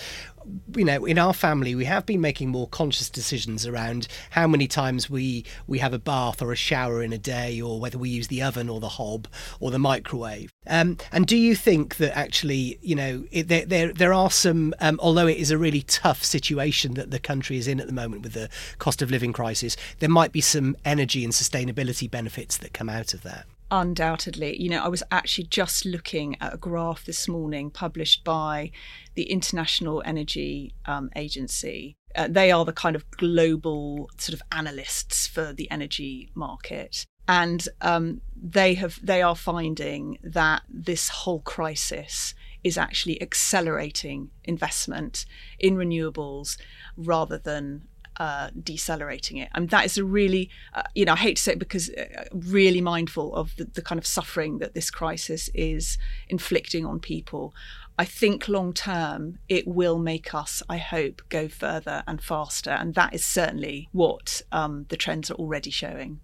you 0.75 0.85
know, 0.85 1.05
in 1.05 1.17
our 1.17 1.33
family, 1.33 1.75
we 1.75 1.85
have 1.85 2.05
been 2.05 2.21
making 2.21 2.49
more 2.49 2.67
conscious 2.67 3.09
decisions 3.09 3.65
around 3.65 4.07
how 4.31 4.47
many 4.47 4.67
times 4.67 5.09
we 5.09 5.45
we 5.67 5.79
have 5.79 5.93
a 5.93 5.99
bath 5.99 6.41
or 6.41 6.51
a 6.51 6.55
shower 6.55 7.01
in 7.03 7.13
a 7.13 7.17
day, 7.17 7.61
or 7.61 7.79
whether 7.79 7.97
we 7.97 8.09
use 8.09 8.27
the 8.27 8.41
oven 8.41 8.69
or 8.69 8.79
the 8.79 8.89
hob 8.89 9.27
or 9.59 9.71
the 9.71 9.79
microwave. 9.79 10.51
Um, 10.67 10.97
and 11.11 11.27
do 11.27 11.37
you 11.37 11.55
think 11.55 11.97
that 11.97 12.17
actually, 12.17 12.79
you 12.81 12.95
know, 12.95 13.25
it, 13.31 13.47
there, 13.47 13.65
there 13.65 13.93
there 13.93 14.13
are 14.13 14.31
some, 14.31 14.73
um, 14.79 14.99
although 15.01 15.27
it 15.27 15.37
is 15.37 15.51
a 15.51 15.57
really 15.57 15.81
tough 15.81 16.23
situation 16.23 16.93
that 16.95 17.11
the 17.11 17.19
country 17.19 17.57
is 17.57 17.67
in 17.67 17.79
at 17.79 17.87
the 17.87 17.93
moment 17.93 18.23
with 18.23 18.33
the 18.33 18.49
cost 18.77 19.01
of 19.01 19.11
living 19.11 19.33
crisis, 19.33 19.75
there 19.99 20.09
might 20.09 20.31
be 20.31 20.41
some 20.41 20.75
energy 20.85 21.23
and 21.23 21.33
sustainability 21.33 22.09
benefits 22.09 22.57
that 22.57 22.73
come 22.73 22.89
out 22.89 23.13
of 23.13 23.23
that. 23.23 23.45
Undoubtedly. 23.75 24.61
You 24.61 24.69
know, 24.69 24.83
I 24.83 24.87
was 24.87 25.01
actually 25.09 25.45
just 25.45 25.83
looking 25.83 26.37
at 26.39 26.53
a 26.53 26.57
graph 26.57 27.05
this 27.05 27.27
morning 27.27 27.71
published 27.71 28.23
by 28.23 28.69
the 29.15 29.23
International 29.23 30.03
Energy 30.05 30.75
um, 30.85 31.09
Agency. 31.15 31.97
Uh, 32.13 32.27
they 32.29 32.51
are 32.51 32.65
the 32.65 32.71
kind 32.71 32.95
of 32.95 33.09
global 33.09 34.11
sort 34.15 34.35
of 34.35 34.43
analysts 34.51 35.25
for 35.25 35.53
the 35.53 35.71
energy 35.71 36.29
market. 36.35 37.07
And 37.27 37.67
um, 37.81 38.21
they 38.35 38.75
have 38.75 38.99
they 39.01 39.23
are 39.23 39.35
finding 39.35 40.19
that 40.21 40.61
this 40.69 41.09
whole 41.09 41.39
crisis 41.39 42.35
is 42.63 42.77
actually 42.77 43.19
accelerating 43.23 44.29
investment 44.43 45.25
in 45.57 45.77
renewables 45.77 46.57
rather 46.95 47.39
than 47.39 47.87
uh, 48.17 48.49
decelerating 48.61 49.37
it. 49.37 49.49
And 49.53 49.69
that 49.69 49.85
is 49.85 49.97
a 49.97 50.03
really, 50.03 50.49
uh, 50.73 50.83
you 50.95 51.05
know, 51.05 51.13
I 51.13 51.17
hate 51.17 51.37
to 51.37 51.41
say 51.41 51.53
it 51.53 51.59
because 51.59 51.89
uh, 51.89 52.25
really 52.31 52.81
mindful 52.81 53.33
of 53.35 53.55
the, 53.57 53.65
the 53.65 53.81
kind 53.81 53.99
of 53.99 54.05
suffering 54.05 54.59
that 54.59 54.73
this 54.73 54.91
crisis 54.91 55.49
is 55.53 55.97
inflicting 56.29 56.85
on 56.85 56.99
people. 56.99 57.53
I 57.97 58.05
think 58.05 58.47
long 58.47 58.73
term 58.73 59.37
it 59.47 59.67
will 59.67 59.99
make 59.99 60.33
us, 60.33 60.63
I 60.67 60.77
hope, 60.77 61.21
go 61.29 61.47
further 61.47 62.03
and 62.07 62.21
faster. 62.21 62.71
And 62.71 62.95
that 62.95 63.13
is 63.13 63.23
certainly 63.23 63.89
what 63.91 64.41
um, 64.51 64.85
the 64.89 64.97
trends 64.97 65.29
are 65.29 65.35
already 65.35 65.69
showing. 65.69 66.19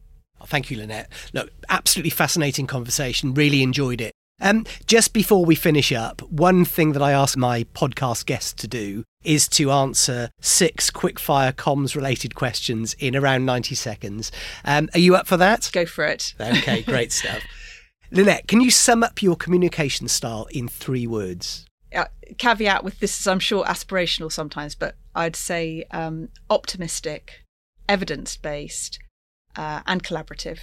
thank 0.45 0.71
you, 0.71 0.77
Lynette. 0.77 1.11
Look, 1.33 1.51
absolutely 1.69 2.11
fascinating 2.11 2.65
conversation. 2.65 3.33
Really 3.33 3.61
enjoyed 3.61 4.01
it. 4.01 4.13
Um, 4.41 4.65
just 4.85 5.13
before 5.13 5.45
we 5.45 5.55
finish 5.55 5.91
up, 5.91 6.21
one 6.23 6.65
thing 6.65 6.93
that 6.93 7.01
I 7.01 7.11
ask 7.11 7.37
my 7.37 7.63
podcast 7.65 8.25
guests 8.25 8.53
to 8.53 8.67
do 8.67 9.03
is 9.23 9.47
to 9.49 9.71
answer 9.71 10.29
six 10.39 10.89
quickfire 10.89 11.51
comms 11.51 11.95
related 11.95 12.35
questions 12.35 12.93
in 12.99 13.15
around 13.15 13.45
90 13.45 13.75
seconds. 13.75 14.31
Um, 14.63 14.89
are 14.93 14.99
you 14.99 15.15
up 15.15 15.27
for 15.27 15.37
that? 15.37 15.69
Go 15.73 15.85
for 15.85 16.05
it. 16.05 16.33
Okay, 16.39 16.81
great 16.83 17.11
stuff. 17.11 17.43
Lynette, 18.11 18.47
can 18.47 18.61
you 18.61 18.71
sum 18.71 19.03
up 19.03 19.21
your 19.21 19.35
communication 19.35 20.07
style 20.07 20.47
in 20.51 20.67
three 20.67 21.05
words? 21.05 21.65
Uh, 21.93 22.05
caveat 22.37 22.83
with 22.83 22.99
this 22.99 23.19
is, 23.19 23.27
I'm 23.27 23.39
sure, 23.39 23.63
aspirational 23.65 24.31
sometimes, 24.31 24.73
but 24.73 24.95
I'd 25.13 25.35
say 25.35 25.83
um, 25.91 26.29
optimistic, 26.49 27.43
evidence 27.87 28.37
based, 28.37 28.99
uh, 29.55 29.81
and 29.85 30.03
collaborative. 30.03 30.59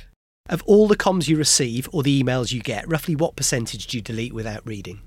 Of 0.49 0.62
all 0.64 0.86
the 0.86 0.97
comms 0.97 1.26
you 1.26 1.36
receive 1.36 1.88
or 1.92 2.03
the 2.03 2.22
emails 2.22 2.53
you 2.53 2.61
get, 2.61 2.88
roughly 2.88 3.16
what 3.16 3.34
percentage 3.36 3.88
do 3.88 3.97
you 3.97 4.03
delete 4.03 4.32
without 4.32 4.64
reading? 4.64 5.03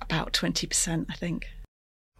About 0.00 0.32
20%, 0.32 1.06
I 1.08 1.14
think. 1.14 1.46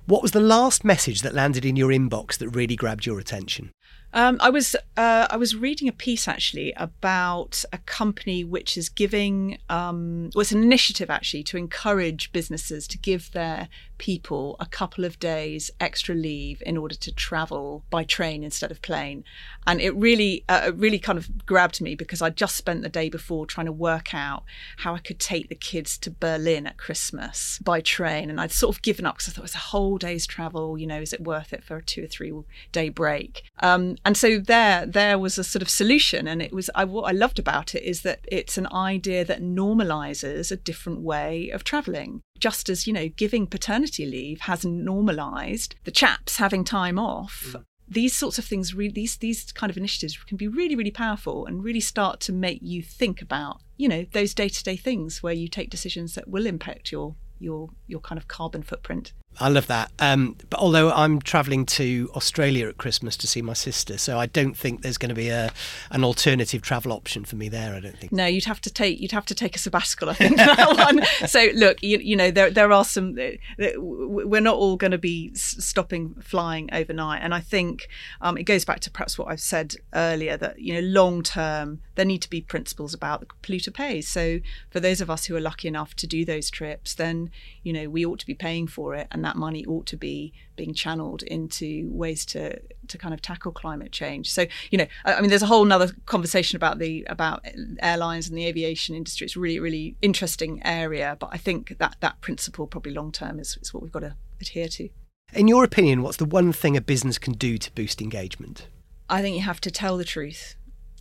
What 0.07 0.23
was 0.23 0.33
the 0.33 0.41
last 0.41 0.85
message 0.85 1.23
that 1.23 1.35
landed 1.35 1.65
in 1.65 1.77
your 1.77 1.91
inbox 1.91 2.39
that 2.39 2.49
really 2.51 2.77
grabbed 2.77 3.07
your 3.07 3.19
attention? 3.19 3.73
Um, 4.13 4.39
I 4.41 4.51
was 4.51 4.75
uh, 4.97 5.29
I 5.31 5.37
was 5.37 5.55
reading 5.55 5.87
a 5.89 5.93
piece 5.93 6.27
actually 6.27 6.73
about 6.77 7.65
a 7.73 7.79
company 7.79 8.43
which 8.43 8.77
is 8.77 8.89
giving 8.89 9.59
um, 9.69 10.31
well, 10.35 10.45
an 10.51 10.63
initiative 10.63 11.11
actually 11.11 11.45
to 11.45 11.57
encourage 11.57 12.33
businesses 12.33 12.89
to 12.89 12.99
give 12.99 13.31
their 13.33 13.69
people 13.99 14.57
a 14.59 14.67
couple 14.67 15.05
of 15.05 15.19
days 15.21 15.71
extra 15.79 16.15
leave 16.15 16.63
in 16.67 16.77
order 16.77 16.95
to 16.95 17.13
travel 17.13 17.85
by 17.91 18.03
train 18.03 18.43
instead 18.43 18.71
of 18.71 18.83
plane, 18.83 19.23
and 19.67 19.81
it 19.81 19.95
really 19.95 20.45
uh, 20.49 20.73
really 20.75 20.99
kind 20.99 21.19
of 21.19 21.47
grabbed 21.47 21.81
me 21.81 21.95
because 21.95 22.21
I 22.21 22.31
just 22.31 22.57
spent 22.57 22.83
the 22.83 22.89
day 22.89 23.09
before 23.09 23.47
trying 23.47 23.67
to 23.67 23.73
work 23.73 24.13
out 24.13 24.43
how 24.79 24.95
I 24.95 24.99
could 24.99 25.21
take 25.21 25.49
the 25.49 25.55
kids 25.55 25.97
to 25.99 26.11
Berlin 26.11 26.67
at 26.67 26.79
Christmas 26.79 27.61
by 27.63 27.81
train, 27.81 28.29
and 28.29 28.41
I'd 28.41 28.51
sort 28.51 28.75
of 28.75 28.83
given 28.83 29.07
up 29.07 29.19
because 29.19 29.29
I 29.29 29.33
thought 29.33 29.43
it 29.43 29.43
was 29.43 29.55
a 29.55 29.59
whole 29.59 29.99
day's 29.99 30.27
travel. 30.27 30.77
You 30.77 30.89
know, 30.89 31.01
is 31.01 31.13
it 31.13 31.21
worth 31.21 31.53
it 31.53 31.63
for 31.63 31.77
a 31.77 31.83
two 31.83 32.05
or 32.05 32.09
three 32.09 32.33
day 32.73 32.89
break? 32.89 33.45
Um, 33.61 33.99
and 34.05 34.17
so 34.17 34.39
there 34.39 34.87
there 34.87 35.19
was 35.19 35.39
a 35.39 35.45
sort 35.45 35.63
of 35.63 35.71
solution 35.71 36.27
and 36.27 36.41
it 36.41 36.53
was 36.53 36.71
I, 36.75 36.85
what 36.85 37.03
i 37.03 37.13
loved 37.13 37.39
about 37.39 37.75
it 37.75 37.83
is 37.83 38.03
that 38.03 38.21
it's 38.31 38.59
an 38.59 38.67
idea 38.73 39.25
that 39.25 39.43
normalizes 39.43 40.51
a 40.51 40.57
different 40.57 41.01
way 41.01 41.51
of 41.51 41.65
traveling 41.65 42.23
just 42.39 42.69
as 42.69 42.87
you 42.87 42.93
know 42.93 43.09
giving 43.09 43.47
paternity 43.47 44.07
leave 44.07 44.43
has 44.43 44.65
normalized 44.65 45.75
the 45.85 45.91
chaps 45.91 46.37
having 46.37 46.65
time 46.65 46.99
off 46.99 47.49
mm. 47.49 47.65
these 47.89 48.15
sorts 48.15 48.39
of 48.39 48.45
things 48.45 48.75
re- 48.75 48.91
these 48.91 49.17
these 49.19 49.53
kind 49.53 49.71
of 49.71 49.77
initiatives 49.77 50.17
can 50.27 50.37
be 50.37 50.49
really 50.49 50.77
really 50.77 50.91
powerful 50.91 51.47
and 51.47 51.65
really 51.65 51.81
start 51.81 52.21
to 52.21 52.33
make 52.33 52.61
you 52.63 52.83
think 52.83 53.21
about 53.21 53.61
you 53.77 53.89
know 53.89 54.07
those 54.13 54.35
day-to-day 54.35 54.77
things 54.77 55.23
where 55.23 55.35
you 55.35 55.49
take 55.49 55.71
decisions 55.71 56.15
that 56.15 56.29
will 56.29 56.47
impact 56.47 56.93
your 56.93 57.15
your 57.39 57.71
your 57.87 58.01
kind 58.01 58.19
of 58.19 58.29
carbon 58.29 58.63
footprint 58.63 59.13
I 59.39 59.49
love 59.49 59.69
that. 59.69 59.91
Um, 59.99 60.37
but 60.51 60.61
although 60.61 60.93
I'm 60.93 61.21
travelling 61.21 61.65
to 61.67 62.11
Australia 62.15 62.69
at 62.69 62.77
Christmas 62.77 63.17
to 63.19 63.27
see 63.27 63.41
my 63.41 63.55
sister, 63.55 63.97
so 63.97 64.19
I 64.19 64.27
don't 64.27 64.55
think 64.55 64.83
there's 64.83 64.99
going 64.99 65.09
to 65.09 65.15
be 65.15 65.29
a 65.31 65.51
an 65.91 66.05
alternative 66.05 66.61
travel 66.61 66.93
option 66.93 67.25
for 67.25 67.37
me 67.37 67.49
there. 67.49 67.75
I 67.75 67.81
don't 67.81 67.97
think. 67.97 68.13
No, 68.13 68.27
you'd 68.27 68.45
have 68.45 68.61
to 68.63 68.71
take 68.71 69.01
you'd 69.01 69.13
have 69.13 69.25
to 69.27 69.35
take 69.35 69.57
a 69.57 69.59
sabbatical. 69.59 70.11
I 70.11 70.15
think 70.15 70.37
that 70.37 70.77
one. 70.77 71.29
So 71.29 71.49
look, 71.55 71.83
you, 71.83 71.99
you 71.99 72.17
know 72.17 72.31
there 72.31 72.51
there 72.51 72.71
are 72.71 72.85
some. 72.85 73.19
Uh, 73.19 73.71
we're 73.79 74.43
not 74.43 74.57
all 74.57 74.77
going 74.77 74.91
to 74.91 74.99
be 74.99 75.35
stopping 75.35 76.15
flying 76.21 76.69
overnight, 76.73 77.23
and 77.23 77.33
I 77.33 77.41
think 77.41 77.89
um, 78.21 78.37
it 78.37 78.45
goes 78.45 78.67
back 78.67 78.81
to 78.81 78.91
perhaps 78.91 79.19
what 79.19 79.29
I've 79.29 79.41
said 79.41 79.75
earlier 79.95 80.37
that 80.37 80.61
you 80.61 80.75
know 80.75 80.87
long 80.87 81.23
term 81.23 81.81
there 81.95 82.05
need 82.05 82.23
to 82.23 82.31
be 82.31 82.41
principles 82.43 82.93
about 82.93 83.21
the 83.21 83.27
polluter 83.43 83.73
pays. 83.73 84.07
So 84.09 84.41
for 84.71 84.81
those 84.81 85.01
of 85.01 85.09
us 85.09 85.27
who 85.27 85.37
are 85.37 85.41
lucky 85.41 85.69
enough 85.69 85.95
to 85.97 86.07
do 86.07 86.25
those 86.27 86.51
trips, 86.51 86.95
then 86.95 87.31
you 87.63 87.73
know 87.73 87.89
we 87.89 88.05
ought 88.05 88.19
to 88.19 88.27
be 88.27 88.35
paying 88.35 88.67
for 88.67 88.95
it, 88.95 89.09
and 89.11 89.20
that 89.23 89.37
money 89.37 89.65
ought 89.67 89.87
to 89.87 89.97
be 89.97 90.33
being 90.57 90.75
channeled 90.75 91.23
into 91.23 91.89
ways 91.93 92.25
to 92.27 92.61
to 92.89 92.99
kind 92.99 93.15
of 93.15 93.23
tackle 93.23 93.53
climate 93.53 93.93
change. 93.93 94.31
So 94.31 94.47
you 94.71 94.79
know, 94.79 94.87
I 95.05 95.21
mean, 95.21 95.31
there's 95.31 95.43
a 95.43 95.47
whole 95.47 95.71
other 95.73 95.93
conversation 96.07 96.57
about 96.57 96.79
the 96.79 97.07
about 97.09 97.45
airlines 97.81 98.29
and 98.29 98.37
the 98.37 98.47
aviation 98.47 98.95
industry. 98.95 99.25
It's 99.25 99.37
really 99.37 99.61
really 99.61 99.97
interesting 100.03 100.61
area, 100.65 101.17
but 101.19 101.31
I 101.33 101.37
think 101.37 101.79
that 101.79 101.97
that 102.01 102.21
principle 102.21 102.67
probably 102.67 102.93
long 102.93 103.13
term 103.13 103.39
is, 103.39 103.59
is 103.61 103.73
what 103.73 103.83
we've 103.83 103.93
got 103.93 104.01
to 104.01 104.15
adhere 104.41 104.69
to. 104.69 104.89
In 105.33 105.47
your 105.47 105.63
opinion, 105.63 106.03
what's 106.03 106.17
the 106.17 106.25
one 106.25 106.53
thing 106.53 106.77
a 106.77 106.81
business 106.81 107.19
can 107.19 107.35
do 107.35 107.57
to 107.59 107.73
boost 107.73 108.03
engagement? 108.03 108.67
I 109.09 109.23
think 109.23 109.37
you 109.37 109.43
have 109.43 109.61
to 109.63 109.71
tell 109.71 109.97
the 109.97 110.05
truth. 110.05 110.57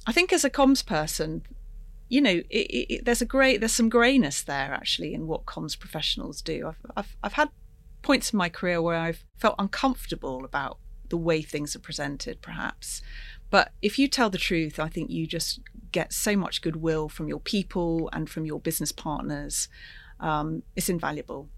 I 0.05 0.11
think 0.11 0.31
as 0.31 0.43
a 0.43 0.49
comms 0.49 0.85
person, 0.85 1.43
you 2.09 2.21
know, 2.21 2.41
it, 2.49 2.67
it, 2.89 3.05
there's 3.05 3.21
a 3.21 3.25
great, 3.25 3.59
there's 3.59 3.73
some 3.73 3.89
greyness 3.89 4.41
there 4.41 4.73
actually 4.73 5.13
in 5.13 5.27
what 5.27 5.45
comms 5.45 5.77
professionals 5.77 6.41
do. 6.41 6.67
I've, 6.67 6.91
I've, 6.95 7.17
I've 7.23 7.33
had 7.33 7.49
points 8.01 8.31
in 8.31 8.37
my 8.37 8.49
career 8.49 8.81
where 8.81 8.97
I've 8.97 9.23
felt 9.37 9.55
uncomfortable 9.59 10.45
about 10.45 10.79
the 11.09 11.17
way 11.17 11.41
things 11.41 11.75
are 11.75 11.79
presented, 11.79 12.41
perhaps. 12.41 13.01
But 13.49 13.71
if 13.81 13.97
you 13.97 14.07
tell 14.07 14.29
the 14.29 14.37
truth, 14.37 14.79
I 14.79 14.89
think 14.89 15.09
you 15.09 15.25
just 15.25 15.59
get 15.91 16.13
so 16.13 16.35
much 16.35 16.61
goodwill 16.61 17.09
from 17.09 17.27
your 17.27 17.39
people 17.39 18.09
and 18.13 18.29
from 18.29 18.45
your 18.45 18.59
business 18.59 18.91
partners. 18.91 19.67
Um, 20.19 20.63
it's 20.75 20.89
invaluable. 20.89 21.49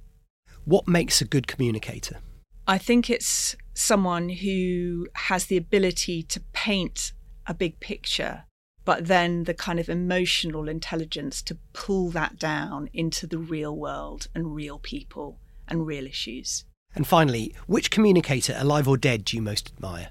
What 0.64 0.88
makes 0.88 1.22
a 1.22 1.26
good 1.26 1.48
communicator? 1.48 2.20
I 2.68 2.78
think 2.78 3.10
it's 3.10 3.56
someone 3.74 4.30
who 4.30 5.08
has 5.14 5.48
the 5.48 5.58
ability 5.58 6.24
to 6.24 6.40
paint 6.54 7.12
a 7.48 7.54
big 7.54 7.80
picture, 7.80 8.44
but 8.86 9.08
then 9.08 9.44
the 9.44 9.54
kind 9.54 9.80
of 9.80 9.90
emotional 9.90 10.70
intelligence 10.70 11.42
to 11.44 11.58
pull 11.74 12.10
that 12.12 12.38
down 12.38 12.90
into 12.94 13.28
the 13.28 13.40
real 13.40 13.76
world 13.76 14.28
and 14.34 14.56
real 14.56 14.80
people 14.80 15.40
and 15.72 15.88
real 15.88 16.06
issues. 16.06 16.66
And 16.94 17.08
finally, 17.08 17.56
which 17.66 17.90
communicator, 17.90 18.56
alive 18.58 18.88
or 18.88 18.98
dead, 18.98 19.26
do 19.26 19.38
you 19.38 19.42
most 19.42 19.72
admire? 19.74 20.10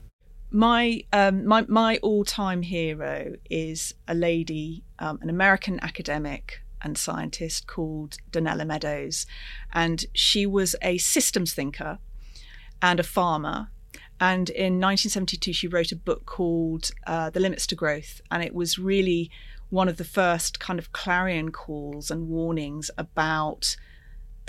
My 0.50 1.04
um, 1.12 1.46
my 1.46 1.64
my 1.68 1.98
all 1.98 2.24
time 2.24 2.62
hero 2.62 3.34
is 3.48 3.94
a 4.08 4.14
lady, 4.14 4.82
um, 4.98 5.20
an 5.22 5.30
American 5.30 5.78
academic 5.80 6.62
and 6.82 6.98
scientist 6.98 7.66
called 7.68 8.16
Donella 8.32 8.66
Meadows, 8.66 9.26
and 9.72 10.06
she 10.12 10.46
was 10.46 10.74
a 10.82 10.98
systems 10.98 11.54
thinker 11.54 11.98
and 12.82 12.98
a 12.98 13.04
farmer. 13.04 13.70
And 14.22 14.50
in 14.50 14.74
1972, 14.74 15.52
she 15.52 15.68
wrote 15.68 15.92
a 15.92 15.96
book 15.96 16.26
called 16.26 16.90
uh, 17.06 17.30
The 17.30 17.40
Limits 17.40 17.66
to 17.68 17.74
Growth, 17.74 18.20
and 18.30 18.42
it 18.42 18.54
was 18.54 18.78
really 18.78 19.30
one 19.70 19.88
of 19.88 19.98
the 19.98 20.04
first 20.04 20.58
kind 20.58 20.78
of 20.78 20.92
clarion 20.92 21.52
calls 21.52 22.10
and 22.10 22.28
warnings 22.28 22.90
about 22.98 23.76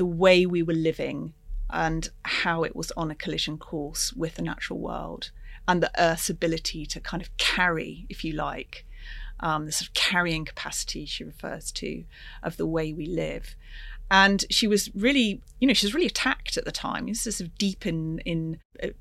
the 0.02 0.06
way 0.06 0.48
we 0.48 0.64
were 0.64 0.74
living 0.74 1.32
and 1.70 2.10
how 2.26 2.64
it 2.64 2.76
was 2.76 2.92
on 2.98 3.12
a 3.12 3.16
collision 3.24 3.56
course 3.56 4.12
with 4.14 4.34
the 4.34 4.42
natural 4.42 4.80
world 4.80 5.30
and 5.68 5.84
the 5.84 5.92
Earth's 5.96 6.28
ability 6.28 6.88
to 6.88 7.00
kind 7.00 7.22
of 7.22 7.30
carry, 7.38 8.08
if 8.10 8.24
you 8.24 8.34
like, 8.34 8.84
um, 9.42 9.68
the 9.68 9.72
sort 9.72 9.90
of 9.90 9.94
carrying 9.94 10.44
capacity 10.44 11.06
she 11.06 11.24
refers 11.24 11.72
to 11.72 12.04
of 12.42 12.58
the 12.58 12.66
way 12.66 12.92
we 12.92 13.06
live. 13.06 13.56
And 14.10 14.44
she 14.50 14.66
was 14.66 14.90
really, 14.96 15.44
you 15.60 15.68
know, 15.68 15.76
she 15.76 15.86
was 15.86 15.94
really 15.94 16.08
attacked 16.08 16.58
at 16.58 16.66
the 16.66 16.72
time. 16.72 17.06
This 17.06 17.28
is 17.28 17.38
sort 17.38 17.52
of 17.52 17.58
deep 17.60 17.86
in 17.86 18.18
in 18.26 18.58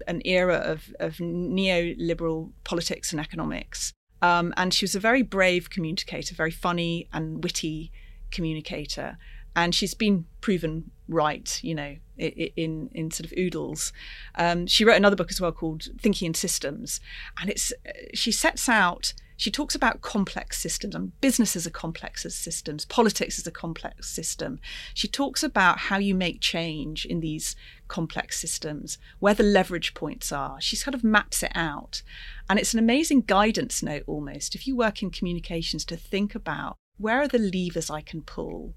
an 0.06 0.20
era 0.26 0.56
of, 0.56 0.94
of 1.00 1.14
neoliberal 1.16 2.50
politics 2.62 3.10
and 3.10 3.22
economics. 3.22 3.94
Um, 4.20 4.52
and 4.58 4.74
she 4.74 4.84
was 4.84 4.94
a 4.94 5.00
very 5.00 5.22
brave 5.22 5.70
communicator, 5.70 6.34
very 6.34 6.50
funny 6.50 7.08
and 7.10 7.42
witty 7.42 7.90
communicator 8.30 9.16
and 9.56 9.74
she's 9.74 9.94
been 9.94 10.26
proven 10.40 10.90
right, 11.08 11.58
you 11.62 11.74
know, 11.74 11.96
in 12.16 12.88
in 12.92 13.10
sort 13.10 13.26
of 13.26 13.36
oodles. 13.38 13.92
Um, 14.36 14.66
she 14.66 14.84
wrote 14.84 14.96
another 14.96 15.16
book 15.16 15.30
as 15.30 15.40
well 15.40 15.52
called 15.52 15.88
Thinking 15.98 16.26
in 16.26 16.34
Systems, 16.34 17.00
and 17.40 17.50
it's 17.50 17.72
she 18.14 18.32
sets 18.32 18.68
out. 18.68 19.12
She 19.36 19.50
talks 19.50 19.74
about 19.74 20.02
complex 20.02 20.60
systems 20.60 20.94
and 20.94 21.18
businesses 21.22 21.66
are 21.66 21.70
complex 21.70 22.26
as 22.26 22.34
systems, 22.34 22.84
politics 22.84 23.38
is 23.38 23.46
a 23.46 23.50
complex 23.50 24.06
system. 24.06 24.60
She 24.92 25.08
talks 25.08 25.42
about 25.42 25.78
how 25.78 25.96
you 25.96 26.14
make 26.14 26.42
change 26.42 27.06
in 27.06 27.20
these 27.20 27.56
complex 27.88 28.38
systems, 28.38 28.98
where 29.18 29.32
the 29.32 29.42
leverage 29.42 29.94
points 29.94 30.30
are. 30.30 30.60
She 30.60 30.76
sort 30.76 30.94
of 30.94 31.02
maps 31.02 31.42
it 31.42 31.52
out. 31.54 32.02
And 32.50 32.58
it's 32.58 32.74
an 32.74 32.80
amazing 32.80 33.22
guidance 33.22 33.82
note 33.82 34.02
almost, 34.06 34.54
if 34.54 34.66
you 34.66 34.76
work 34.76 35.02
in 35.02 35.08
communications, 35.08 35.86
to 35.86 35.96
think 35.96 36.34
about 36.34 36.76
where 36.98 37.22
are 37.22 37.28
the 37.28 37.38
levers 37.38 37.88
I 37.88 38.02
can 38.02 38.20
pull? 38.20 38.74